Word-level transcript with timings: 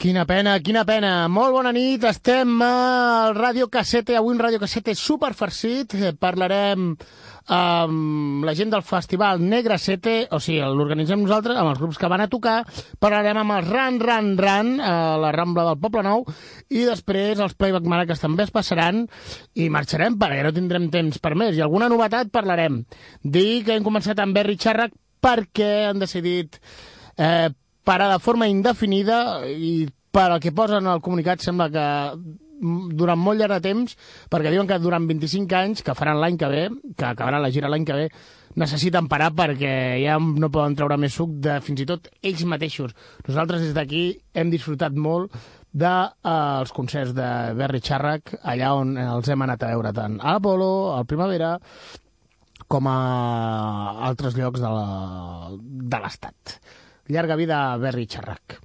Quina 0.00 0.22
pena, 0.24 0.54
quina 0.64 0.80
pena. 0.88 1.26
Molt 1.28 1.52
bona 1.52 1.74
nit, 1.76 2.00
estem 2.08 2.54
al 2.64 3.34
Ràdio 3.36 3.66
Cassete, 3.68 4.14
avui 4.16 4.32
un 4.32 4.38
Ràdio 4.40 4.56
Cassete 4.62 4.94
superfarcit. 4.96 5.92
Eh, 5.92 6.12
Parlarem 6.16 6.94
amb 7.52 8.46
la 8.48 8.54
gent 8.56 8.72
del 8.72 8.80
festival 8.80 9.44
Negra 9.44 9.76
Sete, 9.76 10.14
o 10.32 10.40
sigui, 10.40 10.62
l'organitzem 10.64 11.20
nosaltres, 11.20 11.60
amb 11.60 11.74
els 11.74 11.84
grups 11.84 12.00
que 12.00 12.08
van 12.08 12.24
a 12.24 12.30
tocar, 12.32 12.62
parlarem 12.96 13.42
amb 13.42 13.58
els 13.58 13.68
Ran 13.68 14.00
Ran 14.00 14.32
Ran, 14.40 14.72
a 14.80 14.94
la 15.20 15.34
Rambla 15.36 15.68
del 15.68 15.80
Poble 15.84 16.06
Nou, 16.08 16.24
i 16.72 16.88
després 16.88 17.36
els 17.36 17.58
Playback 17.60 17.92
Maraques 17.92 18.24
també 18.24 18.48
es 18.48 18.56
passaran, 18.56 19.04
i 19.52 19.68
marxarem 19.68 20.16
perquè 20.16 20.46
no 20.48 20.56
tindrem 20.56 20.88
temps 20.88 21.20
per 21.20 21.36
més. 21.36 21.60
I 21.60 21.66
alguna 21.68 21.92
novetat 21.92 22.32
parlarem. 22.32 22.86
Dir 23.20 23.66
que 23.68 23.76
hem 23.76 23.84
començat 23.84 24.24
amb 24.24 24.32
Berry 24.32 24.56
Charrac 24.56 24.96
perquè 25.20 25.90
han 25.90 26.00
decidit 26.00 26.56
eh, 27.20 27.50
parar 27.84 28.10
de 28.12 28.20
forma 28.22 28.48
indefinida 28.48 29.46
i 29.48 29.88
per 30.10 30.28
al 30.30 30.40
que 30.42 30.52
posen 30.52 30.86
al 30.90 31.02
comunicat 31.04 31.42
sembla 31.42 31.70
que 31.70 31.86
durant 32.60 33.18
molt 33.18 33.40
llarg 33.40 33.56
de 33.56 33.68
temps, 33.70 33.94
perquè 34.28 34.50
diuen 34.52 34.68
que 34.68 34.78
durant 34.82 35.06
25 35.08 35.56
anys, 35.56 35.82
que 35.82 35.94
faran 35.96 36.20
l'any 36.20 36.36
que 36.36 36.50
ve, 36.52 36.66
que 36.96 37.06
acabaran 37.08 37.42
la 37.42 37.50
gira 37.54 37.70
l'any 37.72 37.86
que 37.88 37.96
ve, 37.96 38.10
necessiten 38.60 39.08
parar 39.08 39.30
perquè 39.36 39.72
ja 40.02 40.18
no 40.18 40.50
poden 40.52 40.74
treure 40.76 40.98
més 41.00 41.14
suc 41.16 41.36
de 41.44 41.60
fins 41.64 41.80
i 41.80 41.86
tot 41.88 42.10
ells 42.20 42.44
mateixos. 42.44 42.92
Nosaltres 43.28 43.64
des 43.64 43.74
d'aquí 43.76 44.04
hem 44.34 44.50
disfrutat 44.52 44.92
molt 44.92 45.32
dels 45.70 46.10
de, 46.20 46.28
uh, 46.28 46.74
concerts 46.74 47.14
de 47.14 47.28
Berry 47.56 47.80
Charrac, 47.80 48.34
allà 48.42 48.74
on 48.74 48.96
els 48.98 49.28
hem 49.30 49.46
anat 49.46 49.62
a 49.62 49.70
veure 49.70 49.94
tant 49.94 50.18
a 50.18 50.34
Apolo, 50.40 50.96
al 50.96 51.06
Primavera, 51.06 51.54
com 52.70 52.86
a 52.90 52.98
altres 54.10 54.36
llocs 54.36 54.60
de 54.60 56.02
l'estat. 56.02 56.58
Llarga 57.10 57.34
vida 57.36 57.72
a 57.72 57.78
Berry 57.78 58.06
Charrac. 58.06 58.60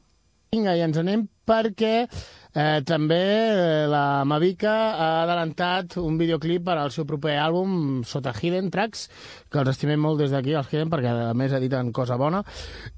Vinga, 0.54 0.76
i 0.78 0.84
ens 0.86 1.00
anem 1.02 1.24
perquè 1.46 1.94
eh, 2.06 2.82
també 2.86 3.18
eh, 3.18 3.88
la 3.90 4.24
Mavica 4.30 4.74
ha 4.94 5.08
adelantat 5.24 5.98
un 6.02 6.20
videoclip 6.22 6.64
per 6.68 6.78
al 6.78 6.94
seu 6.94 7.08
proper 7.10 7.36
àlbum 7.42 8.04
sota 8.06 8.34
Hidden 8.38 8.70
Tracks, 8.74 9.08
que 9.50 9.62
els 9.62 9.74
estimem 9.74 10.00
molt 10.02 10.22
des 10.22 10.32
d'aquí, 10.34 10.54
els 10.54 10.70
Hidden, 10.70 10.94
perquè 10.94 11.12
a 11.26 11.34
més 11.38 11.58
editen 11.58 11.90
cosa 11.92 12.20
bona. 12.22 12.44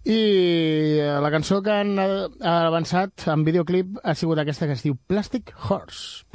I 0.04 0.20
eh, 0.20 1.16
la 1.24 1.32
cançó 1.34 1.62
que 1.64 1.80
han 1.80 1.96
avançat 1.98 3.30
en 3.32 3.48
videoclip 3.48 4.02
ha 4.04 4.16
sigut 4.20 4.44
aquesta 4.44 4.68
que 4.68 4.76
es 4.76 4.84
diu 4.84 5.00
Plastic 5.08 5.56
Horse. 5.56 6.27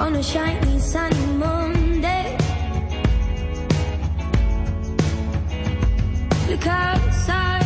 On 0.00 0.16
a 0.16 0.22
shiny 0.22 0.78
sunny 0.80 1.26
Monday. 1.38 2.36
Look 6.48 6.66
outside, 6.66 7.64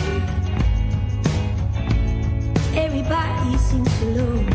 everybody 2.75 3.57
seems 3.57 3.93
so 3.99 4.54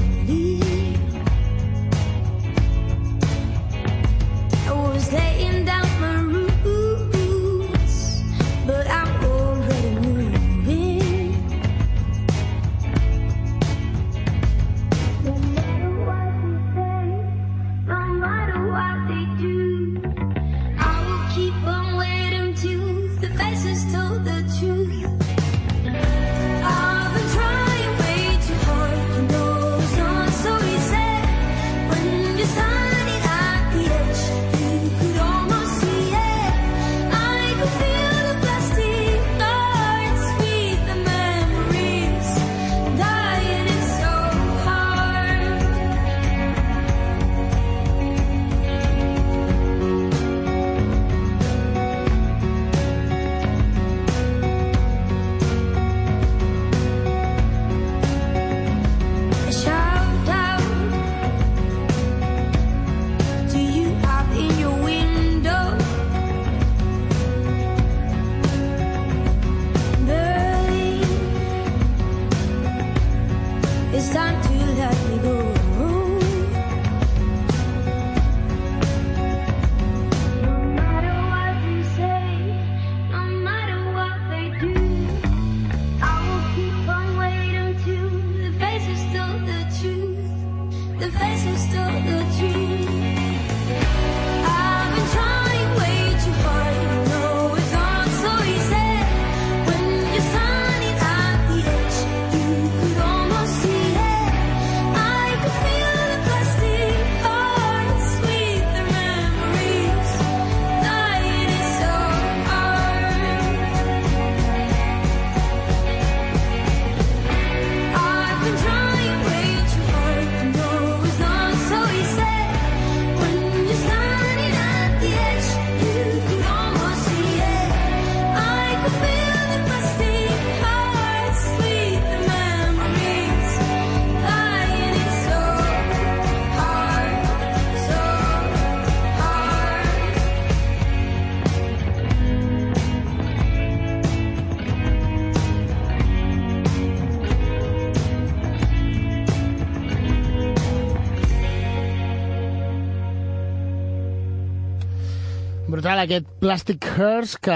Brutal, 156.00 156.16
aquest 156.16 156.28
Plastic 156.40 156.86
Hearts, 156.86 157.38
que 157.38 157.56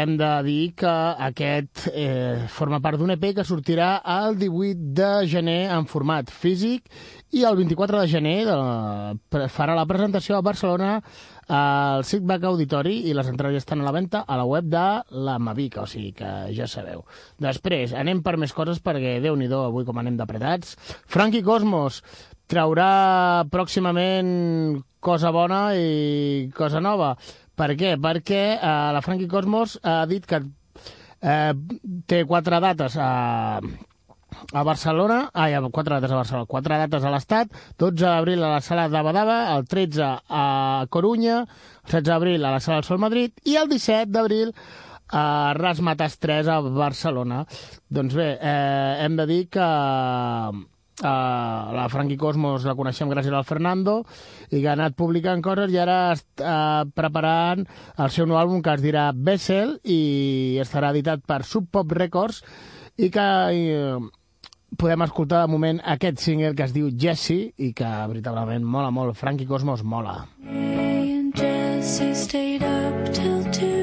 hem 0.00 0.16
de 0.16 0.28
dir 0.46 0.74
que 0.74 0.88
aquest 0.88 1.88
eh, 1.92 2.46
forma 2.48 2.80
part 2.80 2.96
d'un 2.98 3.12
EP 3.12 3.34
que 3.36 3.44
sortirà 3.44 3.98
el 4.08 4.38
18 4.38 4.94
de 4.96 5.10
gener 5.28 5.68
en 5.74 5.84
format 5.84 6.30
físic 6.32 6.88
i 7.36 7.44
el 7.44 7.56
24 7.58 8.00
de 8.00 8.08
gener 8.08 8.46
de, 8.48 8.56
pre- 9.28 9.50
farà 9.52 9.76
la 9.76 9.84
presentació 9.84 10.38
a 10.38 10.44
Barcelona 10.46 10.94
al 11.52 12.06
Sitback 12.08 12.46
Auditori 12.48 13.02
i 13.10 13.12
les 13.12 13.28
entrades 13.28 13.60
estan 13.60 13.82
a 13.82 13.88
la 13.90 13.92
venda 13.92 14.24
a 14.24 14.38
la 14.40 14.48
web 14.48 14.64
de 14.64 14.86
la 15.12 15.36
Mavica, 15.38 15.84
o 15.84 15.86
sigui 15.86 16.14
que 16.16 16.30
ja 16.56 16.66
sabeu. 16.70 17.04
Després, 17.36 17.92
anem 17.92 18.22
per 18.24 18.38
més 18.40 18.56
coses 18.56 18.80
perquè, 18.80 19.18
déu 19.20 19.36
nhi 19.36 19.50
avui 19.52 19.84
com 19.84 20.00
anem 20.00 20.16
d'apretats. 20.16 20.78
Frankie 21.04 21.44
Cosmos 21.44 22.00
traurà 22.48 23.44
pròximament 23.52 24.80
cosa 25.04 25.30
bona 25.32 25.74
i 25.76 26.48
cosa 26.56 26.80
nova. 26.80 27.12
Per 27.54 27.70
què? 27.78 27.94
Perquè 28.02 28.42
eh, 28.56 28.76
la 28.96 29.02
Frankie 29.04 29.30
Cosmos 29.30 29.78
ha 29.82 30.02
dit 30.10 30.24
que 30.26 30.40
eh, 30.42 31.52
té 32.10 32.22
quatre 32.28 32.60
dates 32.62 32.96
a, 32.98 33.10
a 34.52 34.64
Barcelona, 34.66 35.20
ai, 35.32 35.54
quatre 35.70 35.96
dates 35.96 36.12
a 36.12 36.20
Barcelona, 36.20 36.50
quatre 36.50 36.80
dates 36.84 37.04
a 37.04 37.12
l'Estat, 37.14 37.54
12 37.78 38.02
d'abril 38.02 38.42
a 38.42 38.54
la 38.56 38.64
sala 38.64 38.88
de 38.90 39.04
Badava, 39.06 39.38
el 39.54 39.68
13 39.70 40.10
a 40.28 40.46
Corunya, 40.90 41.44
el 41.84 41.92
16 41.92 42.10
d'abril 42.10 42.44
a 42.44 42.56
la 42.56 42.60
sala 42.64 42.80
del 42.80 42.90
Sol 42.90 43.02
Madrid 43.02 43.38
i 43.46 43.56
el 43.60 43.70
17 43.70 44.10
d'abril 44.12 44.54
a 45.14 45.54
Rasmatas 45.54 46.18
3 46.18 46.48
a 46.50 46.60
Barcelona. 46.64 47.44
Doncs 47.88 48.14
bé, 48.18 48.30
eh, 48.40 49.04
hem 49.04 49.16
de 49.20 49.26
dir 49.30 49.42
que 49.52 49.68
Uh, 51.02 51.74
la 51.74 51.88
Frankie 51.90 52.14
Cosmos 52.14 52.62
la 52.62 52.76
coneixem 52.78 53.10
gràcies 53.10 53.34
al 53.34 53.42
Fernando 53.42 53.96
i 54.52 54.60
que 54.60 54.68
ha 54.68 54.76
anat 54.76 54.94
publicant 54.94 55.42
coses 55.42 55.74
i 55.74 55.80
ara 55.82 56.12
està 56.14 56.84
preparant 56.94 57.64
el 57.98 58.12
seu 58.14 58.28
nou 58.30 58.38
àlbum 58.38 58.62
que 58.62 58.76
es 58.76 58.84
dirà 58.84 59.08
Bessel 59.10 59.74
i 59.82 60.54
estarà 60.62 60.92
editat 60.94 61.26
per 61.26 61.40
Sub 61.42 61.66
Pop 61.74 61.90
Records 61.98 62.44
i 62.94 63.10
que 63.10 63.26
uh, 63.26 64.06
podem 64.78 65.02
escoltar 65.10 65.42
de 65.42 65.52
moment 65.56 65.82
aquest 65.82 66.22
single 66.22 66.54
que 66.54 66.68
es 66.68 66.78
diu 66.78 66.94
Jessie 66.94 67.50
i 67.58 67.74
que 67.74 67.90
veritablement 68.14 68.62
mola 68.62 68.94
molt 68.94 69.18
Frankie 69.18 69.50
Cosmos 69.50 69.82
mola 69.82 70.20
Me 70.46 71.18
and 71.18 71.34
Jesse 71.34 72.14
stayed 72.14 72.62
up 72.62 73.10
till 73.10 73.42
two. 73.50 73.73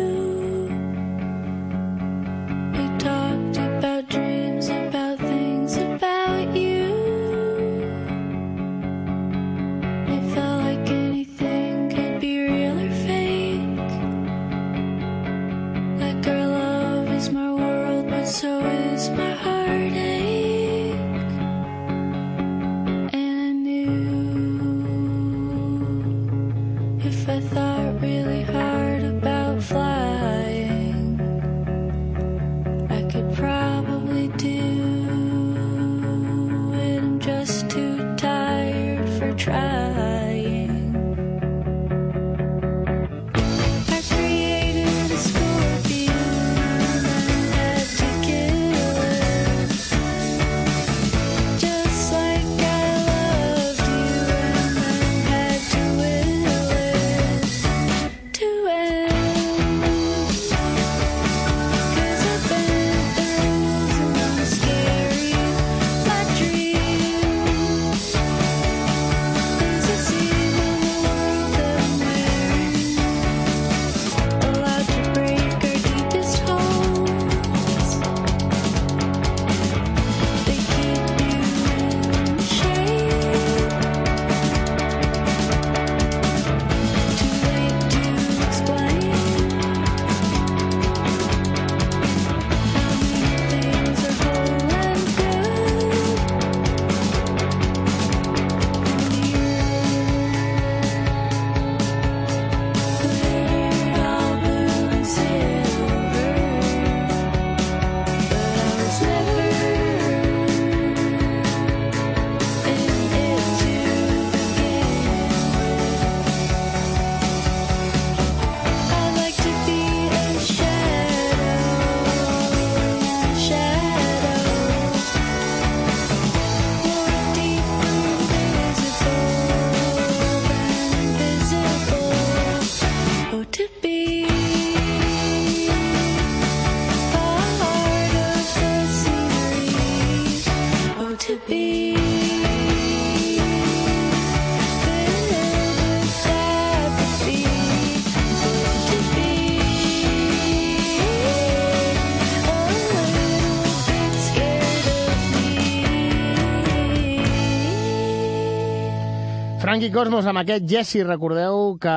Frankie 159.82 159.98
Cosmos 159.98 160.28
amb 160.30 160.38
aquest 160.38 160.68
Jesse, 160.70 161.00
recordeu 161.02 161.72
que 161.82 161.94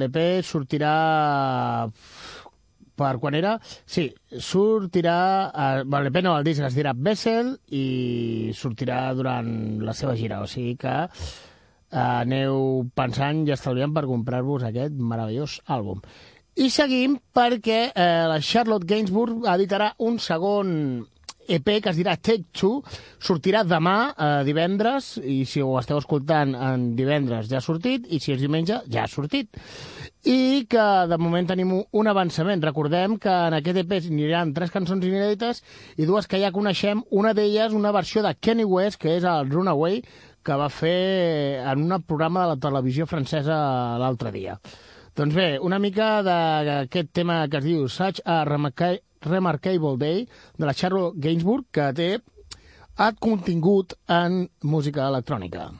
l'EP 0.00 0.14
sortirà 0.40 0.92
per 2.96 3.10
quan 3.20 3.36
era? 3.36 3.50
Sí, 3.84 4.06
sortirà... 4.40 5.18
Eh, 5.52 5.82
bueno, 5.84 6.06
l'EP 6.06 6.16
no, 6.24 6.32
el 6.40 6.48
disc 6.48 6.64
es 6.64 6.78
dirà 6.78 6.94
Bessel 6.96 7.50
i 7.76 8.54
sortirà 8.56 9.02
durant 9.12 9.52
la 9.84 9.92
seva 9.92 10.16
gira, 10.16 10.40
o 10.40 10.48
sigui 10.48 10.78
que 10.80 10.96
eh, 10.96 12.00
aneu 12.00 12.86
pensant 12.96 13.44
i 13.44 13.52
estalviant 13.52 13.92
per 13.92 14.06
comprar-vos 14.08 14.64
aquest 14.70 14.96
meravellós 14.96 15.60
àlbum. 15.68 16.00
I 16.56 16.72
seguim 16.72 17.20
perquè 17.36 17.82
eh, 17.90 18.10
la 18.32 18.40
Charlotte 18.40 18.88
Gainsbourg 18.88 19.44
editarà 19.58 19.92
un 20.08 20.16
segon 20.16 20.72
EP 21.56 21.68
que 21.82 21.90
es 21.90 21.96
dirà 21.98 22.14
Take 22.16 22.46
Two, 22.56 22.82
sortirà 23.20 23.64
demà, 23.66 23.96
eh, 24.14 24.28
divendres, 24.46 25.16
i 25.22 25.44
si 25.48 25.60
ho 25.62 25.72
esteu 25.80 25.98
escoltant 25.98 26.54
en 26.54 26.90
divendres 26.96 27.48
ja 27.50 27.58
ha 27.58 27.64
sortit, 27.64 28.06
i 28.08 28.20
si 28.20 28.32
és 28.34 28.40
diumenge 28.40 28.80
ja 28.90 29.04
ha 29.04 29.10
sortit. 29.10 29.48
I 30.24 30.66
que 30.68 30.86
de 31.08 31.16
moment 31.18 31.46
tenim 31.48 31.72
un- 31.80 32.08
avançament. 32.10 32.62
Recordem 32.64 33.16
que 33.18 33.30
en 33.48 33.54
aquest 33.56 33.78
EP 33.84 33.92
aniran 34.10 34.52
tres 34.52 34.70
cançons 34.70 35.04
inèdites 35.04 35.62
i 35.96 36.04
dues 36.06 36.26
que 36.28 36.40
ja 36.42 36.52
coneixem, 36.52 37.02
una 37.10 37.32
d'elles 37.34 37.72
una 37.72 37.92
versió 37.92 38.22
de 38.22 38.34
Kenny 38.34 38.64
West, 38.64 39.00
que 39.00 39.16
és 39.16 39.24
el 39.24 39.48
Runaway, 39.50 40.02
que 40.42 40.56
va 40.56 40.68
fer 40.72 41.60
en 41.66 41.82
un 41.92 42.02
programa 42.02 42.42
de 42.42 42.54
la 42.54 42.56
televisió 42.60 43.06
francesa 43.06 43.98
l'altre 44.00 44.30
dia. 44.32 44.58
Doncs 45.16 45.34
bé, 45.34 45.58
una 45.58 45.78
mica 45.78 46.22
d'aquest 46.22 47.10
tema 47.12 47.42
que 47.48 47.58
es 47.58 47.64
diu 47.64 47.88
Such 47.88 48.20
a 48.24 48.44
Remarkable 49.20 49.96
Day, 49.98 50.28
de 50.56 50.66
la 50.66 50.74
Charlotte 50.74 51.18
Gainsbourg, 51.20 51.66
que 51.70 51.92
té 51.92 52.10
ha 52.96 53.12
contingut 53.12 53.94
en 54.08 54.42
música 54.62 55.06
electrònica. 55.08 55.70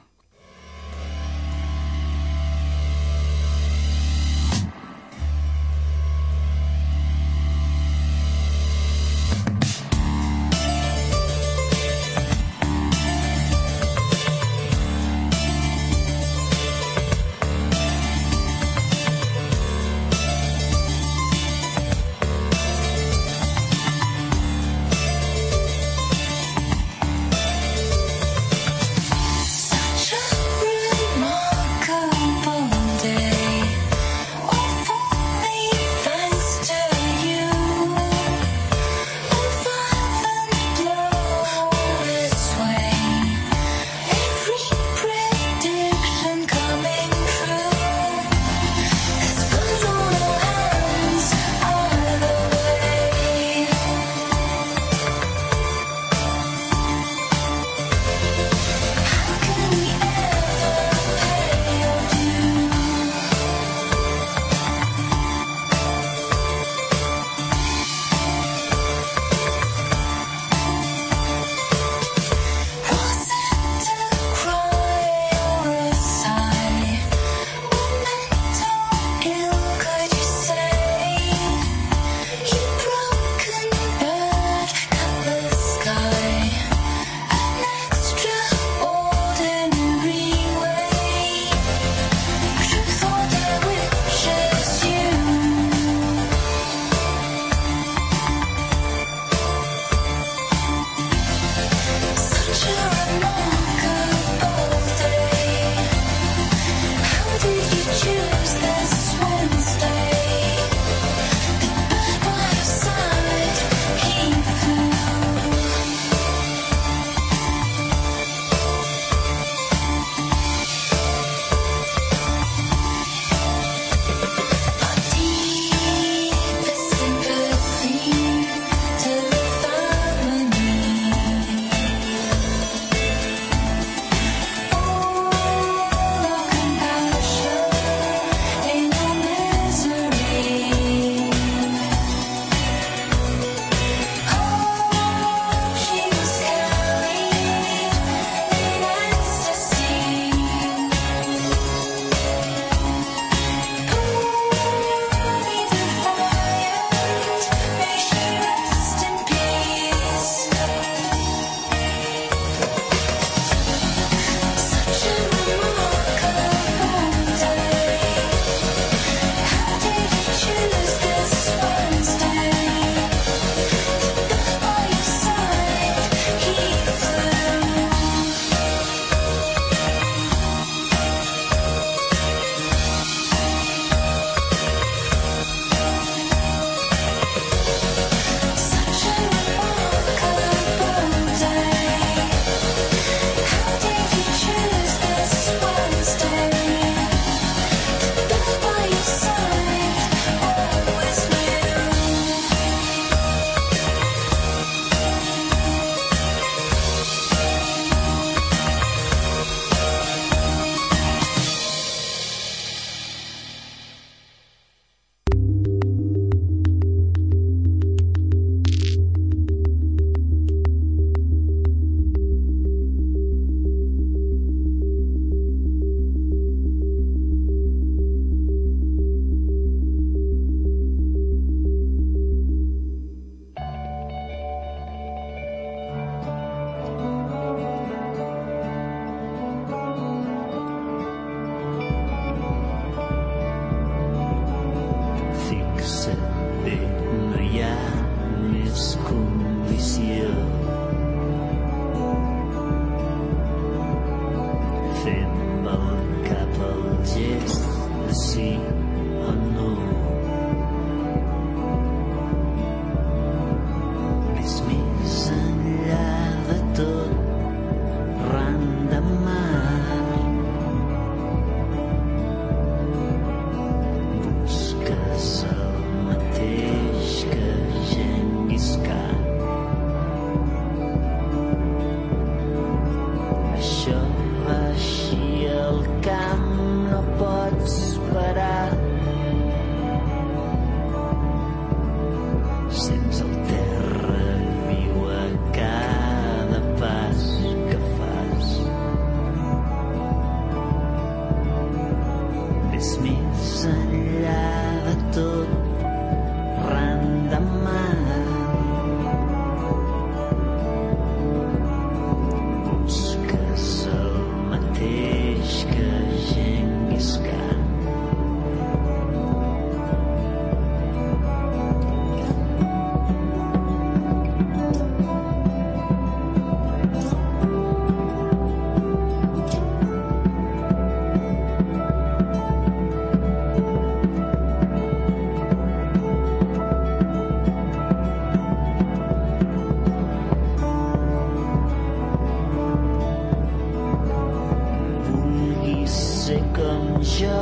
Jo 347.21 347.41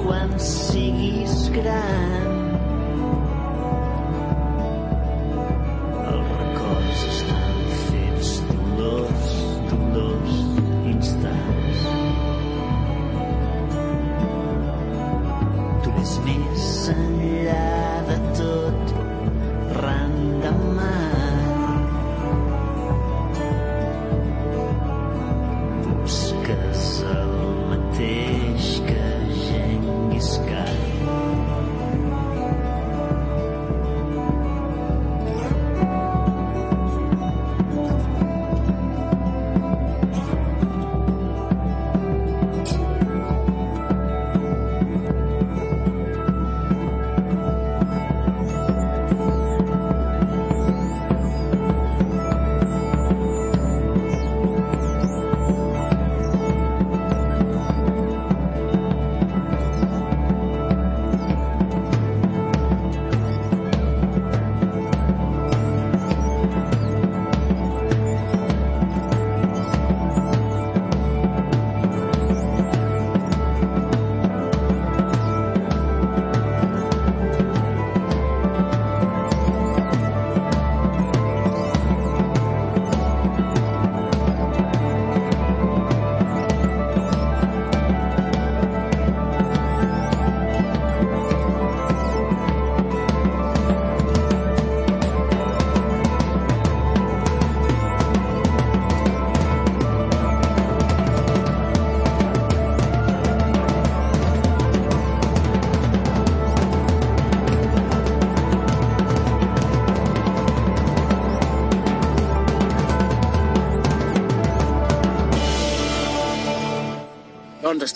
quan 0.00 0.32
siguis 0.40 1.50
gran. 1.52 2.19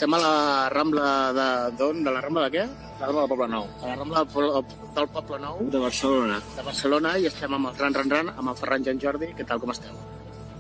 Estem 0.05 0.15
a 0.15 0.19
la 0.21 0.69
Rambla 0.69 1.33
de... 1.33 1.77
d'on? 1.79 2.03
De 2.05 2.13
la 2.13 2.21
Rambla 2.21 2.43
de 2.45 2.51
què? 2.53 2.65
La 3.01 3.07
Rambla 3.07 3.23
del 3.23 3.31
Poble 3.31 3.47
Nou. 3.49 3.69
A 3.81 3.87
la 3.89 3.95
Rambla 3.97 4.21
del 4.21 4.29
Poble, 4.35 4.81
del 4.99 5.07
Poble 5.15 5.39
Nou 5.41 5.63
De 5.73 5.79
Barcelona. 5.81 6.41
de 6.57 6.65
Barcelona 6.67 7.13
i 7.19 7.29
estem 7.31 7.55
amb 7.57 7.71
el 7.71 7.79
Ran 7.79 7.95
Ran 7.97 8.11
Ran, 8.13 8.29
amb 8.35 8.51
el 8.53 8.59
Ferran 8.59 8.85
i 8.85 8.91
en 8.93 9.01
Jordi. 9.01 9.31
Què 9.39 9.47
tal, 9.49 9.63
com 9.63 9.73
esteu? 9.73 9.97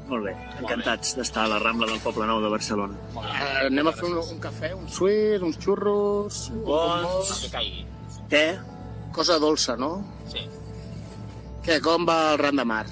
Molt 0.08 0.24
bé. 0.24 0.32
Encantats 0.62 1.12
d'estar 1.18 1.44
a 1.44 1.50
la 1.52 1.58
Rambla 1.60 1.90
del 1.90 2.00
Poble 2.00 2.24
Nou 2.30 2.40
de 2.40 2.48
Barcelona. 2.54 2.96
Eh, 3.20 3.66
anem 3.66 3.90
a 3.90 3.92
fer 3.98 4.08
un, 4.08 4.16
un 4.22 4.40
cafè, 4.40 4.72
un 4.78 4.88
suís, 4.88 5.44
uns 5.44 5.60
xurros... 5.60 6.46
un 6.54 6.64
Bons. 6.70 7.34
caigui. 7.52 7.84
Te? 8.32 8.44
Cosa 9.12 9.36
dolça, 9.42 9.76
no? 9.76 9.98
Sí. 10.32 10.46
Què, 11.64 11.82
com 11.84 12.08
va 12.08 12.32
el 12.32 12.40
Ran 12.40 12.62
de 12.62 12.64
Mar? 12.72 12.86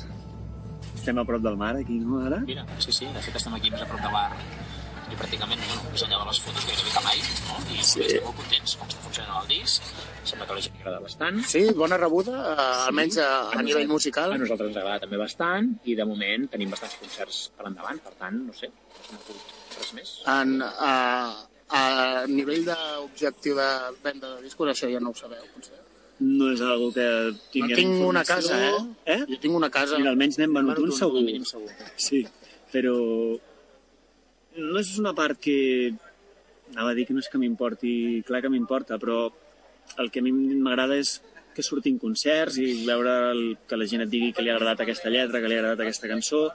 Estem 0.93 1.17
a 1.19 1.25
prop 1.27 1.41
del 1.43 1.57
mar, 1.57 1.73
aquí, 1.81 1.97
no, 1.99 2.21
ara? 2.29 2.45
Mira, 2.45 2.69
sí, 2.79 2.93
sí, 2.93 3.09
de 3.09 3.25
fet 3.25 3.41
estem 3.41 3.57
aquí 3.57 3.73
més 3.73 3.83
a 3.83 3.89
prop 3.89 4.05
de 4.05 4.13
bar 4.13 4.29
i 5.13 5.19
pràcticament, 5.21 5.61
bueno, 5.69 5.83
més 5.93 6.03
enllà 6.07 6.19
de 6.23 6.27
les 6.31 6.41
fotos 6.47 6.65
gairebé 6.69 6.91
que 6.95 7.03
mai, 7.05 7.21
no? 7.49 7.59
I 7.73 7.83
Sí. 7.83 7.93
sí. 7.93 8.01
estem 8.07 8.25
molt 8.27 8.37
contents 8.41 8.77
com 8.81 8.89
està 8.89 9.03
funcionant 9.05 9.43
el 9.43 9.49
disc, 9.53 9.91
sembla 10.25 10.47
que 10.47 10.53
a 10.53 10.57
la 10.59 10.65
gent 10.67 10.77
agrada 10.81 11.01
bastant. 11.05 11.41
Sí, 11.53 11.63
bona 11.83 11.99
rebuda, 12.01 12.35
eh, 12.53 12.67
almenys 12.89 13.19
a, 13.19 13.29
a 13.59 13.63
nivell 13.63 13.89
musical. 13.91 14.33
A 14.33 14.39
nosaltres 14.41 14.71
ens 14.73 14.81
agrada 14.83 15.01
també 15.05 15.19
bastant 15.21 15.73
i 15.85 15.97
de 15.99 16.05
moment 16.09 16.49
tenim 16.53 16.71
bastants 16.73 16.97
concerts 17.03 17.41
per 17.57 17.67
endavant, 17.71 17.99
per 18.05 18.15
tant, 18.21 18.39
no 18.47 18.53
sé, 18.57 18.71
no 18.73 19.05
s'ha 19.09 19.19
hagut 19.21 19.79
res 19.79 19.93
més. 19.99 20.15
En, 20.39 20.57
a, 20.63 20.95
a 21.73 21.83
nivell 22.31 22.65
d'objectiu 22.71 23.57
de 23.59 23.69
venda 24.05 24.35
de 24.37 24.43
discos, 24.49 24.71
això 24.73 24.91
ja 24.93 25.01
no 25.03 25.11
ho 25.11 25.19
sabeu, 25.19 25.45
potser. 25.55 25.79
No 26.23 26.53
és 26.53 26.61
algo 26.63 26.93
que 26.95 27.05
No 27.33 27.39
tinguem 27.51 27.77
tinc 27.81 28.03
una 28.07 28.23
casa, 28.25 28.55
eh? 28.63 28.75
Eh? 29.17 29.21
Jo 29.27 29.39
tinc 29.43 29.57
una 29.59 29.69
casa. 29.75 29.97
Mira, 29.99 30.13
almenys 30.15 30.37
n'hem 30.39 30.53
venut 30.55 30.79
un 30.79 30.93
a 30.93 30.99
segur. 31.01 31.23
mínim 31.27 31.43
segur. 31.49 31.73
Sí, 31.99 32.21
però 32.71 32.93
no 34.57 34.81
és 34.81 34.97
una 34.99 35.15
part 35.17 35.41
que... 35.41 35.93
Anava 36.73 36.95
a 36.95 36.97
dir 36.97 37.05
que 37.05 37.13
no 37.13 37.21
és 37.21 37.29
que 37.29 37.37
m'importi, 37.41 38.23
clar 38.25 38.41
que 38.41 38.49
m'importa, 38.49 38.97
però 38.97 39.27
el 40.01 40.09
que 40.11 40.23
a 40.23 40.25
mi 40.25 40.33
m'agrada 40.33 40.97
és 40.97 41.19
que 41.53 41.61
surtin 41.61 41.99
concerts 42.01 42.57
i 42.63 42.69
veure 42.87 43.13
el, 43.35 43.43
que 43.69 43.77
la 43.77 43.85
gent 43.91 44.07
et 44.07 44.09
digui 44.09 44.31
que 44.33 44.41
li 44.41 44.49
ha 44.49 44.55
agradat 44.57 44.81
aquesta 44.81 45.11
lletra, 45.13 45.43
que 45.43 45.51
li 45.51 45.59
ha 45.59 45.61
agradat 45.61 45.83
aquesta 45.85 46.09
cançó, 46.09 46.47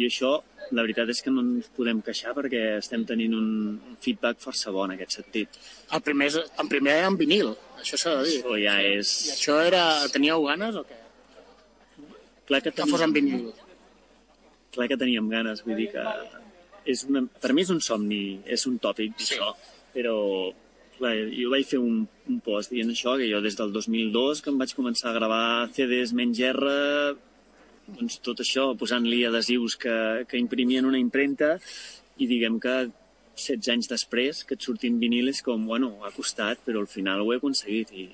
i 0.00 0.06
això, 0.08 0.30
la 0.72 0.80
veritat 0.86 1.12
és 1.12 1.20
que 1.20 1.32
no 1.34 1.44
ens 1.44 1.68
podem 1.76 2.00
queixar 2.06 2.32
perquè 2.38 2.62
estem 2.78 3.04
tenint 3.04 3.36
un, 3.36 3.50
un 3.76 3.98
feedback 4.00 4.40
força 4.40 4.72
bon 4.72 4.88
en 4.88 4.96
aquest 4.96 5.18
sentit. 5.18 5.60
El 5.92 6.00
primer, 6.06 6.30
en 6.62 6.72
primer 6.72 6.96
en 7.10 7.20
vinil, 7.20 7.52
això 7.76 8.00
s'ha 8.00 8.16
de 8.22 8.24
dir. 8.30 8.40
Això 8.40 8.56
ja 8.62 8.78
és... 8.94 9.12
I 9.28 9.34
això 9.36 9.58
era... 9.66 9.84
Teníeu 10.14 10.48
ganes 10.48 10.80
o 10.80 10.86
què? 10.88 11.02
Clar 12.48 12.62
que, 12.64 12.72
Que 12.72 12.88
fos 12.88 13.04
en 13.04 13.12
vinil. 13.12 13.50
clar 14.72 14.88
que 14.88 14.96
teníem 14.96 15.28
ganes, 15.28 15.60
vull 15.66 15.76
dir 15.76 15.90
que 15.92 16.02
és 16.86 17.04
una, 17.08 17.24
per 17.42 17.52
mi 17.52 17.64
és 17.66 17.72
un 17.74 17.80
somni, 17.84 18.40
és 18.46 18.66
un 18.70 18.78
tòpic 18.82 19.18
Sí. 19.18 19.34
això, 19.34 19.52
però 19.94 20.16
clar, 20.98 21.14
jo 21.28 21.50
vaig 21.52 21.66
fer 21.68 21.78
un, 21.82 22.04
un 22.28 22.40
post 22.40 22.72
dient 22.72 22.90
això, 22.92 23.16
que 23.20 23.28
jo 23.30 23.40
des 23.44 23.56
del 23.58 23.72
2002 23.72 24.42
que 24.42 24.50
em 24.52 24.58
vaig 24.58 24.74
començar 24.76 25.10
a 25.10 25.16
gravar 25.18 25.68
CDs 25.76 26.14
menys 26.16 26.40
R, 26.40 27.16
doncs 27.86 28.18
tot 28.24 28.40
això, 28.42 28.70
posant-li 28.78 29.24
adhesius 29.28 29.76
que, 29.78 30.24
que 30.28 30.40
imprimien 30.40 30.88
una 30.88 30.98
impremta 30.98 31.56
i 32.18 32.26
diguem 32.26 32.58
que 32.62 32.76
16 33.36 33.68
anys 33.74 33.90
després 33.90 34.44
que 34.48 34.56
et 34.56 34.64
surtin 34.64 34.96
vinil 34.98 35.28
és 35.28 35.42
com, 35.44 35.66
bueno, 35.68 35.98
ha 36.06 36.10
costat, 36.14 36.62
però 36.64 36.80
al 36.80 36.88
final 36.88 37.20
ho 37.20 37.32
he 37.32 37.36
aconseguit 37.36 37.92
i 37.92 38.06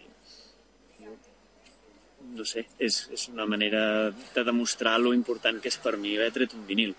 no 2.33 2.45
sé, 2.49 2.65
és, 2.81 2.97
és 3.13 3.27
una 3.29 3.45
manera 3.47 4.11
de 4.11 4.45
demostrar 4.45 4.99
lo 5.01 5.13
important 5.13 5.61
que 5.61 5.69
és 5.69 5.77
per 5.83 5.99
mi 6.01 6.15
haver 6.17 6.31
tret 6.33 6.55
un 6.57 6.65
vinil. 6.67 6.95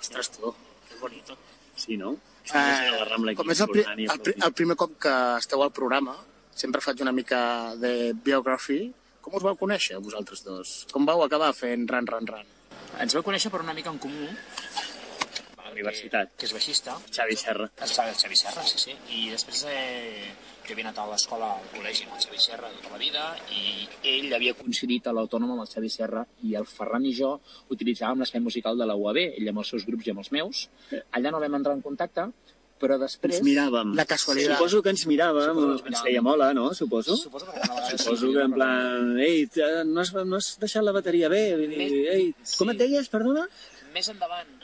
Ostres, 0.00 0.30
tu, 0.32 0.54
que 0.88 0.98
bonito. 1.00 1.36
Sí, 1.76 1.96
no? 1.96 2.16
Eh, 2.48 2.90
la 2.96 3.04
Rambla 3.04 3.32
aquí 3.32 3.38
com 3.42 3.52
és 3.52 3.60
el, 3.60 3.70
pri 3.70 3.84
el, 3.84 4.20
pri 4.24 4.34
el 4.40 4.54
primer 4.56 4.76
cop 4.80 4.94
que 5.04 5.14
esteu 5.38 5.62
al 5.62 5.72
programa, 5.76 6.16
sempre 6.56 6.82
faig 6.84 7.02
una 7.04 7.12
mica 7.12 7.40
de 7.78 8.12
biography. 8.24 8.80
Com 9.22 9.36
us 9.36 9.44
vau 9.44 9.58
conèixer, 9.60 9.98
vosaltres 10.00 10.42
dos? 10.46 10.78
Com 10.92 11.06
vau 11.08 11.22
acabar 11.24 11.52
fent 11.56 11.84
ran, 11.90 12.08
ran, 12.08 12.26
ran? 12.26 12.54
Ens 13.04 13.14
vau 13.14 13.22
conèixer 13.26 13.52
per 13.52 13.60
una 13.62 13.76
mica 13.76 13.92
en 13.92 14.00
comú, 14.00 14.30
la 15.68 15.74
universitat. 15.76 16.32
que 16.36 16.46
és 16.48 16.52
baixista, 16.56 16.96
Xavi 17.14 17.36
Serra. 17.36 17.70
el 17.80 17.88
Xavi, 17.88 18.10
el 18.14 18.20
Xavi 18.22 18.36
Serra, 18.42 18.62
sí, 18.66 18.78
sí. 18.78 18.94
I 19.14 19.30
després 19.30 19.64
eh, 19.70 20.32
jo 20.66 20.74
havia 20.74 20.84
anat 20.88 20.98
a 21.00 21.06
l'escola, 21.10 21.52
al 21.60 21.68
col·legi 21.72 22.04
amb 22.08 22.16
el 22.18 22.24
Xavi 22.26 22.38
Serra 22.42 22.68
tota 22.74 22.92
la 22.92 22.98
vida 23.00 23.24
i 23.54 23.88
ell 24.16 24.34
havia 24.36 24.54
coincidit 24.58 25.06
a 25.08 25.14
l'Autònoma 25.16 25.54
amb 25.56 25.64
el 25.64 25.70
Xavi 25.72 25.88
Serra 25.92 26.26
i 26.44 26.54
el 26.60 26.66
Ferran 26.68 27.06
i 27.08 27.14
jo 27.16 27.36
utilitzàvem 27.72 28.20
l'espai 28.24 28.40
musical 28.44 28.76
de 28.78 28.86
la 28.86 28.96
UAB, 28.96 29.16
ell 29.38 29.48
amb 29.54 29.62
els 29.64 29.68
seus 29.74 29.86
grups 29.88 30.06
i 30.06 30.10
amb 30.12 30.24
els 30.24 30.32
meus. 30.32 30.68
Allà 31.12 31.30
no 31.32 31.40
vam 31.40 31.54
entrar 31.60 31.74
en 31.78 31.82
contacte, 31.82 32.28
però 32.78 32.94
després... 33.00 33.40
Ens 33.40 33.42
miràvem. 33.46 33.94
La 33.98 34.04
casualitat. 34.06 34.54
Suposo 34.56 34.82
que 34.84 34.90
ens 34.94 35.02
miràvem, 35.10 35.48
Suposo 35.48 35.64
que 35.66 35.72
ens 35.72 35.80
ens 35.80 35.88
miràvem. 35.88 36.04
feia 36.06 36.22
mola, 36.22 36.52
no? 36.54 36.68
Suposo. 36.78 37.16
Suposo 37.16 37.46
que, 37.48 37.56
alguna 37.58 37.74
vegada 37.80 37.98
Suposo 37.98 38.26
sí, 38.28 38.32
que 38.36 38.44
en 38.44 38.52
plan, 38.54 39.18
ei, 39.18 39.46
t- 39.50 39.84
no 39.88 40.00
has, 40.04 40.12
no 40.14 40.36
has 40.38 40.52
deixat 40.62 40.84
la 40.86 40.92
bateria 40.94 41.28
bé? 41.32 41.40
Vull 41.58 41.72
dir, 41.72 41.78
Més- 41.80 41.96
ei, 42.14 42.28
com 42.58 42.68
sí. 42.68 42.74
et 42.76 42.78
deies, 42.84 43.08
perdona? 43.10 43.48
Més 43.94 44.06
endavant, 44.12 44.46
eh, 44.46 44.57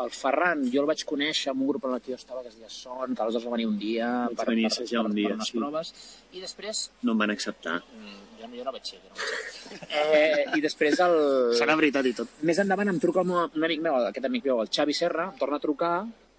el 0.00 0.10
Ferran, 0.10 0.62
jo 0.72 0.80
el 0.80 0.86
vaig 0.88 1.02
conèixer 1.04 1.50
en 1.52 1.60
un 1.60 1.68
grup 1.68 1.84
en 1.84 1.94
el 1.98 2.00
que 2.00 2.12
jo 2.14 2.16
estava, 2.16 2.40
que 2.42 2.48
es 2.48 2.56
deia 2.56 2.70
Son, 2.72 3.14
que 3.14 3.22
aleshores 3.22 3.44
va 3.46 3.50
venir 3.52 3.66
un 3.68 3.78
dia 3.78 4.06
Vaig 4.30 4.36
per, 4.38 4.46
venir 4.48 4.68
per, 4.70 4.86
per, 4.88 5.00
un 5.04 5.14
dia, 5.14 5.28
per 5.28 5.36
unes 5.36 5.50
sí. 5.50 5.58
proves, 5.58 5.90
i 6.32 6.40
després... 6.40 6.80
No 7.02 7.12
em 7.12 7.18
van 7.24 7.30
acceptar. 7.34 7.74
mm, 7.82 8.20
Jo, 8.40 8.48
no- 8.48 8.56
jo 8.56 8.64
no 8.64 8.72
vaig 8.72 8.86
ser, 8.88 8.98
jo 9.04 9.10
no 9.10 9.20
vaig 9.20 9.52
ser. 9.52 9.76
Eh, 10.00 10.44
I 10.56 10.60
després 10.64 10.98
el... 11.04 11.16
Serà 11.60 11.76
veritat 11.76 12.08
i 12.08 12.14
tot. 12.16 12.32
Més 12.42 12.58
endavant 12.64 12.88
em 12.88 12.98
truca 13.04 13.20
un, 13.20 13.30
un 13.36 13.64
amic 13.68 13.84
meu, 13.84 14.00
aquest 14.08 14.24
amic 14.30 14.48
meu, 14.48 14.62
el 14.64 14.72
Xavi 14.72 14.96
Serra, 14.96 15.28
em 15.30 15.38
torna 15.38 15.60
a 15.60 15.64
trucar 15.66 15.92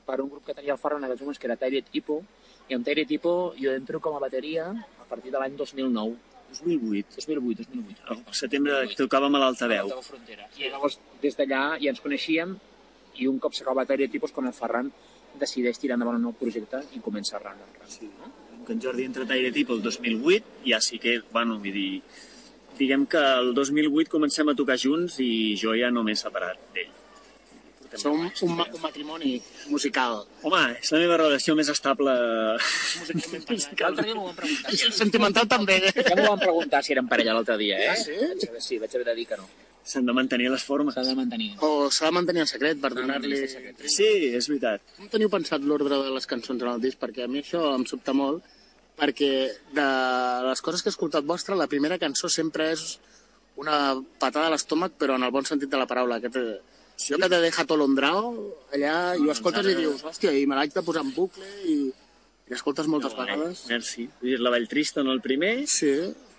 per 0.06 0.18
un 0.20 0.30
grup 0.34 0.44
que 0.50 0.58
tenia 0.58 0.74
el 0.74 0.82
Ferran 0.82 1.00
en 1.06 1.12
aquells 1.12 1.22
moments, 1.24 1.40
que 1.40 1.48
era 1.48 1.56
Tyrant 1.62 1.94
Hippo, 1.94 2.18
i 2.68 2.76
amb 2.76 2.84
Tyrant 2.90 3.14
Hippo 3.16 3.36
jo 3.62 3.72
entro 3.78 4.02
com 4.04 4.18
a 4.18 4.20
bateria 4.26 4.66
a 4.74 5.06
partir 5.08 5.32
de 5.32 5.38
l'any 5.40 5.56
2009. 5.62 6.18
2008. 6.54 7.16
2008, 7.22 7.70
2008. 7.72 8.04
Al 8.14 8.36
setembre 8.38 8.82
tocàvem 8.98 9.38
a 9.38 9.46
l'altaveu. 9.46 9.94
I 10.60 10.68
llavors, 10.70 11.00
des 11.24 11.38
d'allà 11.40 11.64
ja 11.82 11.90
ens 11.94 12.02
coneixíem 12.04 12.58
i 13.22 13.28
un 13.28 13.40
cop 13.40 13.54
s'acaba 13.54 13.86
Hippo 13.86 14.28
és 14.28 14.32
quan 14.32 14.48
el 14.48 14.54
Ferran 14.54 14.92
decideix 15.40 15.80
tirar 15.80 15.98
endavant 15.98 16.20
un 16.20 16.28
nou 16.30 16.34
projecte 16.38 16.82
i 16.96 17.02
comença 17.02 17.38
a 17.38 17.44
ran. 17.44 17.62
Sí. 17.88 18.10
Que 18.66 18.74
en 18.74 18.82
Jordi 18.82 19.06
entra 19.06 19.24
a 19.24 19.28
Taire 19.28 19.52
Tip 19.52 19.72
el 19.72 19.82
2008, 19.82 20.64
ja 20.66 20.80
sí 20.82 21.00
que, 21.00 21.22
bueno, 21.32 21.60
vull 21.60 21.74
dir, 21.76 22.02
diguem 22.78 23.06
que 23.06 23.22
el 23.22 23.54
2008 23.54 24.12
comencem 24.12 24.50
a 24.50 24.56
tocar 24.56 24.78
junts 24.80 25.20
i 25.20 25.56
jo 25.60 25.76
ja 25.78 25.92
no 25.92 26.04
m'he 26.04 26.16
separat 26.16 26.62
d'ell. 26.76 26.92
Som 27.94 28.24
un, 28.24 28.32
un 28.42 28.82
matrimoni 28.82 29.36
musical. 29.70 30.24
Home, 30.42 30.62
és 30.80 30.90
la 30.96 31.02
meva 31.04 31.20
relació 31.22 31.54
més 31.54 31.68
estable. 31.70 32.16
L'altre 32.58 34.06
dia 34.08 34.16
m'ho 34.16 34.26
van 34.32 34.40
preguntar. 34.40 34.74
I 34.74 34.80
el 34.88 34.96
sentimental 34.98 35.46
també. 35.52 35.78
Ja 36.00 36.16
m'ho 36.18 36.32
van 36.32 36.42
preguntar 36.42 36.82
si 36.82 36.96
eren 36.96 37.12
parella 37.12 37.38
l'altre 37.38 37.60
dia, 37.62 37.78
eh? 37.78 37.92
Ah, 37.94 38.00
sí? 38.00 38.18
Vaig 38.18 38.48
haver, 38.50 38.64
sí, 38.66 38.80
vaig 38.82 38.98
haver 38.98 39.06
de 39.12 39.16
dir 39.20 39.28
que 39.30 39.38
no. 39.38 39.46
S'han 39.84 40.06
de 40.08 40.14
mantenir 40.16 40.50
les 40.52 40.64
formes. 40.64 40.96
S'ha 40.96 41.04
de 41.04 41.16
mantenir. 41.18 41.50
O 41.66 41.90
s'ha 41.92 42.08
de 42.08 42.16
mantenir 42.16 42.44
en 42.46 42.50
secret 42.50 42.80
per 42.80 42.94
donar-li... 42.96 43.42
Sí, 43.92 44.10
és 44.32 44.48
veritat. 44.48 44.84
Com 44.98 45.10
teniu 45.12 45.32
pensat 45.32 45.66
l'ordre 45.68 45.98
de 46.06 46.14
les 46.16 46.28
cançons 46.30 46.62
en 46.64 46.70
el 46.72 46.84
disc? 46.84 47.00
Perquè 47.02 47.26
a 47.26 47.32
mi 47.32 47.42
això 47.44 47.74
em 47.76 47.84
sobta 47.90 48.16
molt, 48.16 48.46
perquè 49.00 49.32
de 49.76 49.88
les 50.48 50.62
coses 50.64 50.84
que 50.84 50.92
he 50.92 50.96
escoltat 50.96 51.28
vostra, 51.28 51.58
la 51.60 51.68
primera 51.68 52.00
cançó 52.00 52.32
sempre 52.32 52.70
és 52.78 52.86
una 53.60 53.98
patada 54.22 54.48
a 54.48 54.54
l'estómac, 54.54 54.96
però 54.98 55.18
en 55.20 55.28
el 55.28 55.34
bon 55.36 55.46
sentit 55.46 55.70
de 55.70 55.82
la 55.82 55.90
paraula. 55.90 56.22
Que 56.24 56.32
te... 56.32 56.46
Jo 57.04 57.18
que 57.20 57.28
te 57.28 57.40
deja 57.42 57.66
tolondrao, 57.68 58.32
allà, 58.72 58.96
i 59.18 59.26
ho 59.26 59.32
escoltes 59.34 59.66
i 59.68 59.74
dius, 59.76 60.04
hòstia, 60.06 60.32
i 60.38 60.46
me 60.48 60.56
l'haig 60.56 60.76
de 60.76 60.84
posar 60.86 61.02
en 61.04 61.10
bucle, 61.12 61.44
i, 61.68 61.76
i 61.90 62.54
l'escoltes 62.54 62.88
moltes 62.88 63.16
No, 63.18 63.26
eh, 63.26 63.34
vegades. 63.34 63.64
Merci. 63.68 64.06
Vull 64.22 64.30
dir, 64.30 64.38
la 64.40 64.52
Vall 64.54 64.70
Trista 64.72 65.02
en 65.02 65.10
el 65.12 65.20
primer, 65.26 65.56
Sí, 65.68 65.90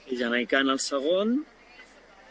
i 0.08 0.16
Jamaica 0.16 0.62
en 0.62 0.70
el 0.72 0.80
segon, 0.80 1.40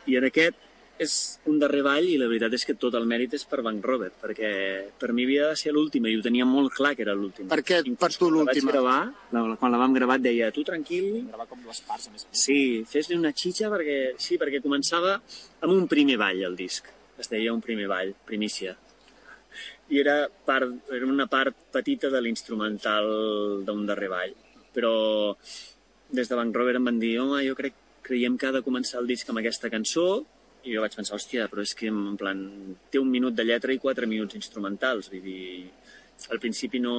i 0.08 0.16
en 0.18 0.30
aquest 0.32 0.63
és 1.02 1.40
un 1.50 1.58
darrer 1.60 1.82
ball 1.84 2.06
i 2.06 2.18
la 2.22 2.28
veritat 2.30 2.54
és 2.54 2.64
que 2.70 2.76
tot 2.80 2.94
el 2.96 3.08
mèrit 3.10 3.34
és 3.34 3.44
per 3.50 3.62
Bank 3.66 3.84
Robert, 3.84 4.14
perquè 4.22 4.50
per 5.00 5.10
mi 5.12 5.26
havia 5.26 5.48
de 5.50 5.56
ser 5.60 5.74
l'última 5.74 6.08
i 6.12 6.16
ho 6.18 6.22
tenia 6.22 6.46
molt 6.46 6.72
clar 6.76 6.94
que 6.96 7.02
era 7.04 7.16
l'última. 7.18 7.50
Per 7.50 7.64
què 7.66 7.80
Inclús 7.82 8.00
per 8.00 8.12
tu 8.14 8.28
quan 8.30 8.36
l'última? 8.38 8.72
gravar, 8.72 9.00
la, 9.34 9.44
quan 9.60 9.74
la 9.74 9.80
vam 9.82 9.94
gravar 9.98 10.20
et 10.22 10.26
deia, 10.30 10.52
tu 10.54 10.64
tranquil, 10.64 11.26
Gravar 11.32 11.48
com 11.50 11.66
les 11.68 11.82
parts, 11.82 12.08
a 12.08 12.12
més. 12.14 12.28
sí, 12.32 12.84
fes-li 12.88 13.18
una 13.18 13.34
xitxa 13.34 13.72
perquè, 13.74 13.98
sí, 14.22 14.38
perquè 14.38 14.62
començava 14.62 15.16
amb 15.62 15.74
un 15.74 15.88
primer 15.88 16.18
ball 16.22 16.44
el 16.52 16.56
disc. 16.56 16.88
Es 17.18 17.30
deia 17.30 17.54
un 17.54 17.62
primer 17.62 17.88
ball, 17.88 18.14
primícia. 18.26 18.76
I 19.90 20.00
era, 20.00 20.28
part, 20.46 20.72
era 20.94 21.06
una 21.06 21.28
part 21.28 21.56
petita 21.74 22.10
de 22.10 22.22
l'instrumental 22.22 23.10
d'un 23.66 23.86
darrer 23.86 24.10
ball. 24.10 24.32
Però 24.74 24.94
des 26.14 26.30
de 26.30 26.36
Bank 26.38 26.56
Robert 26.56 26.78
em 26.80 26.86
van 26.86 27.00
dir, 27.02 27.18
home, 27.20 27.42
jo 27.46 27.54
crec, 27.58 27.74
creiem 28.04 28.38
que 28.38 28.48
ha 28.48 28.52
de 28.56 28.62
començar 28.66 29.00
el 29.02 29.08
disc 29.08 29.30
amb 29.30 29.40
aquesta 29.42 29.70
cançó, 29.74 30.24
i 30.64 30.74
jo 30.74 30.82
vaig 30.84 30.96
pensar, 30.96 31.18
hòstia, 31.18 31.50
però 31.52 31.64
és 31.64 31.74
que 31.76 31.90
en 31.92 32.16
plan, 32.20 32.40
té 32.92 33.00
un 33.02 33.10
minut 33.12 33.36
de 33.36 33.46
lletra 33.46 33.74
i 33.74 33.82
quatre 33.84 34.08
minuts 34.08 34.38
instrumentals, 34.40 35.10
vull 35.12 35.24
dir, 35.26 35.70
al 36.32 36.44
principi 36.44 36.82
no... 36.84 36.98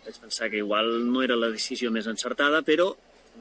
Vaig 0.00 0.16
pensar 0.16 0.46
que 0.48 0.56
igual 0.62 0.86
no 1.12 1.20
era 1.20 1.36
la 1.36 1.50
decisió 1.52 1.90
més 1.92 2.06
encertada, 2.08 2.62
però 2.64 2.86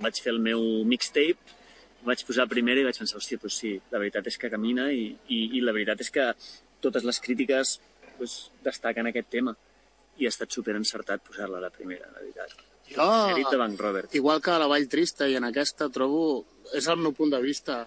vaig 0.02 0.18
fer 0.20 0.34
el 0.34 0.42
meu 0.44 0.60
mixtape, 0.84 1.56
vaig 2.04 2.24
posar 2.28 2.50
primera 2.52 2.82
i 2.82 2.88
vaig 2.88 2.98
pensar, 3.00 3.20
hòstia, 3.22 3.40
doncs 3.40 3.60
sí, 3.62 3.72
la 3.94 4.02
veritat 4.02 4.28
és 4.28 4.38
que 4.40 4.52
camina 4.52 4.90
i, 4.92 5.06
i, 5.32 5.40
i 5.56 5.62
la 5.64 5.72
veritat 5.76 6.04
és 6.04 6.12
que 6.12 6.26
totes 6.84 7.08
les 7.08 7.20
crítiques 7.24 7.78
doncs, 8.18 8.36
destaquen 8.66 9.08
aquest 9.08 9.32
tema 9.32 9.56
i 10.20 10.28
ha 10.28 10.34
estat 10.34 10.52
super 10.52 10.76
encertat 10.76 11.24
posar-la 11.24 11.62
a 11.62 11.66
la 11.68 11.72
primera, 11.72 12.12
la 12.12 12.20
veritat. 12.20 12.60
jo, 12.90 13.50
de 13.52 13.58
Bank 13.58 13.80
Robert. 13.80 14.16
igual 14.16 14.42
que 14.42 14.52
a 14.52 14.60
la 14.60 14.68
Vall 14.68 14.90
Trista 14.92 15.28
i 15.28 15.36
en 15.40 15.48
aquesta 15.48 15.90
trobo, 15.90 16.44
és 16.76 16.88
el 16.88 17.00
meu 17.00 17.14
punt 17.16 17.32
de 17.32 17.42
vista 17.42 17.86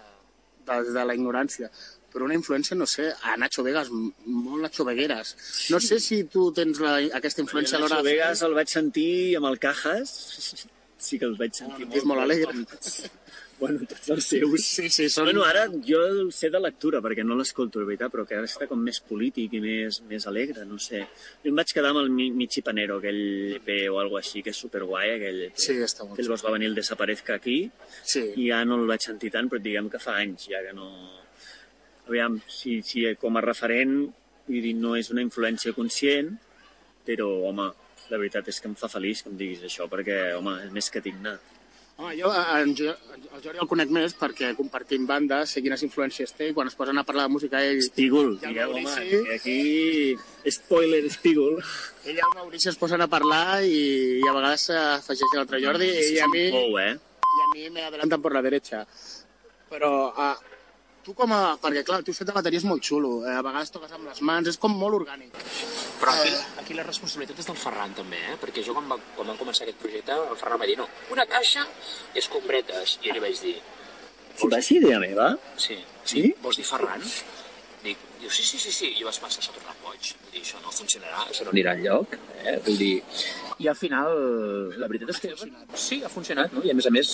de, 0.67 0.79
de 0.95 1.05
la 1.05 1.15
ignorància, 1.17 1.69
però 2.13 2.27
una 2.27 2.37
influència, 2.37 2.77
no 2.77 2.85
sé, 2.89 3.09
a 3.25 3.35
Nacho 3.41 3.65
Vegas, 3.65 3.89
molt 3.91 4.61
Nacho 4.61 4.85
Vegueras. 4.85 5.33
No 5.73 5.81
sé 5.81 5.99
si 6.03 6.23
tu 6.29 6.51
tens 6.55 6.79
la, 6.83 6.97
aquesta 7.19 7.41
influència 7.45 7.79
a 7.79 7.81
l'hora 7.81 7.99
Nacho 7.99 8.09
Vegas 8.09 8.45
el 8.45 8.55
vaig 8.59 8.71
sentir 8.73 9.09
amb 9.39 9.49
el 9.49 9.59
Cajas, 9.63 10.13
sí 11.03 11.19
que 11.19 11.29
el 11.29 11.35
vaig 11.39 11.57
sentir 11.57 11.89
és 11.91 12.05
molt 12.09 12.23
alegre. 12.23 12.53
Bueno, 13.59 13.79
tots 13.87 14.09
els 14.11 14.25
seus. 14.27 14.63
Sí, 14.65 14.89
sí, 14.91 15.05
són... 15.13 15.27
Bueno, 15.29 15.43
ara 15.47 15.67
jo 15.87 15.99
sé 16.35 16.49
de 16.51 16.59
lectura, 16.59 16.99
perquè 17.05 17.23
no 17.23 17.37
l'escolto, 17.39 17.79
de 17.79 17.85
veritat, 17.87 18.11
però 18.11 18.25
que 18.27 18.35
ara 18.35 18.47
està 18.49 18.67
com 18.67 18.81
més 18.83 18.99
polític 19.07 19.53
i 19.55 19.61
més, 19.63 20.01
més 20.09 20.25
alegre, 20.27 20.65
no 20.67 20.79
sé. 20.81 21.03
Jo 21.43 21.51
em 21.53 21.59
vaig 21.61 21.71
quedar 21.71 21.91
amb 21.93 22.01
el 22.01 22.09
Mi- 22.11 22.31
Michi 22.35 22.63
Panero, 22.65 22.97
aquell 22.99 23.21
EP 23.61 23.69
o 23.93 23.99
algo 24.01 24.17
així, 24.19 24.41
que 24.43 24.51
és 24.51 24.59
superguai, 24.65 25.13
aquell 25.15 25.43
EP. 25.47 25.55
Sí, 25.55 25.77
està 25.85 26.03
molt 26.03 26.17
Que 26.19 26.25
llavors 26.27 26.43
va 26.43 26.51
venir 26.57 26.67
el 26.71 26.75
Desaparezca 26.75 27.37
aquí, 27.39 27.59
Sí. 28.03 28.25
i 28.35 28.49
ja 28.49 28.63
no 28.67 28.81
el 28.81 28.87
vaig 28.89 29.05
sentir 29.05 29.31
tant, 29.31 29.47
però 29.51 29.61
diguem 29.63 29.87
que 29.93 30.01
fa 30.03 30.17
anys 30.23 30.49
ja 30.51 30.59
que 30.65 30.73
no... 30.75 30.89
Aviam, 32.09 32.41
si, 32.51 32.81
si 32.83 33.05
com 33.15 33.37
a 33.39 33.41
referent, 33.45 33.95
vull 34.49 34.61
dir, 34.65 34.73
no 34.75 34.97
és 34.99 35.07
una 35.13 35.23
influència 35.23 35.71
conscient, 35.77 36.33
però, 37.07 37.29
home, 37.47 37.69
la 38.11 38.17
veritat 38.19 38.49
és 38.51 38.59
que 38.59 38.67
em 38.67 38.75
fa 38.75 38.89
feliç 38.91 39.21
que 39.23 39.31
em 39.31 39.37
diguis 39.39 39.61
això, 39.63 39.87
perquè, 39.91 40.33
home, 40.35 40.57
és 40.65 40.71
més 40.75 40.89
que 40.91 40.99
digne. 41.05 41.37
Home, 41.97 42.15
jo 42.17 42.29
en, 42.33 42.71
Jo- 42.75 42.95
el 43.35 43.41
Jordi 43.43 43.59
el 43.61 43.67
conec 43.69 43.91
més 43.93 44.15
perquè 44.17 44.49
compartim 44.57 45.05
bandes, 45.09 45.51
sé 45.53 45.61
quines 45.61 45.83
influències 45.85 46.31
té, 46.33 46.47
i 46.49 46.53
quan 46.57 46.67
es 46.69 46.75
posen 46.75 46.97
a 46.97 47.03
parlar 47.05 47.27
de 47.27 47.33
música 47.35 47.61
ell, 47.63 47.77
Espígol, 47.83 48.31
el 48.33 48.39
digueu, 48.41 48.73
home, 48.79 48.95
que 49.27 49.35
aquí... 49.35 50.49
Spoiler, 50.49 51.03
Espígol. 51.05 51.59
ell 52.05 52.17
i 52.17 52.23
el 52.25 52.33
Maurici 52.35 52.69
es 52.71 52.79
posen 52.81 53.01
a 53.05 53.07
parlar 53.07 53.61
i, 53.63 53.77
i 54.23 54.27
a 54.27 54.33
vegades 54.35 54.65
s'afegeix 54.71 55.35
l'altre 55.37 55.61
Jordi 55.63 55.91
i 56.15 56.17
a 56.19 56.27
mi, 56.33 56.47
Pou, 56.51 56.79
eh? 56.81 56.95
y 56.97 57.45
a 57.45 57.47
mí 57.53 57.69
me 57.69 57.85
adelantan 57.85 58.21
por 58.21 58.33
la 58.33 58.41
derecha. 58.41 58.85
Però 59.69 59.93
uh, 60.09 60.33
tu 61.03 61.13
com 61.17 61.31
a... 61.35 61.41
Perquè, 61.61 61.83
clar, 61.87 62.01
tu 62.07 62.13
fet 62.15 62.27
de 62.29 62.33
bateria 62.35 62.61
és 62.61 62.65
molt 62.67 62.83
xulo. 62.85 63.11
Eh, 63.27 63.35
a 63.35 63.43
vegades 63.45 63.71
toques 63.75 63.91
amb 63.95 64.07
les 64.09 64.21
mans, 64.25 64.47
és 64.51 64.57
com 64.61 64.73
molt 64.79 65.01
orgànic. 65.01 65.35
Però 66.01 66.13
aquí, 66.15 66.31
Eh. 66.33 66.41
aquí 66.61 66.73
la 66.77 66.83
responsabilitat 66.87 67.39
és 67.39 67.47
del 67.49 67.59
Ferran 67.59 67.93
també, 67.95 68.19
eh? 68.31 68.37
perquè 68.41 68.63
jo 68.65 68.73
quan, 68.75 68.87
va, 68.91 68.97
quan 69.15 69.27
vam 69.31 69.37
començar 69.39 69.63
aquest 69.67 69.79
projecte, 69.83 70.15
el 70.31 70.35
Ferran 70.39 70.59
va 70.61 70.65
dir, 70.69 70.77
no, 70.79 70.87
una 71.11 71.25
caixa 71.25 71.65
i 72.15 72.19
escombretes. 72.23 72.97
I 73.03 73.07
jo 73.11 73.13
li 73.19 73.23
vaig 73.27 73.39
dir, 73.41 73.55
Si 74.35 74.47
va 74.49 74.59
ser 74.65 74.79
idea 74.81 74.97
meva? 74.99 75.27
sí, 75.61 75.77
Sí? 76.03 76.33
vols 76.41 76.57
dir 76.57 76.65
Ferran? 76.65 77.03
Dic, 77.83 77.97
diu, 78.19 78.29
sí, 78.31 78.41
sí, 78.43 78.57
sí, 78.57 78.71
sí. 78.71 78.87
I 78.95 79.01
jo 79.01 79.05
vaig 79.05 79.19
pensar, 79.19 79.43
s'ha 79.43 79.51
tornat 79.53 79.75
boig. 79.83 80.13
Vull 80.23 80.31
dir, 80.33 80.41
això 80.41 80.57
no 80.63 80.71
funcionarà, 80.71 81.27
això 81.29 81.43
no 81.45 81.51
anirà 81.51 81.73
enlloc. 81.77 82.15
Eh? 82.45 82.57
Vull 82.65 82.77
dir... 82.79 83.03
I 83.59 83.67
al 83.69 83.75
final, 83.77 84.15
la 84.81 84.87
veritat 84.89 85.11
és 85.13 85.19
que... 85.23 85.33
Sí, 85.77 85.99
ha 86.03 86.09
funcionat, 86.09 86.53
no? 86.55 86.63
I 86.65 86.71
a 86.73 86.77
més 86.77 86.87
a 86.89 86.93
més... 86.93 87.11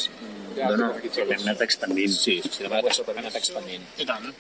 Ja, 0.56 0.70
dona... 0.72 0.92
Hem 1.00 1.34
anat 1.42 1.66
expandint. 1.66 2.14
Sí, 2.16 2.40
sí, 2.46 2.64
hem 2.66 2.78
anat 2.78 3.36
expandint. 3.42 3.84
I 4.00 4.08
tant. 4.08 4.32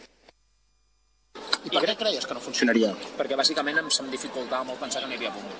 I 1.67 1.71
per 1.73 1.83
què 1.83 1.95
creies 1.99 2.25
que 2.25 2.35
no 2.35 2.41
funcionaria? 2.43 2.93
perquè 3.19 3.37
bàsicament 3.39 3.81
em 3.81 3.89
se'm 3.91 4.09
dificultava 4.13 4.63
molt 4.69 4.79
pensar 4.79 5.03
que 5.03 5.09
no 5.09 5.15
hi 5.15 5.19
havia 5.19 5.33
bumbo. 5.35 5.55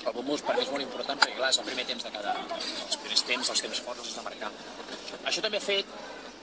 El 0.00 0.14
bumbo 0.16 0.36
per 0.46 0.54
mi 0.56 0.62
és 0.64 0.70
molt 0.72 0.84
important 0.84 1.18
perquè 1.22 1.36
clar, 1.38 1.50
és 1.54 1.60
el 1.62 1.68
primer 1.68 1.86
temps 1.88 2.06
de 2.06 2.12
cada... 2.16 2.36
els 2.58 3.00
primers 3.02 3.24
temps, 3.32 3.50
els 3.54 3.64
temps 3.66 3.82
forts 3.86 4.04
els 4.04 4.16
de 4.18 4.26
marcar. 4.28 4.52
Això 5.24 5.44
també 5.46 5.60
ha 5.60 5.64
fet 5.64 5.98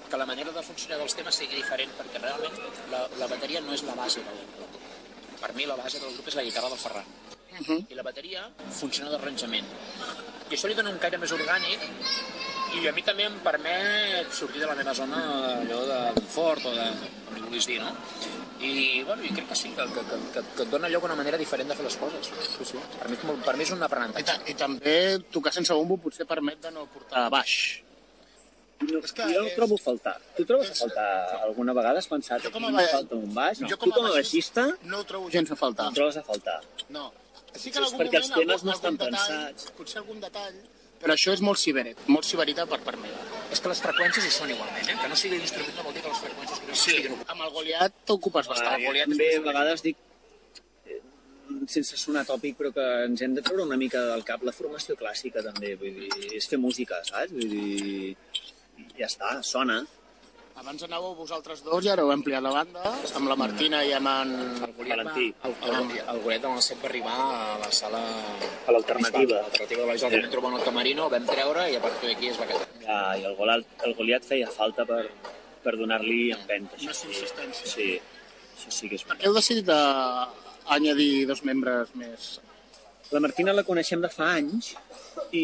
que 0.09 0.19
la 0.21 0.27
manera 0.29 0.51
de 0.55 0.63
funcionar 0.63 0.99
dels 1.01 1.15
temes 1.19 1.39
sigui 1.41 1.61
diferent 1.61 1.93
perquè 1.99 2.21
realment 2.23 2.59
la, 2.93 3.05
la 3.21 3.29
bateria 3.31 3.61
no 3.61 3.73
és 3.77 3.85
la 3.87 3.95
base 4.01 4.23
del 4.25 4.43
grup. 4.57 4.77
Per 5.41 5.53
mi 5.53 5.69
la 5.69 5.77
base 5.79 6.01
del 6.01 6.13
grup 6.15 6.31
és 6.31 6.39
la 6.39 6.45
guitarra 6.47 6.73
del 6.73 6.81
Ferran. 6.81 7.36
Uh 7.51 7.65
-huh. 7.67 7.85
I 7.89 7.95
la 7.95 8.03
bateria 8.03 8.49
funciona 8.69 9.09
d'arranjament. 9.11 9.65
I 10.49 10.53
això 10.55 10.67
li 10.67 10.73
dona 10.75 10.89
un 10.89 10.97
caire 10.99 11.17
més 11.17 11.31
orgànic 11.31 11.79
i 12.81 12.87
a 12.87 12.91
mi 12.91 13.01
també 13.01 13.23
em 13.25 13.39
permet 13.39 14.31
sortir 14.31 14.59
de 14.61 14.67
la 14.67 14.75
meva 14.75 14.93
zona 14.93 15.17
allò 15.61 15.79
de 15.87 16.13
confort 16.15 16.65
o 16.65 16.71
de, 16.71 16.85
com 17.25 17.35
li 17.35 17.41
vulguis 17.41 17.65
dir, 17.65 17.79
no? 17.81 17.91
I, 18.59 19.03
bueno, 19.03 19.23
i 19.23 19.29
crec 19.29 19.47
que 19.49 19.55
sí, 19.55 19.69
que, 19.69 19.83
que, 19.93 20.01
que, 20.09 20.17
que, 20.33 20.41
que 20.55 20.63
et 20.63 20.69
dona 20.69 20.89
lloc 20.89 21.03
a 21.03 21.05
una 21.05 21.15
manera 21.15 21.37
diferent 21.37 21.69
de 21.69 21.75
fer 21.75 21.83
les 21.85 21.95
coses. 21.95 22.25
Sí, 22.57 22.65
sí. 22.65 22.77
Per, 22.99 23.07
mi, 23.09 23.15
és 23.15 23.45
per 23.45 23.55
mi 23.57 23.63
és 23.63 23.71
un 23.71 23.79
I, 23.79 23.83
aprenentatge. 23.83 24.25
ta 24.25 24.49
I 24.49 24.53
també 24.55 25.19
tocar 25.31 25.53
sense 25.53 25.73
bombo 25.73 25.97
potser 25.97 26.25
permet 26.25 26.61
de 26.61 26.71
no 26.71 26.85
portar 26.87 27.29
baix. 27.29 27.81
No, 28.79 28.99
És 28.99 29.11
que 29.11 29.23
jo 29.23 29.43
és- 29.43 29.55
trobo 29.55 29.75
a 29.75 29.77
faltar. 29.77 30.21
Tu 30.35 30.45
trobes 30.45 30.69
a 30.69 30.75
faltar 30.75 31.41
alguna 31.43 31.73
vegada? 31.73 31.97
Has 31.99 32.07
pensat 32.07 32.41
Jo 32.43 32.49
que 32.49 32.53
com 32.53 32.65
a 32.65 32.67
em 32.69 32.75
ba- 32.75 32.87
falta 32.87 33.15
un 33.15 33.33
baix? 33.33 33.59
Jo 33.59 33.77
tu 33.77 33.91
com 33.91 34.05
a 34.05 34.11
baixista 34.11 34.67
no 34.83 34.99
ho 34.99 35.03
trobo 35.03 35.29
gens 35.31 35.49
a 35.51 35.55
faltar. 35.55 35.87
el 35.87 35.93
trobes 35.93 36.17
a 36.17 36.23
faltar. 36.23 36.61
No. 36.89 37.11
Sí 37.57 37.71
que 37.71 37.79
en 37.81 37.85
algun 37.87 37.99
perquè 38.01 38.19
els 38.21 38.29
moment 38.29 38.39
temes 38.39 38.55
algun, 38.61 38.67
no 38.69 38.75
estan 38.75 38.93
algun 38.93 38.99
detall, 39.05 39.37
pensats. 39.37 39.71
Potser 39.77 39.99
algun 40.03 40.19
detall, 40.23 40.57
però 41.01 41.13
això 41.13 41.33
és 41.37 41.41
molt 41.45 41.59
ciberet, 41.61 41.99
molt 42.09 42.25
ciberita 42.25 42.65
per 42.69 42.79
part 42.85 42.97
meva. 43.01 43.19
És 43.53 43.61
que 43.63 43.69
les 43.71 43.81
freqüències 43.83 44.25
hi 44.27 44.31
són 44.33 44.49
igualment, 44.55 44.89
eh? 44.91 44.95
Que 45.01 45.07
no 45.11 45.15
sigui 45.15 45.37
l'instrument 45.39 45.75
no 45.77 45.83
vol 45.87 45.93
dir 45.97 46.01
que 46.05 46.11
les 46.13 46.21
freqüències 46.25 46.59
que 46.63 46.67
no 46.71 46.75
Sí, 46.75 46.95
siguin 46.97 47.19
amb 47.27 47.41
el 47.45 47.51
Goliat 47.57 47.93
t'ocupes 48.09 48.49
bastant. 48.49 48.81
jo 48.83 48.93
també 49.05 49.29
a 49.35 49.41
vegades 49.45 49.83
dic, 49.85 49.97
eh, 50.87 51.01
sense 51.67 51.97
sonar 52.01 52.25
tòpic, 52.25 52.57
però 52.57 52.73
que 52.73 52.87
ens 53.05 53.21
hem 53.21 53.35
de 53.37 53.41
treure 53.45 53.63
una 53.63 53.77
mica 53.77 54.01
del 54.09 54.23
cap 54.27 54.43
la 54.43 54.51
formació 54.51 54.97
clàssica 54.99 55.43
també, 55.45 55.75
vull 55.75 55.95
dir, 56.01 56.09
és 56.35 56.47
fer 56.47 56.57
música, 56.59 56.99
saps? 57.03 57.31
Vull 57.31 57.49
dir, 57.53 58.17
ja 58.97 59.05
està, 59.05 59.37
sona. 59.43 59.85
Abans 60.57 60.81
anàveu 60.87 61.11
vosaltres 61.13 61.59
dos 61.65 61.85
i 61.85 61.89
ara 61.93 62.01
heu 62.01 62.09
ampliat 62.11 62.41
la 62.41 62.49
banda, 62.55 62.91
amb 63.19 63.29
la 63.29 63.35
Martina 63.37 63.83
i 63.85 63.91
amb 63.93 64.09
en... 64.09 64.31
El 64.65 64.71
Goliat, 64.77 64.97
va, 64.97 65.03
Valentí. 65.03 65.27
el, 65.45 65.53
el, 65.69 65.91
el 66.13 66.21
Goliat 66.23 66.47
en 66.49 66.55
el 66.57 66.63
set 66.65 66.79
va 66.81 66.89
arribar 66.89 67.17
a 67.25 67.59
la 67.61 67.69
sala... 67.79 68.01
A 68.65 68.73
l'alternativa. 68.73 69.37
A 69.37 69.43
l'alternativa 69.45 69.83
de 69.83 69.87
la 69.91 69.97
Isla, 69.99 70.09
vam 70.15 70.31
trobar 70.33 70.53
el 70.57 70.65
camerino, 70.65 71.05
el 71.05 71.13
vam 71.13 71.29
treure 71.29 71.67
i 71.69 71.77
a 71.77 71.83
partir 71.83 72.09
d'aquí 72.09 72.31
es 72.33 72.41
va 72.41 72.49
quedar. 72.49 72.65
Ja, 72.87 72.99
I 73.21 73.27
el 73.29 73.37
Goliat, 73.37 73.77
el 73.85 73.95
Goliat 74.01 74.25
feia 74.31 74.49
falta 74.57 74.87
per, 74.89 75.03
per 75.67 75.75
donar-li 75.77 76.19
empenta. 76.39 76.81
això 76.81 76.89
Més 76.89 77.61
sí. 77.61 77.69
Sí, 77.75 77.87
això 78.57 78.73
sí 78.81 78.89
que 78.89 78.97
és 78.97 79.05
Per 79.05 79.19
què 79.21 79.29
heu 79.29 79.37
decidit 79.37 79.69
de 79.69 79.79
añadir 80.79 81.11
dos 81.29 81.45
membres 81.45 81.93
més? 82.01 82.31
La 83.15 83.19
Martina 83.23 83.53
la 83.55 83.63
coneixem 83.63 84.01
de 84.03 84.09
fa 84.11 84.33
anys 84.35 84.73
i 85.35 85.43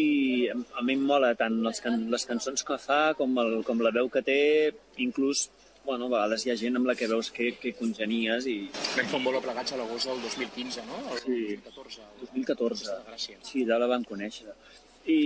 a 0.52 0.82
mi 0.84 0.94
em 0.98 1.04
mola 1.08 1.30
tant 1.38 1.56
les, 1.64 1.80
can 1.84 2.02
les 2.12 2.26
cançons 2.28 2.64
que 2.68 2.76
fa 2.80 3.14
com, 3.18 3.32
el, 3.40 3.54
com 3.64 3.80
la 3.84 3.92
veu 3.94 4.10
que 4.12 4.20
té, 4.26 4.36
inclús 5.04 5.46
bueno, 5.84 6.06
a 6.08 6.12
vegades 6.14 6.44
hi 6.46 6.52
ha 6.52 6.56
gent 6.60 6.76
amb 6.78 6.88
la 6.88 6.94
que 6.96 7.08
veus 7.08 7.28
que, 7.32 7.50
que 7.60 7.72
congenies 7.76 8.46
i 8.48 8.56
Vam 8.96 9.08
fer 9.10 9.18
un 9.18 9.24
bolo 9.26 9.40
plegats 9.44 9.74
a 9.74 9.80
l'agost 9.80 10.08
del 10.08 10.20
2015, 10.24 10.84
no? 10.88 11.00
El 11.12 11.18
Sí. 11.20 11.40
2014. 11.60 12.00
el- 12.04 12.20
2014. 12.28 12.86
de 12.88 13.02
Gràcia. 13.10 13.36
Sí, 13.50 13.64
allà 13.64 13.78
la 13.82 13.88
vam 13.92 14.04
conèixer. 14.08 14.52
I 15.12 15.18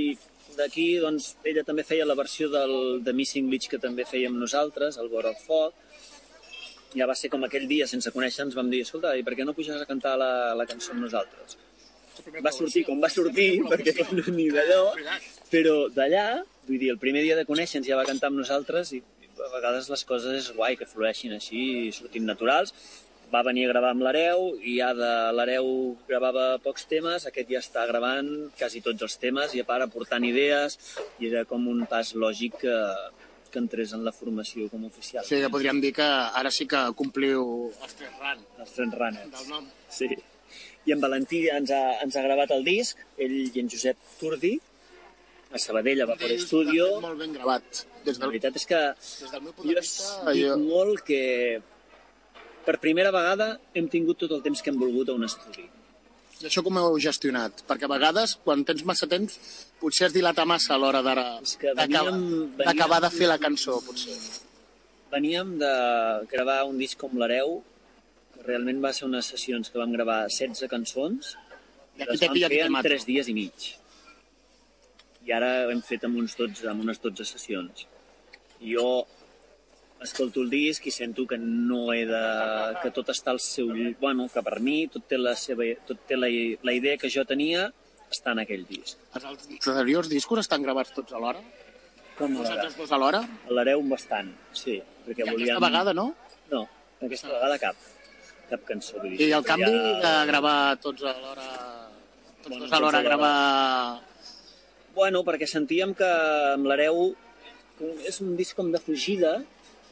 d'aquí, 0.58 0.88
doncs, 0.98 1.36
ella 1.46 1.62
també 1.66 1.84
feia 1.86 2.06
la 2.06 2.16
versió 2.18 2.48
del, 2.50 2.74
de 3.06 3.12
Missing 3.14 3.50
Beach 3.50 3.68
que 3.70 3.78
també 3.78 4.04
fèiem 4.06 4.34
nosaltres, 4.38 4.98
el 4.98 5.08
Vora 5.14 5.30
el 5.30 5.38
Foc. 5.46 5.74
Ja 6.96 7.06
va 7.06 7.14
ser 7.14 7.30
com 7.30 7.44
aquell 7.44 7.68
dia, 7.70 7.86
sense 7.86 8.10
conèixer-nos, 8.10 8.54
vam 8.58 8.70
dir, 8.72 8.82
escolta, 8.82 9.14
i 9.18 9.22
per 9.22 9.34
què 9.38 9.44
no 9.46 9.54
puges 9.54 9.78
a 9.82 9.86
cantar 9.86 10.16
la, 10.18 10.54
la 10.58 10.66
cançó 10.66 10.90
amb 10.94 11.04
nosaltres? 11.06 11.58
Va 12.44 12.52
sortir 12.54 12.84
com 12.86 13.00
va 13.02 13.10
sortir, 13.12 13.50
perquè 13.70 13.94
clar, 13.96 14.08
no 14.18 14.34
ni 14.36 14.48
d'allò, 14.54 14.82
però 15.52 15.74
d'allà, 15.94 16.26
vull 16.68 16.80
dir, 16.80 16.92
el 16.94 17.00
primer 17.02 17.22
dia 17.26 17.36
de 17.38 17.46
conèixer-nos 17.48 17.88
ja 17.88 17.98
va 17.98 18.06
cantar 18.08 18.30
amb 18.32 18.40
nosaltres 18.42 18.92
i 18.96 19.02
a 19.38 19.50
vegades 19.52 19.88
les 19.92 20.02
coses 20.04 20.34
és 20.40 20.48
guai 20.56 20.76
que 20.76 20.88
flueixin 20.88 21.36
així 21.36 21.60
i 21.88 21.92
sortin 21.94 22.26
naturals. 22.26 22.74
Va 23.28 23.42
venir 23.44 23.66
a 23.66 23.72
gravar 23.74 23.90
amb 23.92 24.02
l'Areu 24.06 24.54
i 24.64 24.78
ja 24.78 24.94
de 24.96 25.10
l'Areu 25.36 25.66
gravava 26.08 26.46
pocs 26.64 26.86
temes, 26.88 27.26
aquest 27.28 27.50
ja 27.52 27.60
està 27.60 27.84
gravant 27.90 28.30
quasi 28.56 28.80
tots 28.80 29.04
els 29.04 29.18
temes 29.20 29.52
i 29.54 29.60
a 29.60 29.66
part 29.68 29.84
aportant 29.84 30.24
idees 30.24 30.78
i 31.20 31.28
era 31.28 31.44
com 31.44 31.68
un 31.68 31.84
pas 31.90 32.14
lògic 32.16 32.56
que, 32.64 32.76
que 33.52 33.60
entrés 33.60 33.92
en 33.92 34.04
la 34.06 34.14
formació 34.16 34.70
com 34.72 34.86
a 34.86 34.88
oficial. 34.88 35.26
Sigui 35.28 35.44
que 35.44 35.52
podríem 35.52 35.80
dir 35.84 35.92
que 36.00 36.08
ara 36.40 36.50
sí 36.54 36.66
que 36.70 36.80
compliu 36.96 37.68
els 37.68 37.94
tres 38.00 38.16
ran 38.16 38.40
Els 38.64 38.74
Trent 38.78 38.96
Runners. 38.96 39.30
del 39.36 39.52
nom. 39.52 39.68
Sí. 39.92 40.08
I 40.88 40.94
en 40.94 41.00
Valentí 41.04 41.44
ens 41.52 41.72
ha, 41.74 41.82
ens 42.04 42.16
ha 42.16 42.24
gravat 42.24 42.52
el 42.56 42.64
disc, 42.66 43.00
ell 43.20 43.38
i 43.44 43.62
en 43.62 43.70
Josep 43.72 43.98
Turdi, 44.20 44.54
a 45.52 45.58
Sabadell, 45.58 46.02
a 46.02 46.06
Vapor 46.10 46.34
Studio. 46.40 47.00
Molt 47.00 47.18
ben 47.22 47.32
gravat. 47.36 47.84
Des 48.04 48.18
La 48.18 48.26
del, 48.26 48.34
veritat 48.34 48.56
és 48.60 48.68
que 48.68 48.80
des 48.98 49.32
del 49.32 49.42
meu 49.42 49.52
punt 49.56 49.66
de 49.68 49.74
jo 49.74 49.80
vista, 49.80 50.32
dic 50.32 50.44
jo, 50.44 50.56
molt 50.60 51.02
que 51.08 51.22
per 52.68 52.76
primera 52.82 53.12
vegada 53.14 53.54
hem 53.74 53.88
tingut 53.88 54.20
tot 54.24 54.32
el 54.36 54.42
temps 54.44 54.62
que 54.62 54.72
hem 54.72 54.80
volgut 54.80 55.08
a 55.08 55.16
un 55.16 55.24
estudi. 55.28 55.64
I 56.38 56.46
això 56.46 56.62
com 56.62 56.76
heu 56.78 56.98
gestionat? 57.02 57.64
Perquè 57.66 57.88
a 57.88 57.90
vegades, 57.90 58.36
quan 58.44 58.60
tens 58.66 58.84
massa 58.86 59.08
temps, 59.10 59.38
potser 59.80 60.06
es 60.06 60.14
dilata 60.14 60.44
massa 60.46 60.76
a 60.76 60.78
l'hora 60.78 61.00
d'acabar 61.02 63.00
de 63.02 63.10
fer 63.10 63.26
la 63.26 63.40
cançó, 63.42 63.80
potser. 63.86 64.14
Veníem 65.10 65.56
de 65.58 65.72
gravar 66.30 66.60
un 66.68 66.78
disc 66.78 67.00
com 67.00 67.16
l'Hereu, 67.18 67.58
realment 68.48 68.80
va 68.84 68.94
ser 68.96 69.06
unes 69.08 69.28
sessions 69.34 69.70
que 69.72 69.80
vam 69.80 69.92
gravar 69.94 70.22
16 70.28 70.70
cançons, 70.72 71.36
I 71.98 72.06
les 72.06 72.24
vam 72.24 72.40
fer 72.54 72.64
en 72.64 72.74
matat. 72.74 72.92
3 72.94 73.06
dies 73.08 73.28
i 73.28 73.36
mig. 73.36 73.68
I 75.28 75.34
ara 75.36 75.52
ho 75.66 75.72
hem 75.74 75.80
fet 75.84 76.06
amb, 76.08 76.18
uns 76.22 76.36
12, 76.38 76.66
amb 76.70 76.84
unes 76.86 77.00
12 77.04 77.26
sessions. 77.28 77.86
Jo 78.62 78.88
escolto 80.02 80.40
el 80.44 80.50
disc 80.50 80.86
i 80.86 80.92
sento 80.94 81.26
que 81.26 81.38
no 81.38 81.92
he 81.92 82.04
de... 82.06 82.22
que 82.82 82.92
tot 82.94 83.10
està 83.12 83.34
al 83.34 83.40
seu... 83.42 83.70
Bueno, 84.00 84.28
que 84.32 84.42
per 84.46 84.60
mi 84.64 84.78
tot 84.92 85.08
té 85.10 85.18
la 85.18 85.34
seva... 85.36 85.66
tot 85.88 86.06
té 86.08 86.16
la, 86.16 86.30
la 86.62 86.74
idea 86.76 86.96
que 87.00 87.10
jo 87.12 87.26
tenia 87.28 87.66
està 88.08 88.32
en 88.32 88.44
aquell 88.44 88.64
disc. 88.68 89.00
Els 89.18 89.68
anteriors 89.68 90.08
discos 90.08 90.44
estan 90.44 90.64
gravats 90.64 90.94
tots 90.96 91.16
alhora? 91.18 91.42
Com 92.18 92.38
Vosaltres 92.38 92.78
dos 92.78 92.94
alhora? 92.94 93.22
L'hereu 93.52 93.82
bastant, 93.90 94.30
sí. 94.56 94.78
Perquè 95.06 95.26
I 95.26 95.30
volíem... 95.30 95.50
aquesta 95.50 95.66
vegada, 95.66 95.94
no? 95.94 96.08
No, 96.50 96.64
aquesta 97.02 97.30
vegada 97.34 97.60
cap. 97.62 97.88
Cap 98.48 98.64
cançó. 98.68 98.96
Vull 99.02 99.16
dir, 99.16 99.28
I 99.28 99.34
el 99.36 99.44
canvi 99.44 99.72
de 100.04 100.12
gravar 100.30 100.58
tots 100.84 101.04
alhora... 101.04 101.48
Tots 102.38 102.48
Bueno, 102.48 102.64
dos 102.64 102.70
tots 102.70 102.78
alhora. 102.78 103.02
gravar... 103.02 104.00
Bueno, 104.94 105.22
perquè 105.26 105.46
sentíem 105.46 105.92
que 105.94 106.08
amb 106.54 106.66
l'hereu 106.70 107.12
és 108.08 108.16
un 108.24 108.32
disc 108.38 108.56
com 108.58 108.72
de 108.74 108.80
fugida 108.82 109.36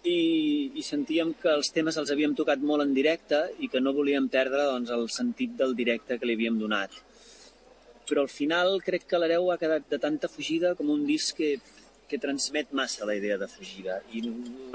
i, 0.02 0.72
i 0.74 0.82
sentíem 0.82 1.34
que 1.42 1.52
els 1.52 1.70
temes 1.74 1.98
els 2.00 2.10
havíem 2.10 2.34
tocat 2.38 2.62
molt 2.62 2.82
en 2.82 2.94
directe 2.96 3.42
i 3.62 3.68
que 3.70 3.82
no 3.82 3.92
volíem 3.94 4.26
perdre 4.32 4.64
doncs, 4.66 4.90
el 4.94 5.06
sentit 5.12 5.54
del 5.60 5.76
directe 5.78 6.18
que 6.18 6.26
li 6.26 6.34
havíem 6.38 6.58
donat. 6.58 6.94
Però 8.06 8.22
al 8.24 8.30
final 8.30 8.80
crec 8.86 9.06
que 9.10 9.18
l'hereu 9.18 9.50
ha 9.52 9.58
quedat 9.60 9.86
de 9.90 9.98
tanta 10.02 10.30
fugida 10.30 10.74
com 10.78 10.90
un 10.94 11.04
disc 11.06 11.36
que, 11.38 11.56
que 12.08 12.18
transmet 12.22 12.72
massa 12.72 13.06
la 13.06 13.14
idea 13.18 13.38
de 13.38 13.48
fugida. 13.50 14.00
I 14.14 14.22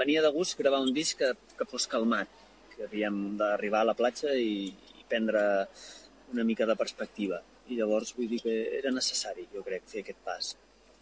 venia 0.00 0.22
de 0.24 0.32
gust 0.32 0.56
gravar 0.60 0.80
un 0.84 0.92
disc 0.96 1.18
que, 1.20 1.32
que 1.58 1.68
fos 1.68 1.88
calmat, 1.88 2.28
que 2.76 2.86
havíem 2.88 3.36
d'arribar 3.40 3.82
a 3.82 3.90
la 3.90 3.96
platja 3.98 4.34
i, 4.34 4.68
i 4.68 5.06
prendre 5.08 5.42
una 6.32 6.44
mica 6.48 6.66
de 6.66 6.76
perspectiva. 6.76 7.40
I 7.68 7.78
llavors 7.78 8.14
vull 8.16 8.28
dir 8.30 8.40
que 8.42 8.56
era 8.78 8.92
necessari, 8.94 9.46
jo 9.54 9.62
crec, 9.66 9.86
fer 9.88 10.02
aquest 10.02 10.22
pas. 10.26 10.52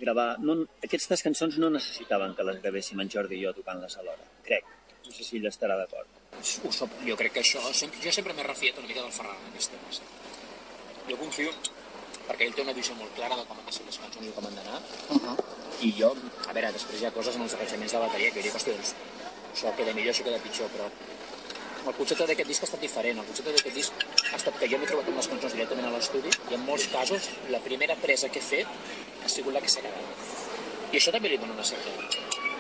Gravar... 0.01 0.29
No, 0.45 0.57
aquestes 0.85 1.23
cançons 1.27 1.59
no 1.61 1.71
necessitaven 1.73 2.35
que 2.37 2.47
les 2.49 2.61
gravéssim 2.63 3.01
en 3.03 3.11
Jordi 3.13 3.39
i 3.39 3.45
jo 3.45 3.53
tocant-les 3.57 3.99
alhora, 4.01 4.31
crec. 4.47 4.69
No 5.07 5.13
sé 5.17 5.27
si 5.27 5.39
ell 5.41 5.49
estarà 5.51 5.77
d'acord. 5.81 6.17
Ho 6.39 6.73
jo 7.07 7.19
crec 7.21 7.37
que 7.37 7.45
això... 7.45 7.63
Sempre, 7.75 8.01
jo 8.05 8.13
sempre 8.15 8.37
m'he 8.37 8.47
refiat 8.47 8.79
una 8.79 8.89
mica 8.89 9.05
del 9.05 9.13
Ferran 9.13 9.37
en 9.37 9.53
aquests 9.53 9.73
temes. 9.75 10.03
Jo 11.11 11.19
confio 11.21 11.53
perquè 12.31 12.47
ell 12.47 12.55
té 12.55 12.63
una 12.63 12.75
visió 12.77 12.95
molt 12.95 13.15
clara 13.17 13.37
de 13.39 13.45
com 13.49 13.59
han 13.59 13.67
de 13.67 13.73
ser 13.75 13.85
les 13.89 13.99
cançons 13.99 14.29
i 14.29 14.35
com 14.37 14.47
han 14.47 14.59
d'anar, 14.59 14.81
Uh 15.11 15.17
-huh. 15.19 15.37
i 15.87 15.91
jo, 15.99 16.11
a 16.49 16.53
veure, 16.53 16.73
després 16.73 17.01
hi 17.01 17.07
ha 17.07 17.17
coses 17.19 17.35
en 17.35 17.43
els 17.43 17.55
arranjaments 17.55 17.93
de 17.93 17.99
bateria 17.99 18.31
que 18.31 18.39
jo 18.39 18.47
dic, 18.47 18.55
hòstia, 18.55 18.75
doncs, 18.75 18.95
això 19.55 19.75
queda 19.77 19.95
millor, 19.95 20.15
això 20.15 20.25
queda 20.25 20.39
pitjor, 20.45 20.69
però 20.71 20.87
el 21.87 21.95
concepte 21.95 22.27
d'aquest 22.27 22.49
disc 22.49 22.63
ha 22.63 22.69
estat 22.69 22.81
diferent. 22.81 23.19
El 23.19 23.27
concepte 23.31 23.53
d'aquest 23.57 23.75
disc 23.77 23.93
ha 24.33 24.37
estat 24.37 24.59
que 24.61 24.69
jo 24.69 24.79
m'he 24.79 24.87
trobat 24.91 25.09
amb 25.09 25.17
les 25.17 25.29
cançons 25.29 25.53
directament 25.57 25.87
a 25.89 25.91
l'estudi 25.97 26.31
i 26.51 26.55
en 26.55 26.65
molts 26.67 26.87
casos 26.93 27.31
la 27.51 27.61
primera 27.61 27.97
presa 27.97 28.29
que 28.29 28.39
he 28.39 28.43
fet 28.43 28.67
ha 29.25 29.29
sigut 29.29 29.53
la 29.55 29.61
que 29.61 29.69
s'ha 29.69 29.81
quedat. 29.81 30.05
I 30.93 30.97
això 30.99 31.13
també 31.15 31.29
li 31.31 31.39
dona 31.39 31.53
una 31.55 31.65
certa 31.65 31.91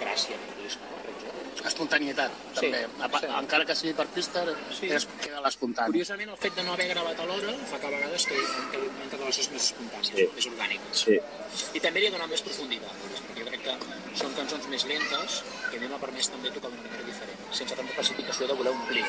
gràcia 0.00 0.36
al 0.38 0.62
disc, 0.64 0.78
no? 0.80 0.98
Espontanietat, 1.68 2.32
Sí, 2.54 2.60
també. 2.70 2.86
A 3.04 3.08
pa- 3.08 3.20
sí. 3.20 3.26
Encara 3.38 3.64
que 3.66 3.74
sigui 3.74 3.92
per 3.92 4.06
pista, 4.06 4.44
Sí. 4.78 4.86
és, 4.88 5.06
queda 5.20 5.40
l'espontani. 5.44 5.88
Curiosament, 5.92 6.30
el 6.30 6.36
fet 6.38 6.54
de 6.54 6.62
no 6.62 6.72
haver 6.72 6.88
gravat 6.88 7.20
a 7.20 7.26
l'hora 7.26 7.52
fa 7.70 7.78
que 7.78 7.86
a 7.86 7.90
vegades 7.90 8.24
que 8.26 8.34
entre 9.02 9.18
les 9.18 9.26
coses 9.26 9.50
més 9.50 9.62
espontànies, 9.72 10.14
Sí. 10.16 10.28
més 10.34 10.46
orgàniques. 10.46 10.94
Sí. 11.04 11.18
I 11.74 11.80
també 11.80 12.00
li 12.00 12.06
ha 12.06 12.10
donat 12.12 12.28
més 12.30 12.40
profunditat, 12.42 12.92
disc, 13.10 13.22
perquè 13.28 13.40
jo 13.40 13.46
crec 13.50 13.62
que 13.62 13.76
són 14.20 14.34
cançons 14.36 14.66
més 14.72 14.84
lentes 14.88 15.38
que 15.70 15.78
a 15.78 15.80
mi 15.82 15.88
m'ha 15.90 15.98
permès 16.02 16.28
també 16.32 16.50
tocar 16.54 16.70
d'una 16.72 16.84
manera 16.86 17.06
diferent, 17.06 17.40
sense 17.56 17.76
tanta 17.78 17.94
precipitació 17.96 18.48
de 18.50 18.56
voler 18.58 18.72
omplir. 18.74 19.04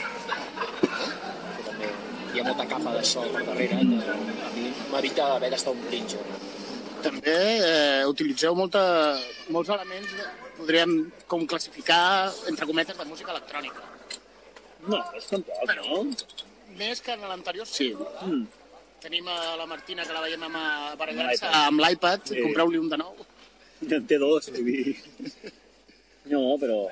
Que 1.58 1.65
també 1.67 1.89
hi 2.34 2.39
ha 2.41 2.45
molta 2.47 2.65
capa 2.71 2.93
de 2.97 3.04
sol 3.12 3.32
per 3.36 3.43
darrere 3.50 3.80
que 3.82 4.15
a 4.15 4.52
mi 4.56 4.67
m'evita 4.93 5.28
haver 5.36 5.50
d'estar 5.54 5.74
omplint 5.76 6.08
jo. 6.15 6.21
També 7.02 7.36
eh, 7.65 8.04
utilitzeu 8.06 8.56
molta, 8.56 8.82
molts 9.50 9.71
elements, 9.74 10.12
de, 10.19 10.28
podríem 10.60 10.91
com 11.32 11.47
classificar, 11.50 12.30
entre 12.52 12.67
cometes, 12.69 12.97
de 13.00 13.08
música 13.10 13.34
electrònica. 13.34 13.82
No, 14.86 15.00
és 15.17 15.26
tampoc, 15.30 15.63
Però- 15.69 15.88
no? 15.89 16.04
Més 16.78 17.02
que 17.04 17.13
en 17.17 17.26
l'anterior, 17.28 17.67
sí. 17.67 17.89
Mm. 18.21 18.45
Tenim 19.02 19.28
a 19.34 19.56
la 19.58 19.65
Martina, 19.65 20.06
que 20.06 20.13
la 20.13 20.21
veiem 20.21 20.43
amb, 20.45 20.56
L'iPad. 21.02 21.50
amb 21.65 21.82
l'iPad, 21.82 22.21
Sí. 22.30 22.38
compreu-li 22.45 22.78
un 22.78 22.88
de 22.89 22.97
nou, 23.02 23.15
En 23.97 24.05
té 24.07 24.17
dos, 24.21 24.51
vull 24.53 24.65
dir... 24.67 24.95
No, 26.31 26.57
però 26.61 26.85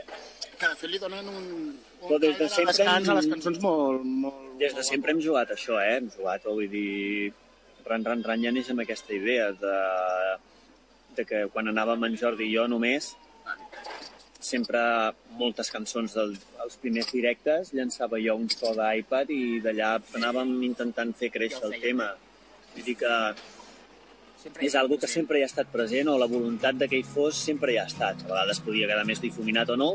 que 0.59 0.67
de 0.67 0.75
fet 0.75 0.91
li 0.91 0.99
donen 0.99 1.27
un, 1.31 1.45
un 2.01 2.07
Però 2.09 2.17
des 2.19 2.35
de 2.37 2.47
sempre 2.51 2.73
descans 2.73 3.07
a 3.07 3.13
hem- 3.13 3.19
les 3.19 3.27
cançons 3.33 3.59
molt... 3.63 4.03
molt 4.25 4.47
des 4.59 4.73
de 4.75 4.83
sempre 4.83 5.13
hem 5.13 5.21
jugat 5.23 5.53
això, 5.55 5.77
eh? 5.79 5.93
Hem 6.01 6.09
jugat, 6.17 6.43
vull 6.49 6.67
dir... 6.71 7.31
Ran, 7.87 8.03
ran, 8.05 8.21
ran, 8.27 8.41
ja 8.43 8.51
neix 8.51 8.67
amb 8.73 8.83
aquesta 8.83 9.15
idea 9.15 9.47
de, 9.61 9.75
de 11.17 11.23
que 11.25 11.45
quan 11.53 11.71
anàvem 11.71 12.03
en 12.09 12.17
Jordi 12.19 12.49
i 12.49 12.51
jo 12.53 12.65
només, 12.69 13.13
sempre 14.49 14.81
moltes 15.39 15.71
cançons 15.73 16.13
dels 16.17 16.43
els 16.63 16.75
primers 16.83 17.07
directes 17.11 17.71
llançava 17.73 18.19
jo 18.21 18.35
un 18.37 18.51
so 18.53 18.75
d'iPad 18.77 19.31
i 19.33 19.59
d'allà 19.63 19.95
anàvem 20.19 20.51
intentant 20.67 21.15
fer 21.17 21.31
créixer 21.33 21.63
el 21.71 21.79
tema. 21.81 22.11
Vull 22.75 22.85
dir 22.91 22.97
que 22.99 23.15
és 24.61 24.75
algo 24.75 24.97
que 24.99 25.07
sempre 25.07 25.39
hi 25.39 25.43
ha 25.43 25.49
estat 25.49 25.67
present 25.71 26.07
o 26.07 26.17
la 26.19 26.27
voluntat 26.31 26.77
de 26.79 26.87
que 26.87 26.99
hi 26.99 27.03
fos 27.03 27.35
sempre 27.49 27.73
hi 27.73 27.77
ha 27.81 27.85
estat. 27.89 28.23
A 28.25 28.29
vegades 28.31 28.61
podia 28.63 28.87
quedar 28.87 29.05
més 29.07 29.19
difuminat 29.21 29.69
o 29.73 29.77
no, 29.79 29.89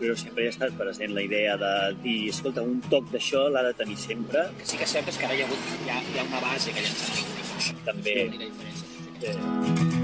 però 0.00 0.16
sempre 0.18 0.44
hi 0.44 0.48
ha 0.50 0.54
estat 0.54 0.74
present 0.78 1.14
la 1.14 1.22
idea 1.22 1.56
de 1.60 1.72
dir, 2.02 2.18
escolta, 2.32 2.62
un 2.62 2.80
toc 2.90 3.10
d'això 3.12 3.46
l'ha 3.54 3.62
de 3.68 3.74
tenir 3.78 3.96
sempre. 3.96 4.48
que 4.58 4.66
sí 4.66 4.76
que 4.76 4.84
és 4.84 4.96
cert 4.96 5.08
és 5.08 5.18
que 5.18 5.26
ara 5.26 5.34
hi 5.34 5.42
ha, 5.42 5.46
hagut, 5.46 5.58
hi 5.86 5.90
ha, 5.90 6.00
hi 6.02 6.18
ha 6.18 6.24
una 6.26 6.40
base 6.42 6.72
que 6.74 6.82
ja 6.82 6.90
ens 6.90 7.70
ha 7.70 7.74
També. 7.86 8.16
diferència. 8.34 8.86
Eh, 9.22 9.94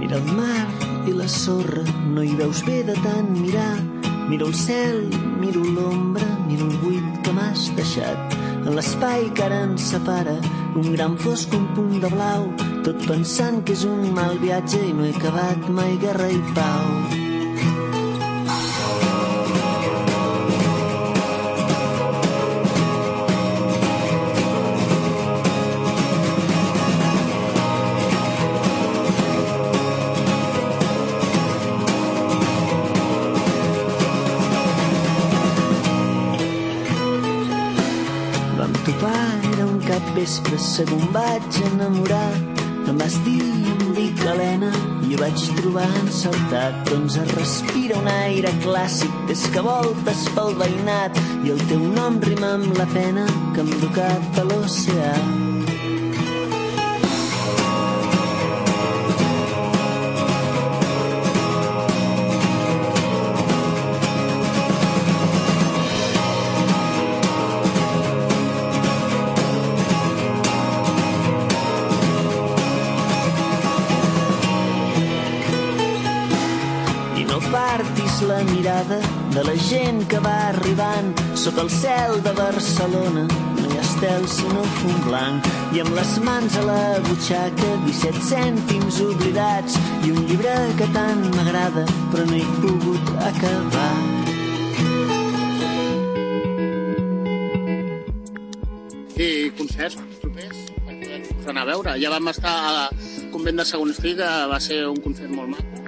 Mira 0.00 0.16
el 0.16 0.32
mar 0.34 0.66
i 1.06 1.12
la 1.14 1.28
sorra, 1.28 1.84
no 2.14 2.22
hi 2.24 2.34
veus 2.34 2.64
bé 2.66 2.82
de 2.82 2.96
tant 3.04 3.30
mirar. 3.36 3.76
Miro 4.30 4.46
el 4.46 4.54
cel, 4.54 5.08
miro 5.42 5.62
l'ombra, 5.62 6.26
miro 6.48 6.66
el 6.70 6.76
buit 6.82 7.20
que 7.24 7.32
m'has 7.34 7.68
deixat. 7.76 8.34
En 8.60 8.74
l'espai 8.76 9.28
que 9.34 9.44
ara 9.46 9.62
ens 9.66 9.90
separa, 9.92 10.36
un 10.74 10.92
gran 10.92 11.16
fosc, 11.18 11.54
un 11.54 11.66
punt 11.74 11.96
de 12.02 12.10
blau, 12.12 12.46
tot 12.86 13.06
pensant 13.08 13.62
que 13.64 13.74
és 13.78 13.86
un 13.88 14.12
mal 14.14 14.38
viatge 14.44 14.82
i 14.90 14.92
no 14.94 15.08
he 15.08 15.14
acabat 15.16 15.66
mai 15.80 15.96
guerra 16.04 16.30
i 16.30 16.44
pau. 16.54 17.19
Vespre, 40.30 40.94
em 40.94 41.06
vaig 41.12 41.60
enamorar. 41.72 42.32
Em 42.88 42.96
vas 42.96 43.16
dir, 43.24 43.42
em 43.72 43.92
dic 43.94 44.22
Helena, 44.24 44.70
i 45.08 45.14
ho 45.14 45.18
vaig 45.18 45.44
trobar 45.58 45.88
encertat. 46.02 46.78
Doncs 46.90 47.18
es 47.22 47.34
respira 47.34 47.98
un 47.98 48.08
aire 48.08 48.52
clàssic 48.64 49.12
des 49.28 49.44
que 49.54 49.66
voltes 49.66 50.24
pel 50.36 50.54
veïnat 50.62 51.20
i 51.44 51.54
el 51.56 51.68
teu 51.72 51.84
nom 51.98 52.22
rima 52.30 52.54
amb 52.60 52.78
la 52.78 52.88
pena 52.94 53.28
que 53.54 53.64
hem 53.64 53.78
ducat 53.84 54.42
a 54.42 54.50
l'oceà. 54.50 55.39
De 79.34 79.42
la 79.44 79.54
gent 79.54 80.00
que 80.10 80.18
va 80.18 80.34
arribant 80.48 81.10
sota 81.38 81.62
el 81.62 81.70
cel 81.70 82.22
de 82.24 82.32
Barcelona. 82.34 83.22
No 83.56 83.66
hi 83.68 83.76
ha 83.78 83.84
estel 83.84 84.26
sinó 84.32 84.62
fum 84.80 84.96
blanc 85.06 85.46
i 85.76 85.82
amb 85.84 85.94
les 85.94 86.14
mans 86.26 86.56
a 86.58 86.64
la 86.66 86.80
butxaca 87.06 87.70
17 87.86 88.24
cèntims 88.26 88.98
oblidats 89.04 89.78
i 90.06 90.10
un 90.14 90.26
llibre 90.30 90.54
que 90.80 90.88
tant 90.96 91.22
m'agrada 91.36 91.86
però 92.10 92.26
no 92.30 92.40
he 92.40 92.46
pogut 92.64 93.12
acabar. 93.28 93.92
I 99.20 99.30
concerts 99.56 100.00
propers 100.24 100.66
per 100.74 100.96
poder 100.96 101.22
anar 101.54 101.66
a 101.66 101.70
veure. 101.70 101.96
Ja 102.02 102.10
vam 102.16 102.34
estar 102.34 102.58
a 102.72 102.86
Convent 103.30 103.62
de 103.62 103.64
Segon 103.68 103.94
Estic, 103.94 104.18
que 104.18 104.30
va 104.50 104.58
ser 104.58 104.82
un 104.90 104.98
concert 105.06 105.30
molt 105.30 105.54
maco. 105.54 105.80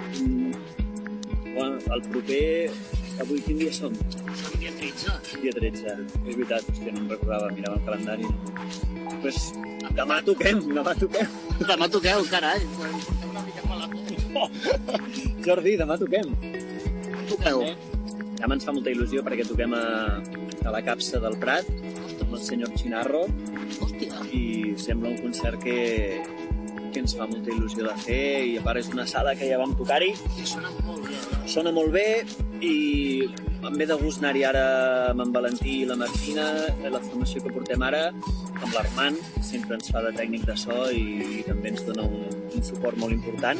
bueno, 1.53 1.77
el 1.93 2.01
proper... 2.09 3.02
Avui 3.23 3.39
quin 3.45 3.57
dia 3.61 3.71
som? 3.71 3.93
Som 4.35 4.59
dia 4.59 4.71
13. 4.75 5.39
Dia 5.39 5.53
13. 5.55 5.93
És 6.27 6.35
veritat, 6.35 6.65
hòstia, 6.67 6.91
no 6.91 7.03
em 7.05 7.09
recordava, 7.13 7.51
mirava 7.55 7.77
el 7.79 7.85
calendari. 7.87 8.27
Pues, 9.23 9.37
demà 9.95 10.17
toquem, 10.27 10.59
demà 10.75 10.93
toquem. 10.99 11.29
Demà 11.63 11.87
toqueu, 11.93 12.25
carai. 12.31 12.65
Una 13.29 13.45
mica 13.47 13.63
malament. 13.69 14.03
Jordi, 15.45 15.77
demà 15.79 15.97
toquem. 16.01 16.35
Toqueu. 17.31 17.63
Ja 18.43 18.49
ens 18.51 18.65
fa 18.67 18.73
molta 18.75 18.91
il·lusió 18.91 19.21
perquè 19.23 19.45
toquem 19.47 19.71
a, 19.77 19.83
a 20.67 20.71
la 20.75 20.81
capsa 20.83 21.21
del 21.23 21.37
Prat 21.39 21.69
amb 22.25 22.33
el 22.35 22.41
senyor 22.43 22.73
Chinarro 22.75 23.21
Hòstia. 23.79 24.19
i 24.35 24.73
sembla 24.83 25.13
un 25.13 25.21
concert 25.23 25.61
que, 25.63 25.77
que 26.91 26.99
ens 26.99 27.15
fa 27.15 27.23
molta 27.29 27.53
il·lusió 27.55 27.87
de 27.87 27.93
fer 28.03 28.25
i 28.49 28.57
a 28.59 28.65
part 28.65 28.81
és 28.81 28.89
una 28.91 29.05
sala 29.07 29.31
que 29.39 29.47
ja 29.47 29.61
vam 29.61 29.71
tocar-hi 29.79 30.11
I 30.11 30.43
sona 30.49 30.73
molt 30.83 31.07
bé. 31.07 31.15
eh? 31.15 31.39
sona 31.55 31.71
molt 31.71 31.95
bé 31.95 32.05
i 32.63 33.27
em 33.67 33.75
ve 33.79 33.87
de 33.87 33.95
gust 33.99 34.21
anar-hi 34.21 34.43
ara 34.47 34.63
amb 35.11 35.23
en 35.23 35.31
Valentí 35.35 35.73
i 35.81 35.87
la 35.89 35.97
Martina, 35.99 36.45
eh, 36.73 36.91
la 36.91 37.01
formació 37.03 37.43
que 37.43 37.51
portem 37.55 37.83
ara, 37.87 38.03
amb 38.59 38.71
l'Armand, 38.75 39.19
que 39.35 39.43
sempre 39.47 39.77
ens 39.79 39.91
fa 39.93 40.03
de 40.05 40.13
tècnic 40.17 40.45
de 40.49 40.55
so 40.59 40.77
i, 40.91 41.03
i 41.39 41.43
també 41.47 41.73
ens 41.73 41.83
dona 41.87 42.07
un, 42.07 42.27
un 42.51 42.65
suport 42.71 42.99
molt 42.99 43.15
important. 43.15 43.59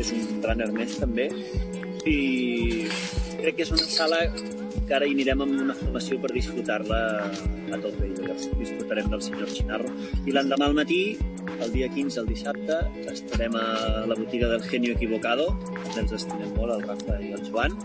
És 0.00 0.12
un 0.16 0.40
runner 0.44 0.70
més, 0.76 0.96
també. 1.00 1.28
I 2.08 2.18
crec 3.40 3.58
que 3.58 3.66
és 3.66 3.72
una 3.76 3.88
sala 3.88 4.24
que 4.90 4.96
ara 4.96 5.06
hi 5.06 5.12
anirem 5.14 5.42
amb 5.44 5.52
una 5.62 5.74
formació 5.78 6.16
per 6.18 6.32
disfrutar-la 6.34 6.96
a 7.22 7.76
i 7.78 8.08
llavors 8.16 8.46
disfrutarem 8.58 9.10
del 9.12 9.20
senyor 9.22 9.52
Chinarro. 9.54 9.92
I 10.26 10.34
l'endemà 10.34 10.66
al 10.66 10.74
matí, 10.74 11.14
el 11.62 11.70
dia 11.70 11.86
15, 11.94 12.18
el 12.24 12.26
dissabte, 12.26 12.78
estarem 13.12 13.54
a 13.54 13.68
la 14.10 14.16
botiga 14.18 14.48
del 14.50 14.64
Genio 14.66 14.96
Equivocado, 14.96 15.46
que 15.92 16.00
ens 16.02 16.16
estimem 16.18 16.50
molt, 16.56 16.74
el 16.74 16.82
Rafa 16.88 17.20
i 17.22 17.30
el 17.36 17.46
Joan, 17.46 17.78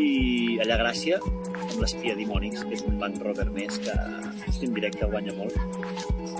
i 0.00 0.56
allà 0.64 0.78
a 0.78 0.82
Gràcia, 0.86 1.20
amb 1.20 1.76
l'Espia 1.82 2.16
Dimònics, 2.16 2.64
que 2.64 2.78
és 2.78 2.86
un 2.88 2.96
banc 3.04 3.20
rocker 3.20 3.50
més 3.52 3.76
que 3.84 4.00
en 4.64 4.74
directe 4.80 5.12
guanya 5.12 5.36
molt. 5.36 5.60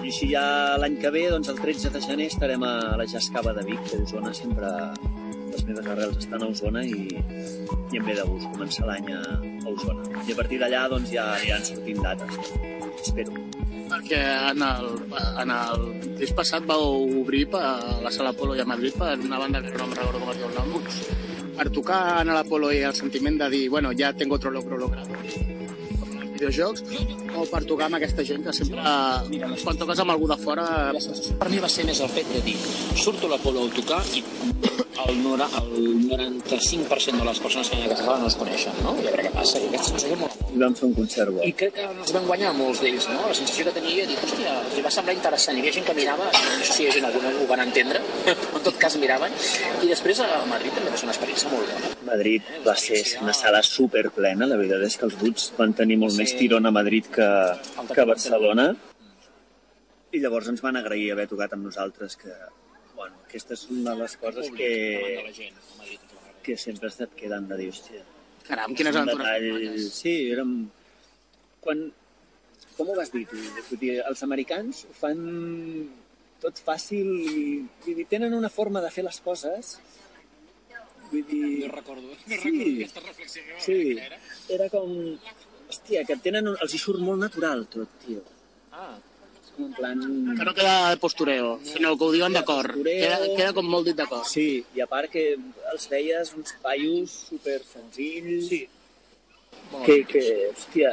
I 0.00 0.08
així 0.08 0.32
ja 0.32 0.46
l'any 0.80 0.96
que 1.04 1.12
ve, 1.12 1.26
doncs 1.36 1.52
el 1.52 1.60
13 1.60 1.92
de 1.92 2.06
gener, 2.08 2.32
estarem 2.32 2.64
a 2.64 2.74
la 2.96 3.04
Jazz 3.04 3.28
Cava 3.36 3.52
de 3.52 3.68
Vic, 3.68 3.84
que 3.92 4.00
Osona 4.08 4.32
sempre 4.32 4.72
les 5.50 5.64
meves 5.68 5.86
arrels 5.92 6.20
estan 6.24 6.44
a 6.44 6.48
Osona 6.48 6.88
i, 6.88 7.10
i 7.10 8.00
em 8.00 8.06
ve 8.06 8.16
de 8.16 8.24
gust 8.32 8.48
començar 8.54 8.86
l'any 8.88 9.12
a, 9.12 9.22
a 9.64 9.70
Osona. 9.72 10.04
I 10.26 10.32
a 10.32 10.38
partir 10.38 10.60
d'allà 10.62 10.86
doncs, 10.92 11.12
ja 11.14 11.26
aniran 11.36 11.64
sortint 11.66 12.02
dates. 12.04 12.52
Espero. 13.00 13.36
Perquè 13.90 14.20
en 14.52 14.62
el, 14.62 14.90
en 15.42 15.52
el 15.54 15.86
disc 16.20 16.36
passat 16.38 16.66
vau 16.68 17.00
obrir 17.22 17.46
per 17.50 17.64
la 18.04 18.12
Sala 18.14 18.34
Apolo 18.34 18.54
i 18.54 18.62
a 18.62 18.68
Madrid 18.68 18.94
per 18.98 19.16
una 19.18 19.40
banda 19.42 19.62
que 19.64 19.74
no 19.76 19.88
em 19.88 19.96
recordo 19.98 20.22
com 20.22 20.30
es 20.30 20.38
diu 20.38 20.50
el 20.50 20.58
nom, 20.58 20.76
per 21.56 21.70
tocar 21.74 22.02
en 22.22 22.30
l'Apolo 22.36 22.70
i 22.72 22.84
el 22.86 22.94
sentiment 22.94 23.40
de 23.40 23.50
dir, 23.50 23.64
bueno, 23.68 23.90
ja 23.96 24.12
tengo 24.12 24.38
otro 24.38 24.50
logro 24.54 24.78
logrado 24.78 25.59
videojocs, 26.40 26.84
o 27.36 27.44
per 27.50 27.62
tocar 27.68 27.90
amb 27.90 28.00
aquesta 28.00 28.24
gent 28.26 28.46
que 28.46 28.54
sempre, 28.56 28.80
quan 29.64 29.80
toques 29.80 30.00
amb 30.00 30.16
algú 30.16 30.28
de 30.30 30.38
fora, 30.40 30.66
La 30.90 31.00
sensació 31.00 31.36
per 31.40 31.50
mi 31.52 31.60
va 31.62 31.68
ser 31.68 31.84
més 31.88 32.00
el 32.00 32.08
fet 32.12 32.28
de 32.32 32.40
dir 32.46 32.56
surto 32.96 33.28
a 33.28 33.34
l'Apolo 33.34 33.66
a 33.68 33.74
tocar 33.76 34.00
i 34.16 34.24
el, 35.06 35.22
nora, 35.22 35.46
el 35.60 36.08
95% 36.08 37.18
de 37.18 37.24
les 37.24 37.40
persones 37.40 37.70
que 37.70 37.78
hi 37.78 37.86
ha 37.86 37.94
a 37.94 37.98
sala 37.98 38.18
no 38.20 38.28
es 38.28 38.36
coneixen, 38.36 38.74
no? 38.84 38.94
I 39.00 39.06
a 39.06 39.12
veure 39.14 39.26
què 39.26 39.32
passa, 39.34 39.60
i 39.60 39.68
aquesta 39.70 39.92
sensació 39.92 40.18
molt 40.20 40.36
I 40.50 40.60
vam 40.60 40.74
fer 40.76 40.88
un 40.88 40.94
concert 40.96 41.32
bo. 41.34 41.44
I 41.46 41.52
crec 41.56 41.76
que 41.76 41.86
ens 41.86 42.12
vam 42.16 42.26
guanyar 42.28 42.50
molts 42.58 42.82
d'ells, 42.82 43.06
no? 43.12 43.20
La 43.30 43.36
sensació 43.38 43.68
que 43.68 43.74
tenia, 43.76 44.06
dic, 44.10 44.20
hòstia, 44.26 44.56
els 44.64 44.80
va 44.84 44.92
semblar 44.96 45.14
interessant. 45.16 45.56
Hi 45.56 45.64
havia 45.64 45.76
gent 45.78 45.86
que 45.88 45.96
mirava, 45.96 46.26
no 46.26 46.66
sé 46.66 46.74
si 46.74 46.84
hi 46.84 46.90
ha 46.90 46.96
gent 46.96 47.08
alguna 47.08 47.32
ho 47.38 47.46
van 47.50 47.64
entendre, 47.66 48.02
però 48.26 48.36
en 48.60 48.66
tot 48.66 48.80
cas 48.82 48.98
miraven. 49.00 49.36
I 49.80 49.92
després 49.92 50.22
a 50.24 50.28
Madrid 50.50 50.76
també 50.76 50.92
va 50.92 51.00
ser 51.00 51.08
una 51.08 51.16
experiència 51.16 51.54
molt 51.54 51.70
bona. 51.70 51.94
Madrid 52.10 52.50
va 52.66 52.74
ser 52.82 53.00
una 53.22 53.34
sala 53.36 53.62
super 53.66 54.08
plena, 54.16 54.48
la 54.50 54.58
veritat 54.58 54.84
és 54.88 54.98
que 54.98 55.06
els 55.06 55.18
Roots 55.22 55.50
van 55.58 55.76
tenir 55.78 56.00
molt 56.02 56.18
més 56.18 56.29
tirón 56.38 56.66
a 56.66 56.70
Madrid 56.70 57.04
que, 57.06 57.28
que 57.94 58.00
a 58.00 58.04
Barcelona. 58.08 58.70
I 60.12 60.18
llavors 60.22 60.48
ens 60.50 60.62
van 60.64 60.76
agrair 60.80 61.12
haver 61.14 61.28
tocat 61.30 61.52
amb 61.54 61.68
nosaltres, 61.68 62.16
que, 62.18 62.32
bueno, 62.96 63.20
aquesta 63.28 63.54
és 63.54 63.66
una 63.70 63.94
de 63.94 64.02
les 64.02 64.16
coses 64.18 64.48
Públic, 64.48 64.58
que, 64.58 65.52
Madrid. 65.78 66.08
que 66.42 66.56
sempre 66.58 66.90
se't 66.90 67.14
queden 67.14 67.46
de 67.48 67.56
dir, 67.60 67.68
hòstia, 67.70 68.02
caram, 68.48 68.74
quines 68.74 68.96
aventures. 68.96 69.28
detall... 69.46 69.78
Sí, 69.94 70.14
érem... 70.34 70.54
Quan... 71.62 71.86
Com 72.76 72.88
ho 72.90 72.94
vas 72.96 73.10
dir, 73.12 73.26
tu? 73.28 73.36
Dir, 73.76 73.98
els 74.08 74.22
americans 74.24 74.86
ho 74.88 74.94
fan 74.96 75.18
tot 76.40 76.58
fàcil 76.64 77.08
i, 77.28 77.42
dir, 77.84 78.06
tenen 78.08 78.32
una 78.34 78.48
forma 78.48 78.80
de 78.80 78.90
fer 78.90 79.04
les 79.04 79.18
coses 79.20 79.74
vull 81.10 81.24
dir... 81.28 81.66
No 81.66 81.72
recordo, 81.74 82.08
no 82.08 82.16
Sí. 82.24 82.50
recordo 82.50 82.72
aquesta 82.78 83.00
reflexió. 83.04 83.42
que 83.44 83.60
Sí, 83.60 84.54
era 84.56 84.68
com... 84.72 84.94
Hòstia, 85.70 86.02
que 86.08 86.16
tenen... 86.24 86.48
un- 86.50 86.58
Els 86.64 86.74
hi 86.74 86.80
surt 86.82 87.00
molt 87.04 87.20
natural 87.22 87.64
tot, 87.70 87.88
tio. 88.04 88.22
Ah, 88.72 88.96
És 89.40 89.52
com 89.56 89.68
en 89.68 89.72
plan... 89.78 90.02
Que 90.38 90.44
no 90.48 90.54
queda 90.56 90.74
de 90.90 90.98
postureo, 91.02 91.54
sinó 91.66 91.94
que 91.98 92.04
ho 92.08 92.12
diuen 92.16 92.34
d'acord. 92.36 92.74
Postureo. 92.74 93.00
Queda, 93.06 93.30
queda 93.38 93.54
com 93.56 93.66
molt 93.70 93.86
dit 93.90 93.96
d'acord. 93.98 94.26
Sí, 94.28 94.48
i 94.76 94.82
a 94.84 94.88
part 94.90 95.10
que 95.14 95.24
els 95.72 95.88
veies 95.94 96.34
uns 96.38 96.52
paios 96.66 97.16
super 97.30 97.60
senzills... 97.72 98.50
Sí. 98.52 98.62
Que, 99.86 99.96
que, 100.08 100.20
hòstia, 100.50 100.88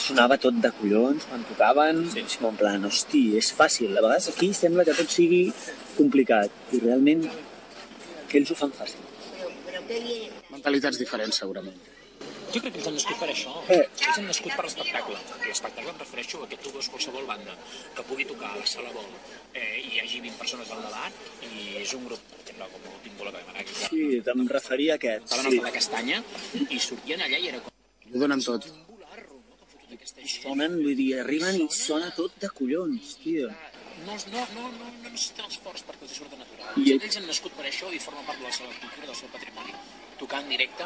sonava 0.00 0.36
tot 0.40 0.56
de 0.64 0.70
collons 0.78 1.24
quan 1.28 1.42
tocaven. 1.48 1.98
Sí. 2.14 2.22
Com 2.38 2.50
en 2.54 2.56
plan, 2.60 2.84
hosti, 2.88 3.22
és 3.36 3.50
fàcil. 3.56 3.90
A 3.96 4.00
vegades 4.04 4.28
aquí 4.32 4.48
sembla 4.56 4.84
que 4.88 4.94
tot 4.96 5.10
sigui 5.12 5.42
complicat. 5.98 6.52
I 6.72 6.80
realment 6.84 7.26
que 8.30 8.40
ells 8.40 8.52
ho 8.54 8.56
fan 8.56 8.72
fàcil. 8.76 9.02
Mentalitats 10.54 10.96
diferents, 11.00 11.36
segurament. 11.42 11.76
Jo 12.54 12.60
crec 12.62 12.72
que 12.74 12.78
ells 12.80 12.88
han 12.90 12.94
nascut 12.98 13.18
per 13.22 13.28
això. 13.32 13.52
Eh. 13.74 13.80
Ells 14.06 14.18
han 14.18 14.26
nascut 14.30 14.52
per 14.54 14.64
l'espectacle. 14.68 15.18
L'espectacle 15.48 15.90
em 15.94 15.98
refereixo 16.04 16.42
a 16.44 16.48
que 16.50 16.58
tu 16.62 16.72
veus 16.76 16.88
qualsevol 16.92 17.26
banda 17.30 17.56
que 17.96 18.04
pugui 18.10 18.24
tocar 18.30 18.52
a 18.54 18.60
la 18.60 18.66
sala 18.70 18.92
vol 18.94 19.08
eh, 19.54 19.80
i 19.82 19.88
hi 19.96 20.00
hagi 20.04 20.20
20 20.28 20.38
persones 20.42 20.70
al 20.70 20.82
davant 20.86 21.18
i 21.50 21.76
és 21.82 21.94
un 21.98 22.06
grup, 22.08 22.20
exemple, 22.40 22.68
com 22.74 22.88
el 22.92 23.00
Pingo 23.08 23.24
la 23.28 23.32
Camaraki, 23.36 23.74
que 23.80 23.90
Sí, 23.90 24.22
em 24.34 24.48
referia 24.54 24.94
a 24.94 25.00
aquest. 25.00 25.24
estaven 25.30 25.50
Sí. 25.50 25.56
sí. 25.58 25.62
a 25.62 25.68
la 25.68 25.74
castanya 25.78 26.22
i 26.70 26.78
sortien 26.88 27.20
allà 27.26 27.38
i 27.42 27.48
era 27.52 27.60
com 27.60 27.72
Ho 28.14 28.18
donen 28.26 28.40
tot. 28.44 28.66
Sonen, 30.24 30.74
vull 30.82 30.96
dir, 30.98 31.10
arriben 31.20 31.56
i 31.62 31.66
sona 31.74 32.10
tot 32.16 32.34
de 32.42 32.48
collons, 32.58 33.16
tio. 33.22 33.48
No, 34.06 34.14
no, 34.32 34.42
no, 34.54 34.64
no, 34.78 34.88
no 35.02 35.10
necessiten 35.10 35.46
esforç 35.48 35.84
perquè 35.88 36.06
els 36.06 36.16
surt 36.18 36.30
de 36.34 36.38
natural. 36.40 36.72
I... 36.82 36.92
Ells 36.96 37.16
han 37.20 37.26
nascut 37.30 37.54
per 37.58 37.66
això 37.70 37.90
i 37.94 38.00
formen 38.02 38.24
part 38.28 38.38
de 38.42 38.44
la 38.48 38.52
seva 38.52 38.72
cultura, 38.80 39.06
del 39.10 39.18
seu 39.20 39.30
patrimoni. 39.34 39.74
Tocar 40.24 40.40
en 40.40 40.48
directe, 40.48 40.84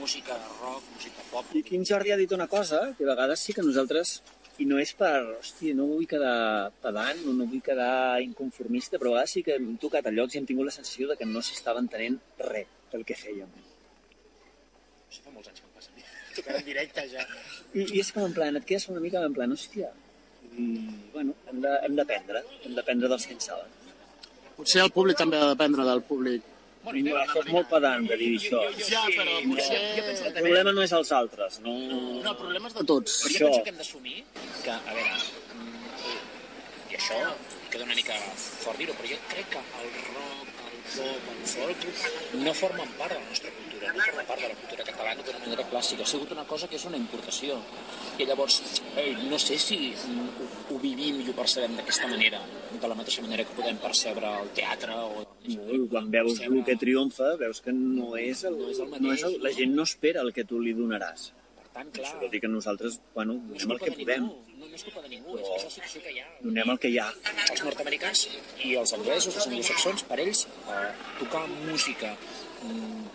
música 0.00 0.34
rock, 0.60 0.82
música 0.96 1.22
pop, 1.30 1.46
I 1.54 1.60
aquí 1.62 1.76
en 1.78 1.84
Jordi 1.86 2.10
ha 2.10 2.16
dit 2.18 2.32
una 2.34 2.48
cosa, 2.50 2.80
que 2.98 3.04
a 3.04 3.12
vegades 3.12 3.38
sí 3.38 3.52
que 3.54 3.62
nosaltres, 3.62 4.16
i 4.58 4.64
no 4.66 4.80
és 4.82 4.90
per, 4.98 5.20
hòstia, 5.38 5.74
no 5.78 5.84
vull 5.92 6.06
quedar 6.10 6.72
pedant, 6.82 7.20
no, 7.26 7.34
no 7.38 7.46
vull 7.50 7.62
quedar 7.62 8.18
inconformista, 8.24 8.98
però 8.98 9.12
a 9.12 9.18
vegades 9.18 9.34
sí 9.36 9.42
que 9.46 9.54
hem 9.60 9.76
tocat 9.82 10.08
a 10.10 10.12
llocs 10.14 10.34
i 10.34 10.40
hem 10.40 10.48
tingut 10.48 10.66
la 10.66 10.74
sensació 10.74 11.06
de 11.12 11.16
que 11.20 11.28
no 11.28 11.42
s'estava 11.42 11.78
entenent 11.84 12.18
res 12.48 12.66
del 12.92 13.04
que 13.06 13.14
fèiem. 13.20 13.52
això 15.10 15.22
fa 15.22 15.30
molts 15.36 15.52
anys 15.52 15.60
que 15.60 15.68
em 15.68 15.76
passa. 15.76 15.90
Tocar 16.40 16.56
en 16.58 16.64
directe 16.66 17.04
ja. 17.12 17.26
I, 17.74 17.84
i 17.94 18.00
és 18.02 18.10
com 18.16 18.26
en 18.26 18.34
plan, 18.34 18.56
et 18.58 18.66
quedes 18.66 18.88
una 18.90 19.02
mica 19.04 19.22
en 19.22 19.34
plan, 19.38 19.52
hòstia, 19.54 19.92
i, 20.50 20.66
bueno, 21.12 21.36
hem 21.52 21.60
de- 21.62 21.78
hem 21.86 21.94
d'aprendre, 22.00 22.42
hem 22.64 22.74
d'aprendre 22.74 23.12
dels 23.14 23.26
que 23.30 23.38
en 23.38 23.40
saben. 23.46 23.70
Potser 24.58 24.82
el 24.82 24.90
públic 24.98 25.18
també 25.22 25.38
ha 25.38 25.46
d'aprendre 25.52 25.86
del 25.86 26.02
públic. 26.10 26.42
Bueno, 26.84 27.00
No, 27.08 27.16
això 27.22 27.40
és 27.40 27.50
molt 27.52 27.68
pedant 27.72 28.06
de 28.10 28.16
dir 28.20 28.30
això. 28.38 28.60
Ja, 28.90 29.02
però 29.16 29.36
potser... 29.48 29.78
El 30.28 30.34
problema 30.36 30.72
no 30.76 30.82
és 30.84 30.92
els 30.98 31.12
altres, 31.16 31.60
no... 31.64 31.72
No, 31.88 32.30
el 32.32 32.36
problema 32.40 32.68
és 32.68 32.76
de 32.76 32.84
tots. 32.90 33.14
Però 33.24 33.32
jo 33.38 33.48
penso 33.48 33.62
que 33.64 33.72
hem 33.72 33.78
d'assumir 33.80 34.18
que, 34.64 34.74
a 34.74 34.96
veure, 34.98 35.14
mm, 35.56 36.92
i 36.92 36.98
això 37.00 37.20
queda 37.72 37.88
una 37.88 37.96
mica 37.98 38.14
fort 38.36 38.78
dir-ho, 38.78 38.94
però 39.00 39.08
jo 39.14 39.18
crec 39.32 39.48
que 39.54 39.62
el 39.80 39.88
rock, 40.12 40.48
el 40.68 40.76
pop, 40.94 41.30
el 41.32 41.46
folk 41.54 41.80
no 42.44 42.52
formen 42.60 42.88
part 43.00 43.16
de 43.16 43.18
la 43.18 43.26
nostra 43.30 43.50
cultura, 43.50 43.73
no 43.92 44.00
formen 44.06 44.26
part 44.26 44.40
de 44.40 44.48
la 44.48 44.56
cultura 44.60 44.86
catalana 44.88 45.22
d'una 45.26 45.42
manera 45.44 45.66
clàssica. 45.70 46.02
Ha 46.02 46.12
sigut 46.14 46.32
una 46.32 46.44
cosa 46.48 46.68
que 46.70 46.76
és 46.80 46.84
una 46.88 46.96
importació. 46.96 47.58
I 48.18 48.26
llavors, 48.28 48.60
eh, 48.96 49.12
no 49.28 49.38
sé 49.38 49.58
si 49.58 49.78
ho, 49.92 50.48
ho 50.74 50.78
vivim 50.78 51.20
i 51.20 51.28
ho 51.28 51.36
percebem 51.36 51.76
d'aquesta 51.76 52.08
manera, 52.08 52.40
de 52.80 52.88
la 52.88 52.94
mateixa 52.94 53.22
manera 53.26 53.44
que 53.44 53.56
podem 53.58 53.78
percebre 53.82 54.30
el 54.40 54.50
teatre 54.56 54.94
o... 54.94 55.24
No, 55.44 55.78
quan 55.90 56.10
veus 56.10 56.38
el 56.40 56.62
que 56.64 56.76
triomfa, 56.80 57.34
veus 57.40 57.60
que 57.60 57.72
no 57.74 58.14
és 58.16 58.44
el, 58.48 58.54
No 58.56 58.70
és 58.70 58.78
el 58.80 58.88
no 58.94 59.12
és 59.12 59.24
el, 59.24 59.34
mateix, 59.34 59.42
la 59.44 59.52
gent 59.58 59.74
no 59.76 59.84
espera 59.84 60.22
el 60.24 60.32
que 60.32 60.44
tu 60.48 60.60
li 60.62 60.72
donaràs. 60.76 61.32
Per 61.58 61.68
tant, 61.74 61.90
clar, 61.92 62.06
Això 62.06 62.20
vol 62.22 62.30
dir 62.32 62.40
que 62.40 62.48
nosaltres, 62.48 63.00
bueno, 63.14 63.34
no 63.34 63.58
donem 63.58 63.74
el 63.74 63.80
que 63.82 63.90
de 63.90 63.98
podem, 63.98 64.28
ningú, 64.30 64.60
no, 64.62 64.70
és 64.78 64.84
culpa 64.86 65.02
de 65.02 65.10
ningú, 65.10 65.36
és, 65.36 65.50
és 65.58 65.64
la 65.66 65.72
situació 65.74 66.02
que 66.06 66.14
hi 66.14 66.22
ha. 66.22 66.28
donem 66.40 66.70
el 66.72 66.78
que 66.80 66.92
hi 66.94 66.98
ha. 67.02 67.08
els 67.50 67.64
nord-americans 67.66 68.22
i 68.64 68.76
els 68.80 68.94
anglesos, 68.96 69.36
els 69.36 69.48
anglosaxons, 69.50 70.06
per 70.08 70.20
ells, 70.22 70.46
eh, 70.70 70.84
tocar 71.18 71.44
música, 71.66 72.14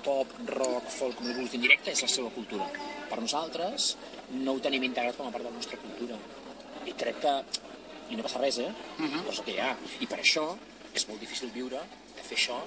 pop, 0.06 0.34
rock, 0.54 0.90
folk, 0.94 1.18
com 1.18 1.28
ho 1.28 1.34
vulguis 1.34 1.52
dir 1.54 1.60
en 1.60 1.66
directe, 1.68 1.94
és 1.94 2.04
la 2.06 2.12
seva 2.12 2.32
cultura. 2.36 2.68
Per 3.10 3.20
nosaltres, 3.22 3.94
no 4.36 4.56
ho 4.56 4.64
tenim 4.64 4.86
integrat 4.88 5.18
com 5.18 5.30
a 5.30 5.34
part 5.34 5.46
de 5.46 5.50
la 5.50 5.56
nostra 5.56 5.80
cultura. 5.82 6.18
I 6.90 6.96
crec 7.00 7.22
que, 7.24 7.36
i 8.10 8.18
no 8.18 8.26
passa 8.26 8.42
res, 8.42 8.60
eh? 8.60 8.70
Uh 8.98 9.06
-huh. 9.06 9.24
Però 9.24 9.32
és 9.32 9.40
el 9.40 9.46
que 9.46 9.56
hi 9.56 9.60
ha. 9.60 9.78
I 10.00 10.08
per 10.08 10.20
això 10.20 10.46
és 10.94 11.08
molt 11.08 11.20
difícil 11.20 11.52
viure, 11.52 11.80
de 12.16 12.24
fer 12.24 12.38
això, 12.38 12.60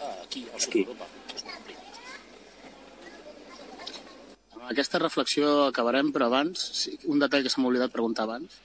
eh, 0.00 0.22
aquí, 0.22 0.46
al 0.52 0.60
sud 0.60 0.72
d'Europa. 0.72 1.06
És 1.34 1.44
molt 1.44 1.56
complicat. 1.56 1.84
Amb 4.54 4.70
aquesta 4.70 4.98
reflexió 4.98 5.66
acabarem, 5.66 6.12
però 6.12 6.26
abans, 6.26 6.88
un 7.04 7.18
detall 7.18 7.42
que 7.42 7.50
se 7.50 7.60
m'ha 7.60 7.68
oblidat 7.68 7.92
preguntar 7.92 8.24
abans. 8.24 8.60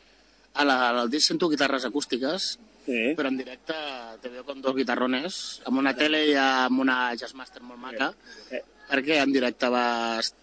A 0.53 0.63
la, 0.63 0.89
al 0.89 1.09
disc 1.09 1.27
sento 1.27 1.49
guitarres 1.49 1.85
acústiques, 1.85 2.59
Sí. 2.83 3.13
però 3.15 3.29
en 3.31 3.37
directe 3.39 3.73
te 4.21 4.29
veo 4.29 4.43
con 4.43 4.61
dos 4.61 4.75
guitarrones, 4.75 5.61
amb 5.69 5.79
una 5.79 5.93
tele 5.95 6.25
i 6.27 6.33
amb 6.35 6.81
una 6.83 6.97
Jazzmaster 7.15 7.61
molt 7.63 7.79
maca. 7.79 8.09
Eh. 8.51 8.59
Per 8.89 8.99
què 9.05 9.21
en 9.23 9.31
directe 9.31 9.69
vas 9.71 10.33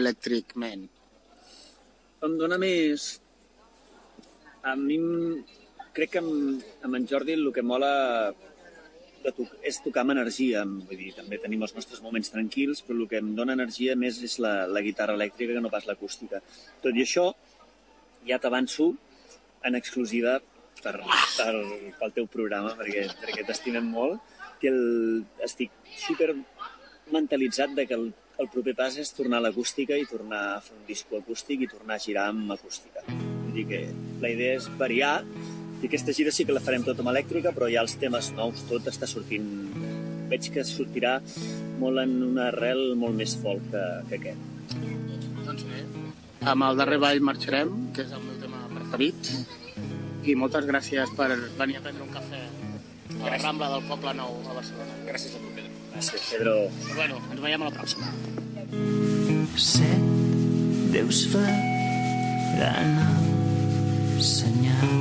Electric 0.00 0.56
Man? 0.56 0.86
Em 2.24 2.38
dóna 2.40 2.58
més... 2.62 3.18
A 4.62 4.76
mi 4.78 4.96
crec 5.92 6.14
que 6.14 6.20
amb, 6.22 6.62
amb 6.86 6.96
en 6.96 7.06
Jordi 7.10 7.34
el 7.34 7.48
que 7.52 7.64
mola 7.66 7.90
de 9.22 9.32
to 9.34 9.46
és 9.66 9.80
tocar 9.82 10.04
amb 10.04 10.14
energia. 10.14 10.62
Vull 10.64 10.98
dir, 10.98 11.12
també 11.16 11.38
tenim 11.42 11.64
els 11.66 11.74
nostres 11.76 12.02
moments 12.04 12.30
tranquils, 12.32 12.82
però 12.86 13.00
el 13.00 13.10
que 13.10 13.20
em 13.22 13.32
dona 13.38 13.56
energia 13.58 13.96
més 13.98 14.20
és 14.22 14.38
la, 14.42 14.54
la 14.70 14.82
guitarra 14.86 15.18
elèctrica 15.18 15.56
que 15.56 15.64
no 15.64 15.72
pas 15.72 15.86
l'acústica. 15.90 16.40
Tot 16.82 16.96
i 16.96 17.04
això, 17.04 17.28
ja 18.28 18.38
t'avanço 18.42 18.92
en 19.66 19.78
exclusiva 19.78 20.38
per, 20.82 20.96
per, 21.02 21.52
pel 22.00 22.14
teu 22.18 22.28
programa, 22.30 22.74
perquè, 22.78 23.06
perquè 23.22 23.46
t'estimem 23.48 23.86
molt, 23.94 24.20
que 24.62 24.70
el, 24.70 25.22
estic 25.42 25.72
super 25.98 26.32
mentalitzat 27.12 27.74
de 27.76 27.86
que 27.88 27.98
el, 27.98 28.10
el 28.42 28.50
proper 28.52 28.74
pas 28.78 28.96
és 28.98 29.10
tornar 29.16 29.40
a 29.40 29.46
l'acústica 29.46 29.98
i 29.98 30.06
tornar 30.08 30.42
a 30.54 30.60
fer 30.64 30.76
un 30.76 30.84
disco 30.88 31.18
acústic 31.18 31.64
i 31.64 31.70
tornar 31.70 31.98
a 31.98 32.02
girar 32.02 32.28
amb 32.32 32.54
acústica. 32.54 33.04
Vull 33.08 33.56
dir 33.58 33.66
que 33.70 33.82
la 34.22 34.30
idea 34.32 34.56
és 34.60 34.68
variar 34.80 35.16
i 35.82 35.88
aquesta 35.88 36.14
gira 36.14 36.30
sí 36.30 36.46
que 36.46 36.54
la 36.54 36.62
farem 36.62 36.84
tot 36.86 37.00
amb 37.02 37.10
elèctrica, 37.10 37.50
però 37.54 37.66
ja 37.70 37.82
els 37.82 37.96
temes 37.98 38.30
nous, 38.38 38.66
tot 38.70 38.86
està 38.90 39.08
sortint... 39.10 39.50
Veig 40.32 40.46
que 40.54 40.62
sortirà 40.64 41.18
molt 41.76 42.00
en 42.00 42.14
una 42.24 42.46
arrel 42.48 42.94
molt 42.96 43.18
més 43.18 43.34
folk 43.42 43.66
que, 43.68 43.82
que 44.08 44.20
aquest. 44.20 44.76
Doncs 45.42 45.66
bé. 45.68 45.82
Amb 46.54 46.64
el 46.70 46.78
darrer 46.80 46.96
ball 47.02 47.20
marxarem, 47.26 47.74
que 47.92 48.06
és 48.06 48.14
el 48.16 48.22
meu 48.24 48.38
tema 48.40 48.62
preferit. 48.70 49.34
I 50.22 50.34
moltes 50.38 50.66
gràcies 50.68 51.10
per 51.18 51.32
venir 51.58 51.80
a 51.80 51.82
prendre 51.82 52.04
un 52.04 52.12
cafè 52.14 52.42
a 53.18 53.30
la 53.30 53.38
Rambla 53.42 53.70
del 53.74 53.82
Poble 53.88 54.12
Nou 54.18 54.36
a 54.46 54.54
Barcelona. 54.54 54.94
Gràcies 55.08 55.34
a 55.34 55.40
tu, 55.42 55.50
Pedro. 55.56 55.72
Gràcies, 55.94 56.28
Pedro. 56.30 56.54
Però 56.86 56.94
bueno, 57.00 57.18
ens 57.30 57.42
veiem 57.42 57.62
a 57.62 57.70
la 57.70 57.74
pròxima. 57.74 58.06
set 59.62 60.04
deus 60.92 61.26
faran 61.32 62.94
el 63.02 64.22
senyal 64.22 64.94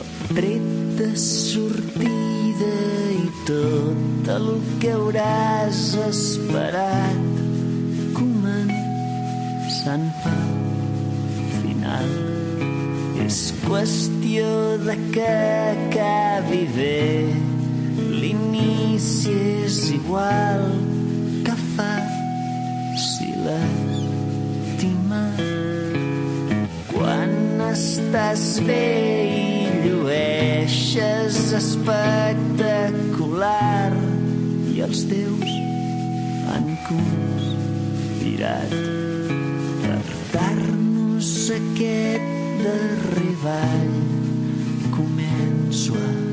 el 0.00 0.04
tret 0.36 0.66
de 0.98 1.08
sortida 1.16 2.74
i 3.16 3.24
tot 3.48 4.30
el 4.36 4.50
que 4.82 4.92
hauràs 4.96 5.80
esperat 6.08 7.22
començant 8.18 10.06
pel 10.24 10.44
final 11.62 12.39
és 13.30 13.54
qüestió 13.62 14.74
de 14.82 14.96
que 15.14 15.30
acabi 15.70 16.66
bé. 16.74 17.30
L'inici 18.20 19.34
és 19.62 19.76
igual 19.94 20.62
que 21.46 21.54
fa 21.76 21.94
si 22.98 23.28
l'estimar 23.44 25.38
quan 26.90 27.30
estàs 27.68 28.42
bé 28.66 28.90
i 29.44 29.46
llueixes 29.84 31.36
espectacular. 31.60 33.92
I 34.74 34.76
els 34.88 35.00
teus 35.14 35.50
han 36.50 36.66
conspirat 36.90 38.74
per 39.86 40.02
dar-nos 40.34 41.30
aquest 41.60 42.39
darrer 42.62 43.36
ball 43.42 43.92
començo 44.96 45.94
a 45.94 46.29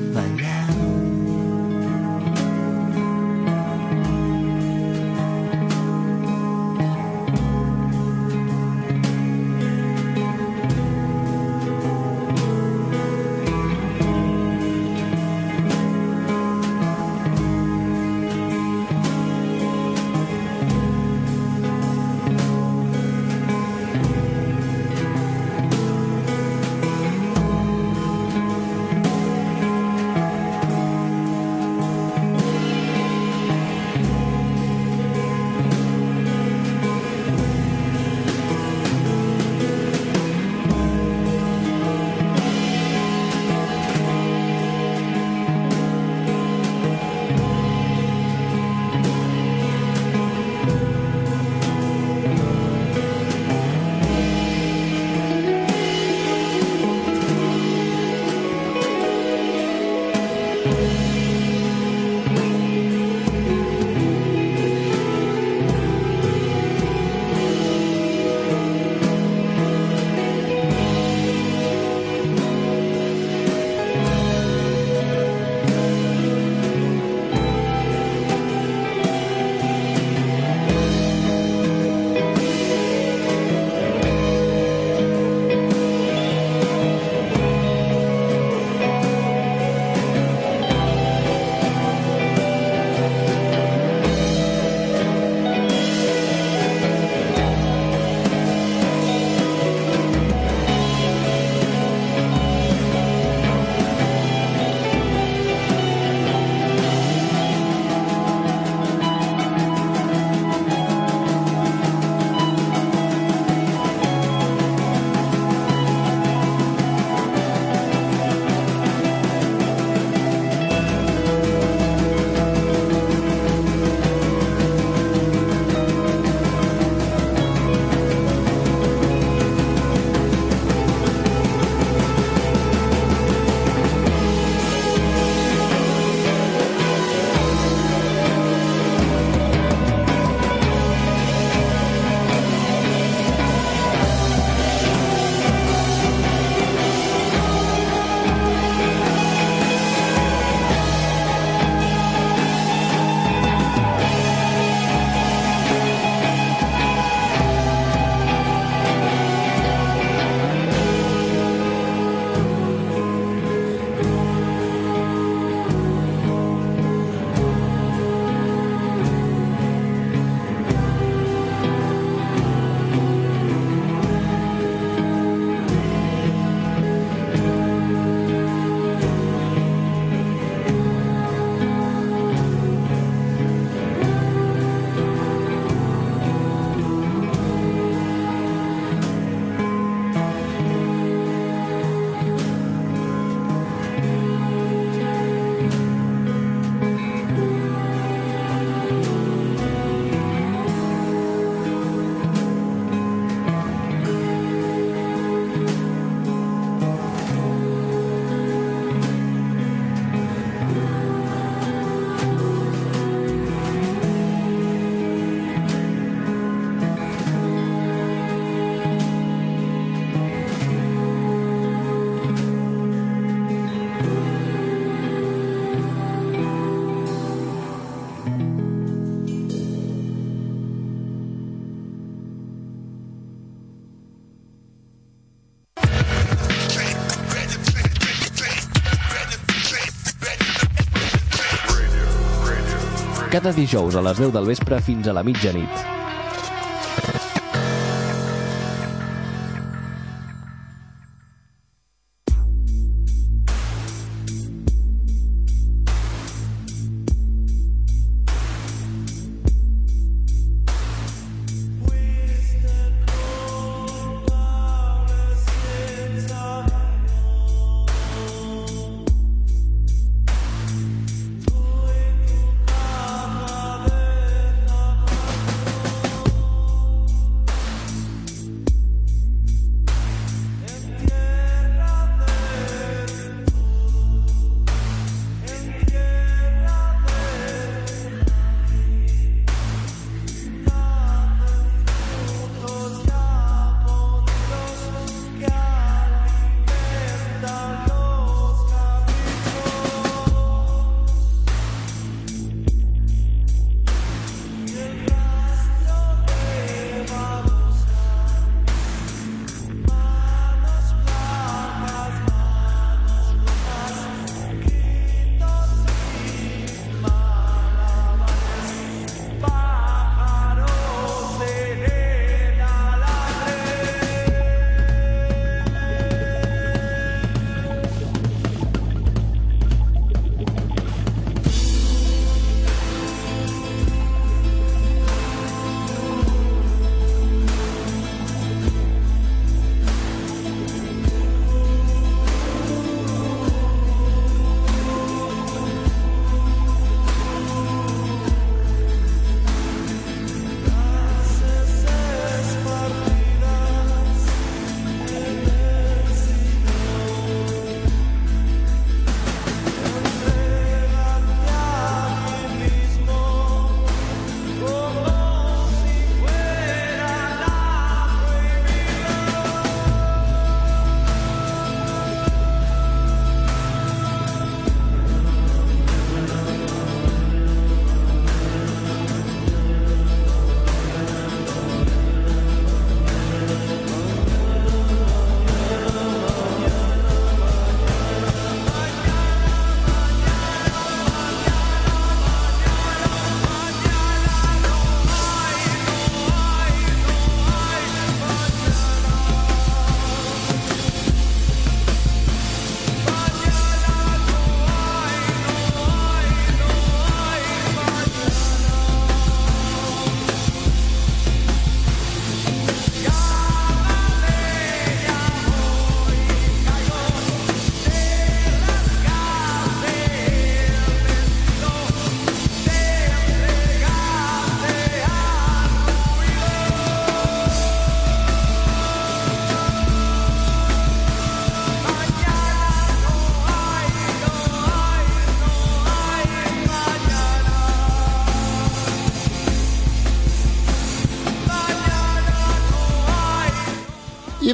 Cada 243.37 243.51
dijous 243.53 243.93
a 243.93 244.01
les 244.01 244.17
10 244.17 244.31
del 244.33 244.49
vespre 244.49 244.81
fins 244.81 245.05
a 245.05 245.13
la 245.13 245.21
mitjanit. 245.21 245.96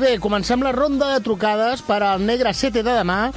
Bé, 0.03 0.19
comencem 0.19 0.61
la 0.63 0.73
ronda 0.75 1.13
de 1.13 1.21
trucades 1.23 1.81
per 1.87 2.01
al 2.03 2.25
Negre 2.25 2.51
7 2.53 2.83
de 2.83 2.91
demà. 2.91 3.31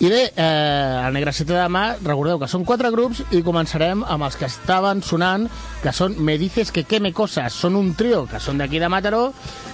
I 0.00 0.08
bé, 0.12 0.22
eh, 0.36 1.02
el 1.06 1.12
Negre 1.12 1.32
7 1.32 1.52
de 1.52 1.58
demà, 1.58 1.84
recordeu 2.04 2.38
que 2.40 2.48
són 2.48 2.64
quatre 2.68 2.90
grups 2.92 3.22
i 3.36 3.42
començarem 3.44 4.02
amb 4.04 4.24
els 4.26 4.36
que 4.36 4.48
estaven 4.48 5.02
sonant, 5.04 5.46
que 5.82 5.92
són 5.92 6.16
Me 6.18 6.36
dices 6.40 6.72
que 6.72 6.84
queme 6.84 7.12
cosas. 7.12 7.52
Són 7.52 7.76
un 7.76 7.94
trio 7.94 8.26
que 8.28 8.40
són 8.40 8.58
d'aquí 8.58 8.80
de 8.80 8.88
Mataró 8.92 9.30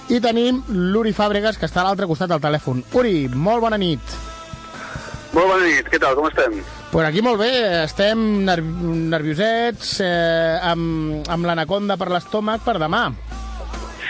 i 0.09 0.19
tenim 0.23 0.61
l'Uri 0.67 1.13
Fàbregas, 1.15 1.59
que 1.59 1.67
està 1.67 1.81
a 1.81 1.87
l'altre 1.87 2.07
costat 2.07 2.31
del 2.31 2.43
telèfon. 2.43 2.83
Uri, 2.93 3.27
molt 3.27 3.63
bona 3.63 3.79
nit. 3.79 4.15
Molt 5.33 5.47
bona 5.47 5.63
nit, 5.63 5.87
què 5.89 5.99
tal, 5.99 6.15
com 6.15 6.27
estem? 6.27 6.59
Pues 6.91 7.07
aquí 7.07 7.23
molt 7.25 7.39
bé, 7.39 7.53
estem 7.83 8.45
ner 8.45 8.59
nerviosets, 8.61 9.95
eh, 10.05 10.59
amb, 10.61 11.23
amb 11.27 11.47
l'anaconda 11.49 11.97
per 11.97 12.11
l'estómac 12.11 12.61
per 12.67 12.77
demà. 12.83 13.07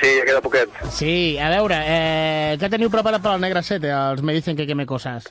Sí, 0.04 0.10
ja 0.20 0.26
queda 0.28 0.42
poquet. 0.44 0.70
Sí, 0.92 1.38
a 1.40 1.48
veure, 1.54 1.78
eh, 1.88 2.58
què 2.60 2.68
teniu 2.70 2.90
preparat 2.92 3.24
per 3.24 3.32
al 3.32 3.40
Negre 3.40 3.62
7, 3.64 3.88
els 3.88 4.22
Me 4.22 4.34
dicen 4.36 4.58
que 4.58 4.66
queme 4.68 4.86
cosas? 4.86 5.30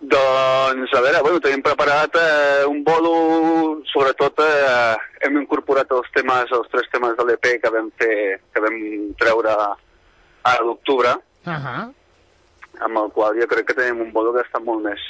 Doncs, 0.00 0.90
a 0.92 1.00
veure, 1.00 1.20
bueno, 1.22 1.38
tenim 1.40 1.62
preparat 1.62 2.16
eh, 2.18 2.64
un 2.66 2.82
bolo, 2.84 3.12
sobretot 3.92 4.42
eh, 4.42 4.96
hem 5.24 5.38
incorporat 5.40 5.94
els 5.94 6.10
temes, 6.12 6.50
els 6.52 6.68
tres 6.72 6.90
temes 6.92 7.14
de 7.16 7.24
l'EP 7.28 7.46
que 7.62 7.70
vam 7.72 7.86
fer, 7.96 8.16
que 8.52 8.60
vam 8.66 8.80
treure 9.22 9.54
a 9.54 10.56
l'octubre, 10.66 11.14
Uh 11.44 11.52
-huh. 11.52 11.92
amb 12.80 12.96
el 12.96 13.10
qual 13.12 13.38
jo 13.38 13.46
crec 13.46 13.66
que 13.66 13.74
tenim 13.74 14.00
un 14.00 14.12
bolo 14.12 14.32
que 14.32 14.40
està 14.40 14.58
molt 14.64 14.82
més, 14.82 15.00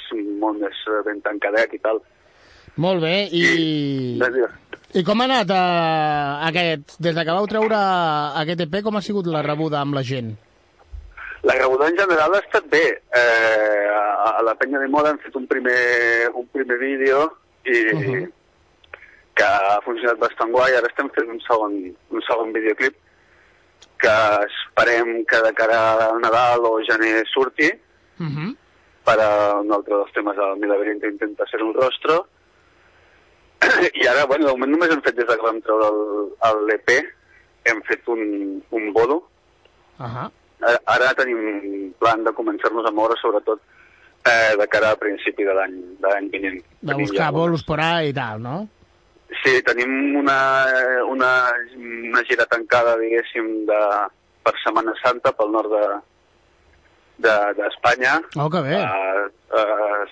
molt 0.40 0.58
més 0.60 0.74
eh, 0.88 1.02
ben 1.06 1.20
tancadet 1.22 1.72
i 1.72 1.78
tal. 1.78 2.02
Molt 2.76 3.00
bé, 3.00 3.28
i... 3.30 4.18
Digues. 4.18 4.50
I 4.94 5.02
com 5.02 5.20
ha 5.20 5.24
anat 5.26 5.50
eh, 5.50 6.48
aquest... 6.48 6.96
Des 7.02 7.14
de 7.16 7.24
que 7.26 7.34
vau 7.34 7.46
treure 7.50 7.78
aquest 8.42 8.60
EP, 8.66 8.76
com 8.86 8.96
ha 8.96 9.02
sigut 9.02 9.26
la 9.26 9.42
rebuda 9.42 9.80
amb 9.82 9.96
la 9.98 10.02
gent? 10.06 10.28
La 11.44 11.56
rebuda 11.58 11.88
en 11.90 11.96
general 11.98 12.34
ha 12.36 12.42
estat 12.44 12.68
bé. 12.72 12.84
Eh, 13.20 13.88
a, 13.90 14.36
a 14.38 14.42
la 14.46 14.54
penya 14.60 14.78
de 14.80 14.88
moda 14.92 15.10
hem 15.10 15.18
fet 15.24 15.34
un 15.36 15.48
primer, 15.50 16.30
un 16.34 16.46
primer 16.54 16.78
vídeo 16.78 17.24
i 17.64 17.80
Uh 17.94 17.98
-huh. 18.00 18.30
que 19.34 19.42
ha 19.44 19.80
funcionat 19.84 20.18
bastant 20.18 20.52
guai. 20.52 20.74
Ara 20.76 20.86
estem 20.86 21.08
fent 21.10 21.28
un 21.30 21.40
segon, 21.40 21.72
un 22.10 22.22
segon 22.28 22.52
videoclip 22.52 22.94
que 23.98 24.14
esperem 24.46 25.24
que 25.24 25.40
de 25.42 25.52
cara 25.54 25.78
a 26.10 26.18
Nadal 26.20 26.60
o 26.64 26.78
gener 26.88 27.24
surti 27.34 27.72
Uh 28.20 28.26
-huh. 28.26 28.56
per 29.04 29.18
a 29.20 29.60
un 29.60 29.72
altre 29.72 29.96
dels 29.96 30.12
temes 30.12 30.36
del 30.36 30.56
Mi 30.60 30.66
laberinto 30.68 31.06
intenta 31.06 31.44
ser 31.50 31.62
un 31.62 31.74
rostro. 31.74 32.28
I 34.02 34.06
ara, 34.06 34.24
bueno, 34.26 34.46
de 34.46 34.52
moment 34.52 34.70
només 34.74 34.90
hem 34.92 35.02
fet 35.02 35.16
des 35.16 35.26
de 35.26 35.36
que 35.36 35.46
vam 35.46 35.60
treure 35.62 35.90
l'EP, 36.68 36.90
hem 37.70 37.80
fet 37.88 38.08
un, 38.08 38.62
un 38.70 38.92
bolo, 38.92 39.22
Uh 39.94 40.06
-huh. 40.10 40.30
Ara, 40.60 40.78
ara 40.86 41.14
tenim 41.14 41.92
plan 42.00 42.24
de 42.24 42.30
començar-nos 42.32 42.84
a 42.86 42.90
moure, 42.90 43.14
sobretot 43.20 43.60
eh, 44.26 44.56
de 44.58 44.66
cara 44.66 44.90
a 44.90 44.96
principi 44.96 45.44
de 45.44 45.54
l'any 45.54 45.76
de 46.00 46.08
l'any 46.08 46.28
vinent. 46.30 46.58
De 46.80 46.88
Tenim 46.92 47.06
buscar 47.06 47.26
ja 47.26 47.30
bolos 47.30 47.62
por 47.62 47.78
ahí 47.80 48.08
i 48.08 48.12
tal, 48.12 48.40
no? 48.42 48.66
Sí, 49.44 49.62
tenim 49.62 50.16
una, 50.16 50.66
una, 51.08 51.52
una 51.76 52.22
gira 52.24 52.44
tancada, 52.46 52.96
diguéssim, 52.96 53.66
de, 53.66 53.78
per 54.42 54.54
Setmana 54.64 54.92
Santa 55.02 55.30
pel 55.32 55.50
nord 55.52 55.70
de 55.70 57.34
d'Espanya, 57.56 58.18
de, 58.34 58.40
Oh, 58.40 58.50
que 58.50 58.60
bé. 58.60 58.74
a, 58.74 59.28
a 59.60 59.62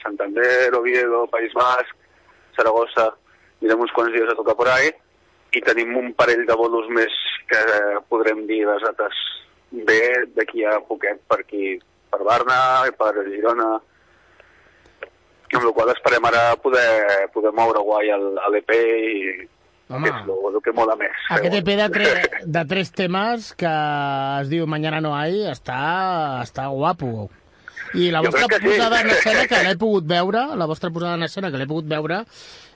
Santander, 0.03 0.73
Oviedo, 0.75 1.27
País 1.27 1.53
Basc, 1.55 1.95
Saragossa, 2.57 3.13
anirem 3.63 3.87
uns 3.87 3.95
quants 3.95 4.13
dies 4.13 4.29
a 4.29 4.37
tocar 4.37 4.57
por 4.59 4.69
ahí, 4.69 4.91
i 5.55 5.63
tenim 5.63 5.95
un 6.01 6.13
parell 6.19 6.45
de 6.49 6.57
bolos 6.59 6.89
més 6.91 7.15
que 7.49 7.63
podrem 8.11 8.45
dir 8.49 8.65
les 8.67 8.83
dates 8.83 9.23
bé 9.73 10.03
d'aquí 10.37 10.65
a 10.67 10.79
poquet 10.89 11.23
per 11.29 11.41
aquí, 11.41 11.79
per 12.11 12.21
Barna 12.27 12.59
i 12.89 12.95
per 12.99 13.15
Girona, 13.29 13.71
amb 15.53 15.67
la 15.67 15.73
qual 15.77 15.93
esperem 15.93 16.25
ara 16.29 16.45
poder, 16.61 17.29
poder 17.35 17.53
moure 17.57 17.83
guai 17.85 18.13
l'EP 18.55 18.73
i 18.73 19.49
Home. 19.93 20.09
que 20.09 20.15
és 20.15 20.25
el, 20.25 20.33
el 20.49 20.59
que 20.65 20.73
mola 20.73 20.97
més. 20.97 21.13
Aquest 21.37 21.59
EP 21.59 21.69
segons. 21.69 21.83
de, 21.83 21.89
tre 21.93 22.43
de 22.57 22.65
tres 22.71 22.93
temes 22.97 23.53
que 23.61 23.73
es 24.41 24.51
diu 24.53 24.67
Mañana 24.67 25.03
no 25.05 25.15
hay 25.17 25.45
està, 25.53 26.41
està 26.47 26.69
guapo. 26.73 27.29
I 27.93 28.09
la 28.15 28.23
vostra 28.25 28.47
que 28.49 28.61
sí. 28.63 28.71
posada 28.71 29.03
en 29.03 29.11
escena 29.13 29.47
que 29.51 29.63
l'he 29.67 29.77
pogut 29.85 30.09
veure, 30.09 30.47
la 30.57 30.69
vostra 30.71 30.89
posada 30.91 31.19
en 31.21 31.29
escena 31.29 31.53
que 31.53 31.61
l'he 31.61 31.69
pogut 31.69 31.89
veure, 31.91 32.23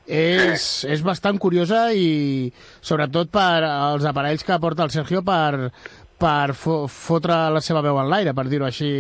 és, 0.07 0.85
és 0.87 1.03
bastant 1.03 1.39
curiosa 1.43 1.91
i 1.93 2.53
sobretot 2.81 3.31
per 3.35 3.67
als 3.67 4.07
aparells 4.07 4.45
que 4.47 4.59
porta 4.63 4.87
el 4.87 4.95
Sergio 4.95 5.23
per, 5.27 5.71
per 6.19 6.55
fo 6.55 6.87
fotre 6.91 7.37
la 7.53 7.61
seva 7.61 7.83
veu 7.85 7.99
en 8.01 8.09
l'aire, 8.11 8.35
per 8.35 8.47
dir-ho 8.49 8.67
així 8.69 8.91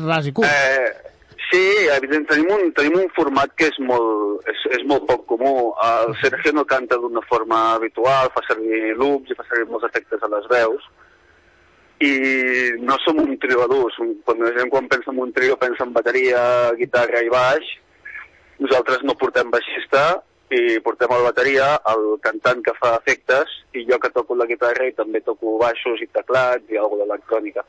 ras 0.00 0.28
i 0.28 0.32
curt. 0.32 0.48
Eh, 0.48 1.36
sí, 1.50 1.64
evident, 1.92 2.26
tenim 2.30 2.52
un, 2.54 2.70
tenim 2.76 3.00
un 3.02 3.10
format 3.16 3.52
que 3.58 3.70
és 3.72 3.80
molt, 3.82 4.46
és, 4.48 4.62
és 4.78 4.86
molt 4.88 5.06
poc 5.10 5.26
comú. 5.32 5.72
El 5.84 6.14
Sergio 6.22 6.54
no 6.56 6.66
canta 6.68 6.98
d'una 7.00 7.24
forma 7.28 7.62
habitual, 7.74 8.30
fa 8.34 8.44
servir 8.48 8.94
loops 8.96 9.32
i 9.32 9.38
fa 9.38 9.46
servir 9.48 9.68
molts 9.72 9.88
efectes 9.90 10.22
a 10.22 10.30
les 10.32 10.46
veus. 10.52 10.86
I 12.04 12.12
no 12.84 12.98
som 13.00 13.18
un 13.22 13.38
trio 13.40 13.62
d'adults. 13.62 13.96
Quan 14.24 14.42
la 14.44 14.52
gent 14.56 14.68
quan 14.72 14.88
pensa 14.88 15.12
en 15.12 15.20
un 15.24 15.32
trio 15.32 15.56
pensa 15.56 15.84
en 15.84 15.94
bateria, 15.96 16.40
guitarra 16.76 17.22
i 17.24 17.32
baix. 17.32 17.76
Nosaltres 18.62 19.02
no 19.04 19.16
portem 19.20 19.50
baixista 19.52 20.22
i 20.50 20.78
portem 20.84 21.10
el 21.12 21.24
bateria, 21.26 21.72
el 21.92 22.04
cantant 22.22 22.62
que 22.64 22.74
fa 22.78 22.94
efectes 23.00 23.50
i 23.74 23.82
jo 23.88 23.98
que 24.02 24.12
toco 24.14 24.36
la 24.38 24.46
guitarra 24.46 24.86
i 24.86 24.94
també 24.94 25.20
toco 25.26 25.58
baixos 25.60 26.00
i 26.00 26.08
teclats 26.14 26.70
i 26.70 26.78
alguna 26.78 27.04
d'electrònica. 27.04 27.66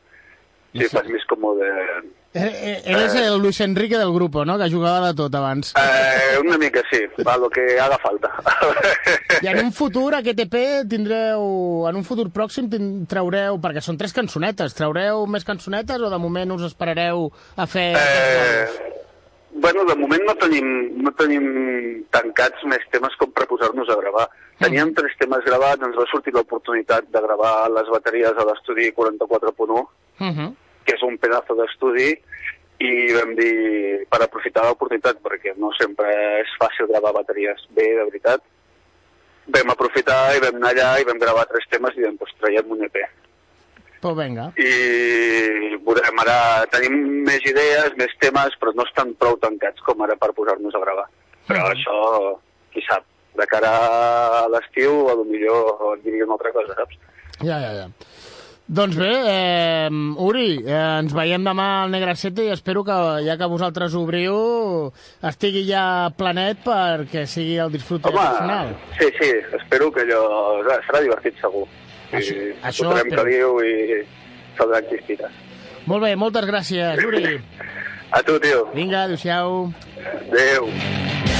Sí, 0.77 0.85
fas 0.93 1.07
més 1.09 1.23
com 1.25 1.41
de, 1.57 1.69
Eh, 2.33 2.83
eh, 2.85 2.91
Eres 2.91 3.15
el 3.15 3.39
Luis 3.39 3.59
Enrique 3.61 3.97
del 3.97 4.13
grupo, 4.13 4.45
no?, 4.45 4.57
que 4.59 4.69
jugava 4.69 5.07
de 5.07 5.13
tot 5.15 5.33
abans. 5.33 5.73
Eh, 5.79 6.38
una 6.39 6.57
mica 6.57 6.83
sí, 6.91 6.99
va, 7.25 7.38
lo 7.38 7.49
que 7.49 7.79
haga 7.79 7.97
falta. 7.97 8.29
I 9.41 9.47
en 9.47 9.63
un 9.65 9.71
futur, 9.73 10.13
aquest 10.15 10.43
EP, 10.45 10.57
tindreu... 10.89 11.88
En 11.89 11.97
un 11.97 12.05
futur 12.05 12.27
pròxim 12.29 12.69
traureu... 13.09 13.57
Perquè 13.63 13.81
són 13.81 13.97
tres 13.97 14.13
cançonetes. 14.13 14.75
Traureu 14.77 15.25
més 15.25 15.47
cançonetes 15.47 15.97
o 16.03 16.11
de 16.13 16.21
moment 16.21 16.53
us 16.59 16.67
esperareu 16.69 17.31
a 17.55 17.65
fer... 17.65 17.89
eh, 17.97 18.93
bueno, 19.62 19.86
de 19.86 19.95
moment 19.95 20.24
no 20.26 20.36
tenim, 20.41 20.68
no 21.03 21.12
tenim 21.18 21.45
tancats 22.14 22.64
més 22.70 22.84
temes 22.93 23.16
com 23.20 23.32
per 23.32 23.47
posar-nos 23.49 23.89
a 23.89 23.97
gravar. 23.99 24.28
Teníem 24.62 24.93
tres 24.97 25.14
temes 25.20 25.43
gravats, 25.45 25.84
ens 25.86 25.97
va 25.97 26.05
sortir 26.10 26.34
l'oportunitat 26.34 27.10
de 27.14 27.22
gravar 27.22 27.70
les 27.70 27.89
bateries 27.93 28.38
a 28.38 28.45
l'estudi 28.49 28.91
44.1, 28.91 29.88
Uh 30.20 30.34
-huh. 30.34 30.53
que 30.84 30.95
és 30.95 31.03
un 31.03 31.18
pedazo 31.18 31.53
d'estudi, 31.53 32.18
i 32.80 33.14
vam 33.14 33.36
dir, 33.36 34.05
per 34.10 34.22
aprofitar 34.22 34.66
l'oportunitat, 34.66 35.18
perquè 35.22 35.53
no 35.58 35.72
sempre 35.74 36.08
és 36.41 36.49
fàcil 36.62 36.88
gravar 36.88 37.14
bateries 37.14 37.62
bé, 37.70 37.88
de 37.97 38.03
veritat, 38.10 38.41
vam 39.47 39.70
aprofitar 39.70 40.36
i 40.36 40.39
vam 40.43 40.55
anar 40.55 40.74
allà 40.74 41.01
i 41.01 41.08
vam 41.08 41.20
gravar 41.20 41.45
tres 41.45 41.66
temes 41.70 41.95
i 41.97 42.01
vam, 42.01 42.18
doncs, 42.18 42.36
traiem 42.39 42.72
un 42.72 42.84
EP. 42.84 42.97
Pues 44.01 44.15
vinga. 44.17 44.51
i 44.57 45.75
veurem 45.85 46.19
ara, 46.23 46.65
tenim 46.71 47.23
més 47.25 47.41
idees, 47.49 47.93
més 47.97 48.13
temes, 48.19 48.53
però 48.61 48.73
no 48.75 48.83
estan 48.83 49.13
prou 49.19 49.37
tancats 49.41 49.81
com 49.85 50.01
ara 50.05 50.15
per 50.15 50.33
posar-nos 50.37 50.75
a 50.75 50.79
gravar. 50.83 51.07
Però 51.47 51.63
Mhm. 51.63 51.71
això, 51.73 52.39
qui 52.73 52.81
sap, 52.87 53.03
de 53.37 53.45
cara 53.47 53.71
a 54.43 54.47
l'estiu, 54.49 55.09
a 55.09 55.13
lo 55.15 55.23
millor 55.23 55.99
diria 56.03 56.25
una 56.25 56.33
altra 56.33 56.51
cosa, 56.51 56.73
saps? 56.75 56.97
Ja, 57.41 57.59
ja, 57.59 57.71
ja. 57.73 57.87
Doncs 58.69 58.97
bé, 58.97 59.11
eh, 59.25 59.89
Uri, 60.17 60.57
eh, 60.65 60.99
ens 60.99 61.13
veiem 61.13 61.41
demà 61.45 61.83
al 61.83 61.89
Negre 61.91 62.15
7 62.15 62.43
i 62.43 62.49
espero 62.51 62.83
que, 62.83 62.91
ja 63.23 63.37
que 63.37 63.45
vosaltres 63.47 63.93
obriu, 63.95 64.91
estigui 65.23 65.65
ja 65.69 66.11
planet 66.17 66.57
perquè 66.65 67.25
sigui 67.25 67.55
el 67.63 67.71
disfrute 67.71 68.09
final. 68.11 68.75
sí, 68.99 69.05
sí, 69.21 69.31
espero 69.55 69.89
que 69.89 70.01
allò 70.01 70.61
serà 70.85 70.99
divertit 71.01 71.39
segur. 71.39 71.65
Això- 72.12 72.36
I 72.36 72.53
això 72.64 72.86
fotrem 72.86 73.08
espero. 73.08 73.24
caliu 73.24 73.49
i 73.64 74.03
saldran 74.58 74.84
xispites. 74.89 75.32
Molt 75.86 76.03
bé, 76.03 76.16
moltes 76.16 76.45
gràcies, 76.45 77.03
Uri. 77.05 77.39
A 78.12 78.22
tu, 78.24 78.39
tio. 78.39 78.66
Vinga, 78.74 79.03
adéu-siau. 79.03 79.74
Adéu. 80.32 80.68
I 80.68 81.36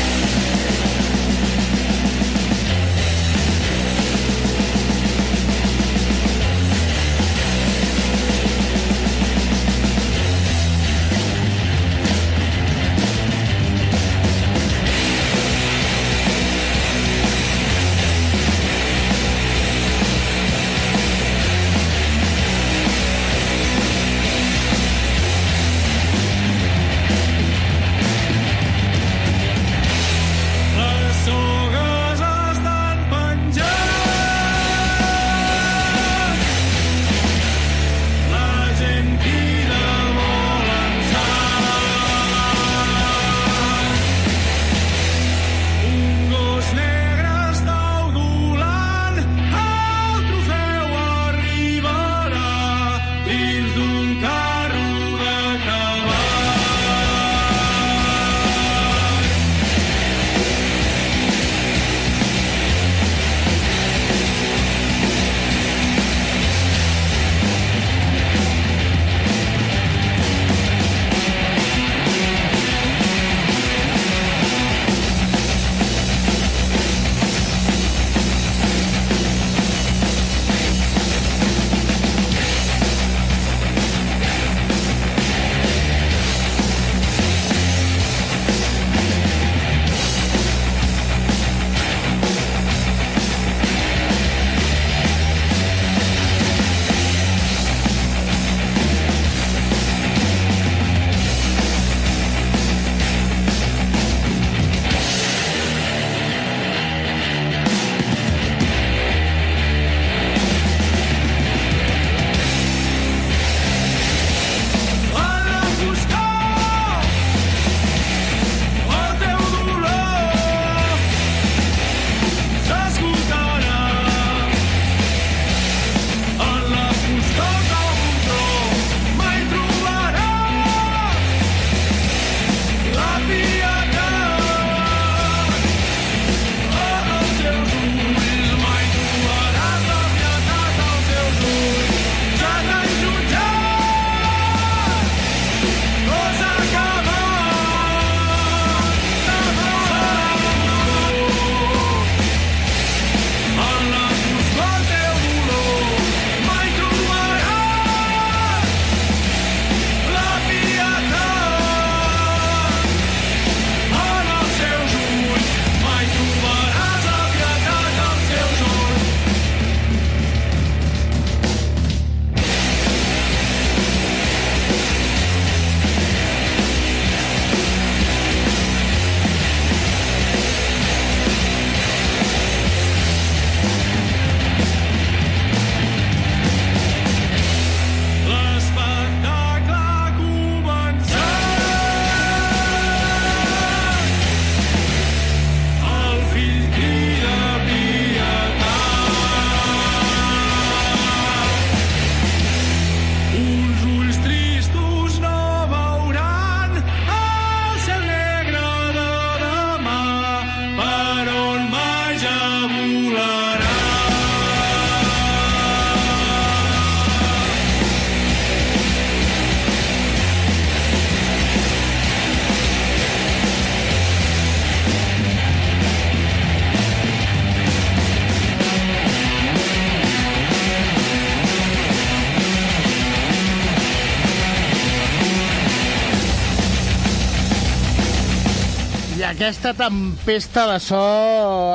aquesta 239.38 239.69
tempesta 239.77 240.63
de 240.65 240.77
so, 240.81 240.99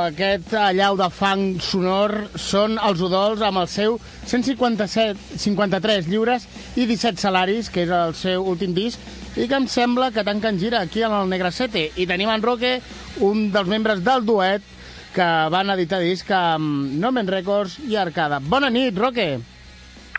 aquest 0.03 0.51
allau 0.59 0.97
de 0.99 1.07
fang 1.15 1.61
sonor, 1.63 2.11
són 2.35 2.75
els 2.83 2.99
udols 3.07 3.45
amb 3.47 3.61
el 3.61 3.69
seu 3.71 4.01
157, 4.27 5.39
53 5.39 6.09
lliures 6.11 6.49
i 6.75 6.89
17 6.91 7.23
salaris, 7.23 7.71
que 7.71 7.85
és 7.85 7.93
el 7.95 8.17
seu 8.19 8.43
últim 8.51 8.75
disc, 8.75 8.99
i 9.39 9.47
que 9.47 9.61
em 9.61 9.71
sembla 9.71 10.11
que 10.11 10.27
tanquen 10.27 10.59
gira 10.59 10.83
aquí 10.83 11.07
en 11.07 11.15
el 11.15 11.31
Negracete. 11.31 11.93
I 11.95 12.09
tenim 12.11 12.35
en 12.35 12.43
Roque, 12.43 12.81
un 13.23 13.53
dels 13.55 13.71
membres 13.71 14.03
del 14.03 14.27
duet, 14.27 14.67
que 15.15 15.31
van 15.55 15.71
editar 15.71 16.03
disc 16.03 16.35
amb 16.35 16.99
Nomen 16.99 17.31
Records 17.31 17.79
i 17.87 17.95
Arcada. 17.95 18.43
Bona 18.43 18.75
nit, 18.75 18.99
Roque! 18.99 19.37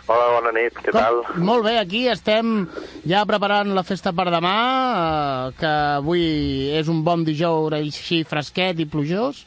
Hola, 0.04 0.24
bona 0.34 0.50
nit, 0.52 0.76
què 0.84 0.92
tal? 0.92 1.22
Molt 1.40 1.64
bé, 1.64 1.78
aquí 1.80 2.02
estem 2.12 2.66
ja 3.08 3.22
preparant 3.24 3.70
la 3.72 3.84
festa 3.88 4.12
per 4.12 4.26
demà, 4.28 4.56
eh, 5.00 5.54
que 5.56 5.70
avui 5.96 6.24
és 6.76 6.90
un 6.92 7.00
bon 7.06 7.24
dijous 7.24 7.72
així 7.72 8.20
fresquet 8.28 8.82
i 8.84 8.86
plujós, 8.90 9.46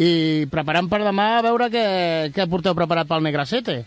i 0.00 0.46
preparant 0.48 0.88
per 0.88 1.02
demà 1.04 1.26
a 1.36 1.42
veure 1.44 1.68
què, 1.68 1.84
què 2.32 2.48
porteu 2.48 2.76
preparat 2.78 3.10
pel 3.10 3.26
Negracete. 3.26 3.82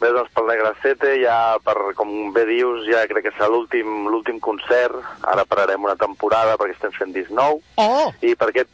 Bé, 0.00 0.10
doncs 0.12 0.28
pel 0.36 0.48
Negracete 0.48 1.14
ja, 1.22 1.56
per, 1.64 1.76
com 1.96 2.12
bé 2.36 2.44
dius, 2.48 2.84
ja 2.88 3.06
crec 3.08 3.30
que 3.30 3.34
serà 3.38 3.48
l'últim 3.52 4.10
l'últim 4.12 4.38
concert. 4.44 4.96
Ara 5.28 5.44
pararem 5.48 5.88
una 5.88 5.96
temporada 6.00 6.60
perquè 6.60 6.76
estem 6.76 6.92
fent 6.96 7.16
disc 7.16 7.32
nou. 7.32 7.62
Oh! 7.80 8.12
I 8.20 8.36
per 8.36 8.52
aquest... 8.52 8.72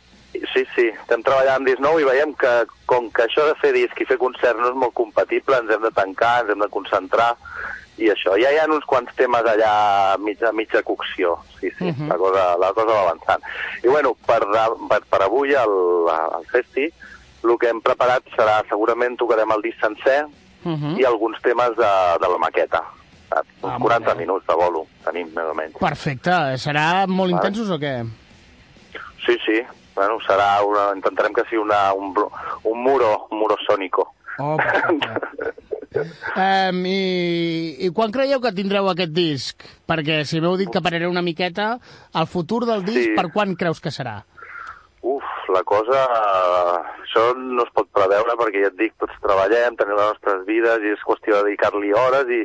Sí, 0.52 0.64
sí, 0.74 0.86
estem 0.88 1.22
treballant 1.22 1.56
amb 1.60 1.66
disc 1.66 1.80
nou 1.80 1.98
i 2.00 2.04
veiem 2.04 2.34
que 2.34 2.52
com 2.86 3.10
que 3.10 3.22
això 3.26 3.46
de 3.48 3.54
fer 3.60 3.72
disc 3.72 4.00
i 4.00 4.04
fer 4.08 4.18
concert 4.18 4.58
no 4.58 4.68
és 4.68 4.74
molt 4.74 4.94
compatible, 4.94 5.56
ens 5.58 5.70
hem 5.70 5.82
de 5.82 5.90
tancar, 5.90 6.40
ens 6.42 6.50
hem 6.52 6.58
de 6.64 6.68
concentrar 6.68 7.34
i 7.98 8.10
això. 8.12 8.34
Ja 8.40 8.50
hi 8.52 8.58
ha 8.58 8.66
uns 8.68 8.84
quants 8.84 9.14
temes 9.16 9.44
allà 9.48 9.70
a 10.14 10.18
mitja, 10.18 10.52
mitja 10.52 10.82
cocció, 10.82 11.38
sí, 11.60 11.70
sí, 11.78 11.84
Mhm. 11.92 12.08
la, 12.08 12.16
cosa, 12.16 12.56
la 12.58 12.72
cosa 12.72 12.92
va 12.92 13.02
avançant. 13.10 13.42
I 13.84 13.88
bueno, 13.88 14.14
per, 14.26 14.40
per, 14.88 15.00
per 15.10 15.22
avui 15.22 15.54
al, 15.54 15.70
al 16.10 16.44
festi 16.52 16.90
el 17.44 17.58
que 17.58 17.68
hem 17.68 17.80
preparat 17.80 18.24
serà, 18.36 18.62
segurament 18.68 19.16
tocarem 19.16 19.50
el 19.52 19.62
disc 19.62 19.78
sencer 19.80 20.26
Uh 20.66 20.72
-huh. 20.72 20.98
i 21.00 21.04
alguns 21.04 21.40
temes 21.42 21.76
de, 21.76 21.92
de 22.20 22.28
la 22.28 22.38
maqueta. 22.38 22.82
Saps? 23.28 23.48
Uns 23.62 23.72
Ah, 23.74 23.78
molt 23.78 23.92
40 23.92 24.14
bé. 24.14 24.20
minuts 24.20 24.46
de 24.46 24.54
bolo 24.54 24.86
tenim, 25.04 25.28
més 25.28 25.44
o 25.44 25.54
menys. 25.54 25.76
Perfecte. 25.78 26.30
Serà 26.58 27.06
molt 27.06 27.30
Vale. 27.32 27.36
intensos 27.36 27.70
o 27.70 27.78
què? 27.78 28.04
Sí, 29.26 29.38
sí. 29.46 29.62
Bueno, 29.96 30.18
serà 30.26 30.60
una, 30.66 30.90
intentarem 30.94 31.32
que 31.32 31.46
sigui 31.48 31.62
una, 31.62 31.80
un, 31.96 32.12
un 32.68 32.82
muro, 32.84 33.26
un 33.30 33.40
muro 33.40 33.56
sònico. 33.64 34.10
Oh. 34.38 34.58
Um, 36.36 36.82
i, 36.92 37.76
I 37.86 37.90
quan 37.96 38.12
creieu 38.12 38.42
que 38.44 38.52
tindreu 38.52 38.90
aquest 38.92 39.14
disc? 39.16 39.64
Perquè 39.88 40.20
si 40.28 40.42
m'heu 40.44 40.58
dit 40.60 40.68
que 40.72 40.82
parareu 40.84 41.08
una 41.10 41.24
miqueta, 41.24 41.78
el 42.14 42.28
futur 42.28 42.66
del 42.68 42.84
disc, 42.84 43.08
Sí. 43.08 43.14
per 43.16 43.30
quan 43.32 43.56
creus 43.56 43.80
que 43.80 43.90
serà? 43.94 44.18
Uf, 45.06 45.24
la 45.54 45.62
cosa... 45.64 46.04
Això 47.06 47.30
no 47.38 47.62
es 47.64 47.70
pot 47.72 47.86
preveure 47.96 48.34
perquè 48.36 48.60
ja 48.66 48.68
et 48.68 48.76
dic, 48.76 48.92
tots 49.00 49.14
treballem, 49.24 49.76
tenim 49.78 49.96
les 49.96 50.10
nostres 50.10 50.42
vides 50.44 50.82
i 50.84 50.90
és 50.92 51.04
qüestió 51.06 51.38
de 51.38 51.46
dedicar-li 51.46 51.94
hores 51.96 52.28
i, 52.28 52.42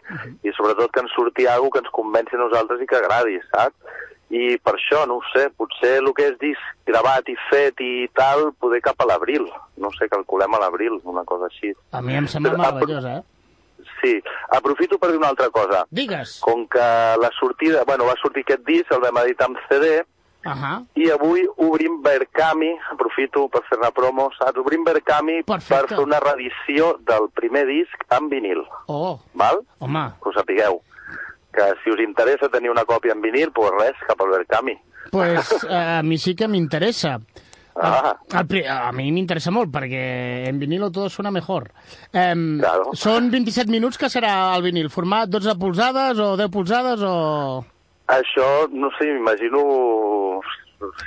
i 0.47 0.53
sobretot 0.55 0.93
que 0.93 1.01
ens 1.03 1.11
surti 1.11 1.47
alguna 1.49 1.73
que 1.75 1.81
ens 1.83 1.91
convenci 1.97 2.37
a 2.37 2.43
nosaltres 2.45 2.79
i 2.79 2.87
que 2.87 3.01
agradi, 3.01 3.35
saps? 3.49 3.90
I 4.31 4.57
per 4.63 4.73
això, 4.77 5.01
no 5.07 5.17
ho 5.19 5.21
sé, 5.33 5.49
potser 5.59 5.97
el 5.99 6.13
que 6.15 6.29
és 6.31 6.37
disc 6.39 6.61
gravat 6.87 7.27
i 7.27 7.35
fet 7.49 7.81
i 7.83 8.07
tal, 8.15 8.53
poder 8.59 8.79
cap 8.81 8.95
a 9.03 9.05
l'abril. 9.09 9.43
No 9.77 9.89
sé, 9.97 10.07
calculem 10.07 10.53
a 10.55 10.59
l'abril, 10.63 11.01
una 11.03 11.25
cosa 11.27 11.49
així. 11.51 11.73
A 11.91 12.01
mi 12.01 12.15
em 12.15 12.27
sembla 12.31 12.53
Però, 12.55 12.61
meravellós, 12.63 13.05
eh? 13.05 13.21
Sí, 14.01 14.13
aprofito 14.49 14.97
per 15.01 15.09
dir 15.11 15.17
una 15.17 15.29
altra 15.33 15.49
cosa. 15.49 15.83
Digues. 15.91 16.39
Com 16.39 16.65
que 16.67 16.79
la 17.21 17.29
sortida... 17.39 17.83
Bueno, 17.85 18.05
va 18.05 18.15
sortir 18.21 18.43
aquest 18.45 18.63
disc, 18.65 18.91
el 18.91 19.01
vam 19.03 19.17
editar 19.25 19.49
amb 19.51 19.57
CD, 19.69 20.01
Uh 20.43 20.49
-huh. 20.57 20.85
i 20.95 21.11
avui 21.11 21.43
obrim 21.57 22.01
Verkami, 22.01 22.71
aprofito 22.91 23.47
per 23.47 23.61
fer 23.69 23.77
una 23.77 23.91
promo, 23.91 24.31
saps? 24.39 24.57
Obrim 24.57 24.83
Verkami 24.83 25.43
Perfecte. 25.43 25.75
per 25.87 25.87
fer 25.89 25.99
una 25.99 26.19
reedició 26.19 26.97
del 27.05 27.29
primer 27.31 27.67
disc 27.67 27.93
en 28.09 28.27
vinil, 28.27 28.63
Oh, 28.87 29.19
val? 29.35 29.59
home, 29.77 30.13
Que 30.19 30.29
ho 30.29 30.33
sapigueu. 30.33 30.81
Que 31.51 31.73
si 31.83 31.91
us 31.91 31.99
interessa 31.99 32.47
tenir 32.49 32.69
una 32.71 32.85
còpia 32.85 33.11
en 33.13 33.21
vinil, 33.21 33.51
doncs 33.53 33.77
res, 33.81 33.97
cap 34.07 34.21
al 34.21 34.29
Verkami. 34.37 34.77
pues 35.11 35.65
eh, 35.67 35.97
a 35.99 36.01
mi 36.03 36.17
sí 36.17 36.35
que 36.35 36.47
m'interessa. 36.47 37.19
Ah. 37.75 38.13
Pri- 38.47 38.65
a 38.67 38.91
mi 38.91 39.09
m'interessa 39.11 39.51
molt, 39.51 39.71
perquè 39.71 40.47
en 40.47 40.59
vinilo 40.59 40.89
todo 40.91 41.09
suena 41.09 41.31
mejor. 41.31 41.71
Um, 42.13 42.59
Claro. 42.59 42.91
Són 42.93 43.29
27 43.31 43.71
minuts 43.71 43.97
que 43.97 44.09
serà 44.11 44.53
el 44.55 44.61
vinil, 44.63 44.89
format 44.89 45.29
12 45.29 45.55
polzades 45.59 46.19
o 46.19 46.35
10 46.37 46.49
polzades 46.51 46.99
o... 47.03 47.65
Això, 48.07 48.67
no 48.71 48.89
sé, 48.99 49.07
m'imagino... 49.13 50.41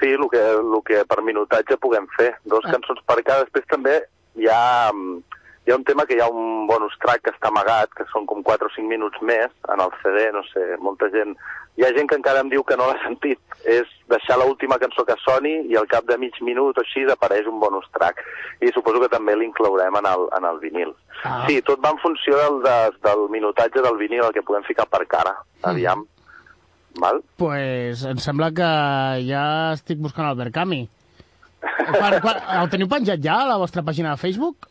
Sí, 0.00 0.06
el 0.14 0.24
que, 0.30 0.38
el 0.38 0.74
que 0.86 1.04
per 1.04 1.20
minutatge 1.26 1.76
puguem 1.82 2.06
fer. 2.16 2.32
Dos 2.44 2.64
Ah. 2.64 2.72
cançons 2.76 3.00
per 3.06 3.22
cada. 3.24 3.44
Després 3.44 3.66
també 3.68 3.96
hi 4.38 4.46
ha, 4.48 4.90
mm, 4.92 5.22
hi 5.66 5.72
ha 5.72 5.76
un 5.76 5.84
tema 5.84 6.04
que 6.04 6.16
hi 6.16 6.20
ha 6.20 6.28
un 6.28 6.66
bonus 6.68 6.92
track 7.00 7.22
que 7.24 7.32
està 7.32 7.48
amagat, 7.48 7.92
que 7.96 8.04
són 8.10 8.26
com 8.28 8.42
4 8.44 8.68
o 8.68 8.72
5 8.74 8.88
minuts 8.88 9.20
més 9.24 9.52
en 9.72 9.80
el 9.80 9.92
CD, 10.02 10.30
no 10.36 10.44
sé, 10.52 10.64
molta 10.80 11.08
gent... 11.14 11.36
Hi 11.74 11.82
ha 11.82 11.88
gent 11.90 12.06
que 12.06 12.14
encara 12.14 12.38
em 12.44 12.50
diu 12.52 12.62
que 12.62 12.76
no 12.78 12.84
l'ha 12.86 13.00
sentit. 13.06 13.40
És 13.66 13.88
deixar 14.12 14.36
l'última 14.38 14.78
cançó 14.78 15.02
que 15.08 15.16
soni 15.24 15.54
i 15.72 15.78
al 15.80 15.88
cap 15.90 16.04
de 16.06 16.18
mig 16.20 16.36
minut 16.46 16.76
o 16.78 16.84
així 16.84 17.02
apareix 17.10 17.48
un 17.50 17.58
bonus 17.62 17.88
track. 17.96 18.20
I 18.62 18.70
suposo 18.76 19.00
que 19.02 19.10
també 19.10 19.34
l'inclourem 19.34 19.98
en, 19.98 20.06
el, 20.10 20.26
en 20.38 20.46
el 20.50 20.60
vinil. 20.62 20.92
Ah. 21.24 21.40
Sí, 21.48 21.58
tot 21.66 21.82
va 21.82 21.94
en 21.96 22.02
funció 22.04 22.36
del, 22.38 22.60
de, 22.66 22.76
del 23.08 23.24
minutatge 23.32 23.82
del 23.82 23.98
vinil, 23.98 24.22
el 24.28 24.36
que 24.36 24.44
podem 24.46 24.68
ficar 24.68 24.86
per 24.92 25.02
cara, 25.10 25.32
aviam. 25.64 26.04
Val? 27.00 27.24
Pues 27.40 28.04
em 28.06 28.20
sembla 28.22 28.52
que 28.54 28.68
ja 29.26 29.46
estic 29.72 29.98
buscant 29.98 30.28
el 30.28 30.38
Verkami. 30.38 30.84
Quan, 31.64 32.20
quan, 32.20 32.38
el 32.60 32.70
teniu 32.70 32.86
penjat 32.92 33.24
ja 33.24 33.40
a 33.40 33.48
la 33.48 33.58
vostra 33.58 33.82
pàgina 33.82 34.12
de 34.12 34.20
Facebook? 34.20 34.68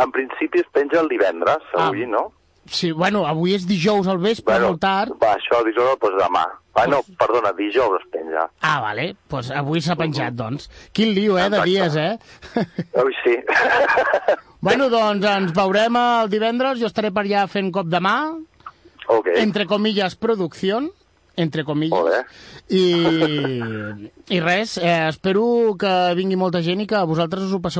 En 0.00 0.12
principi 0.12 0.60
es 0.62 0.68
penja 0.72 1.00
el 1.00 1.08
divendres, 1.08 1.62
Ah. 1.74 1.88
avui, 1.88 2.06
no? 2.06 2.30
Sí, 2.70 2.92
bueno, 2.92 3.24
avui 3.26 3.54
és 3.56 3.64
dijous 3.66 4.06
al 4.06 4.18
vespre, 4.22 4.54
bueno, 4.54 4.68
molt 4.68 4.80
tard. 4.80 5.14
Va, 5.20 5.32
això 5.34 5.58
dijous, 5.66 5.96
doncs 6.00 6.20
demà. 6.22 6.44
Ah, 6.78 6.86
no, 6.86 7.00
perdona, 7.18 7.50
dijous 7.56 7.96
es 7.98 8.06
penja. 8.12 8.44
Ah, 8.62 8.80
vale, 8.80 9.16
pues 9.28 9.50
avui 9.50 9.80
s'ha 9.82 9.96
penjat, 9.98 10.36
doncs. 10.38 10.68
Quin 10.94 11.10
lío, 11.16 11.36
eh, 11.38 11.48
de 11.50 11.60
dies, 11.66 11.96
eh? 11.96 12.16
Ui, 13.02 13.12
sí. 13.24 13.34
bueno, 14.60 14.88
doncs 14.92 15.26
ens 15.26 15.52
veurem 15.56 15.96
el 15.98 16.30
divendres, 16.30 16.78
jo 16.80 16.86
estaré 16.86 17.10
per 17.10 17.24
allà 17.26 17.48
fent 17.50 17.72
cop 17.74 17.90
de 17.90 18.00
mà, 18.00 18.16
ok. 19.08 19.34
entre 19.42 19.66
comillas, 19.66 20.14
producció, 20.14 20.80
entre 21.36 21.64
bé. 21.64 22.24
I, 22.70 22.84
I 24.30 24.40
res, 24.40 24.76
eh, 24.78 25.08
espero 25.08 25.74
que 25.78 26.14
vingui 26.14 26.36
molta 26.36 26.62
gent 26.62 26.80
i 26.80 26.86
que 26.86 27.02
vosaltres 27.08 27.44
us 27.48 27.52
ho 27.52 27.60
passeu 27.60 27.68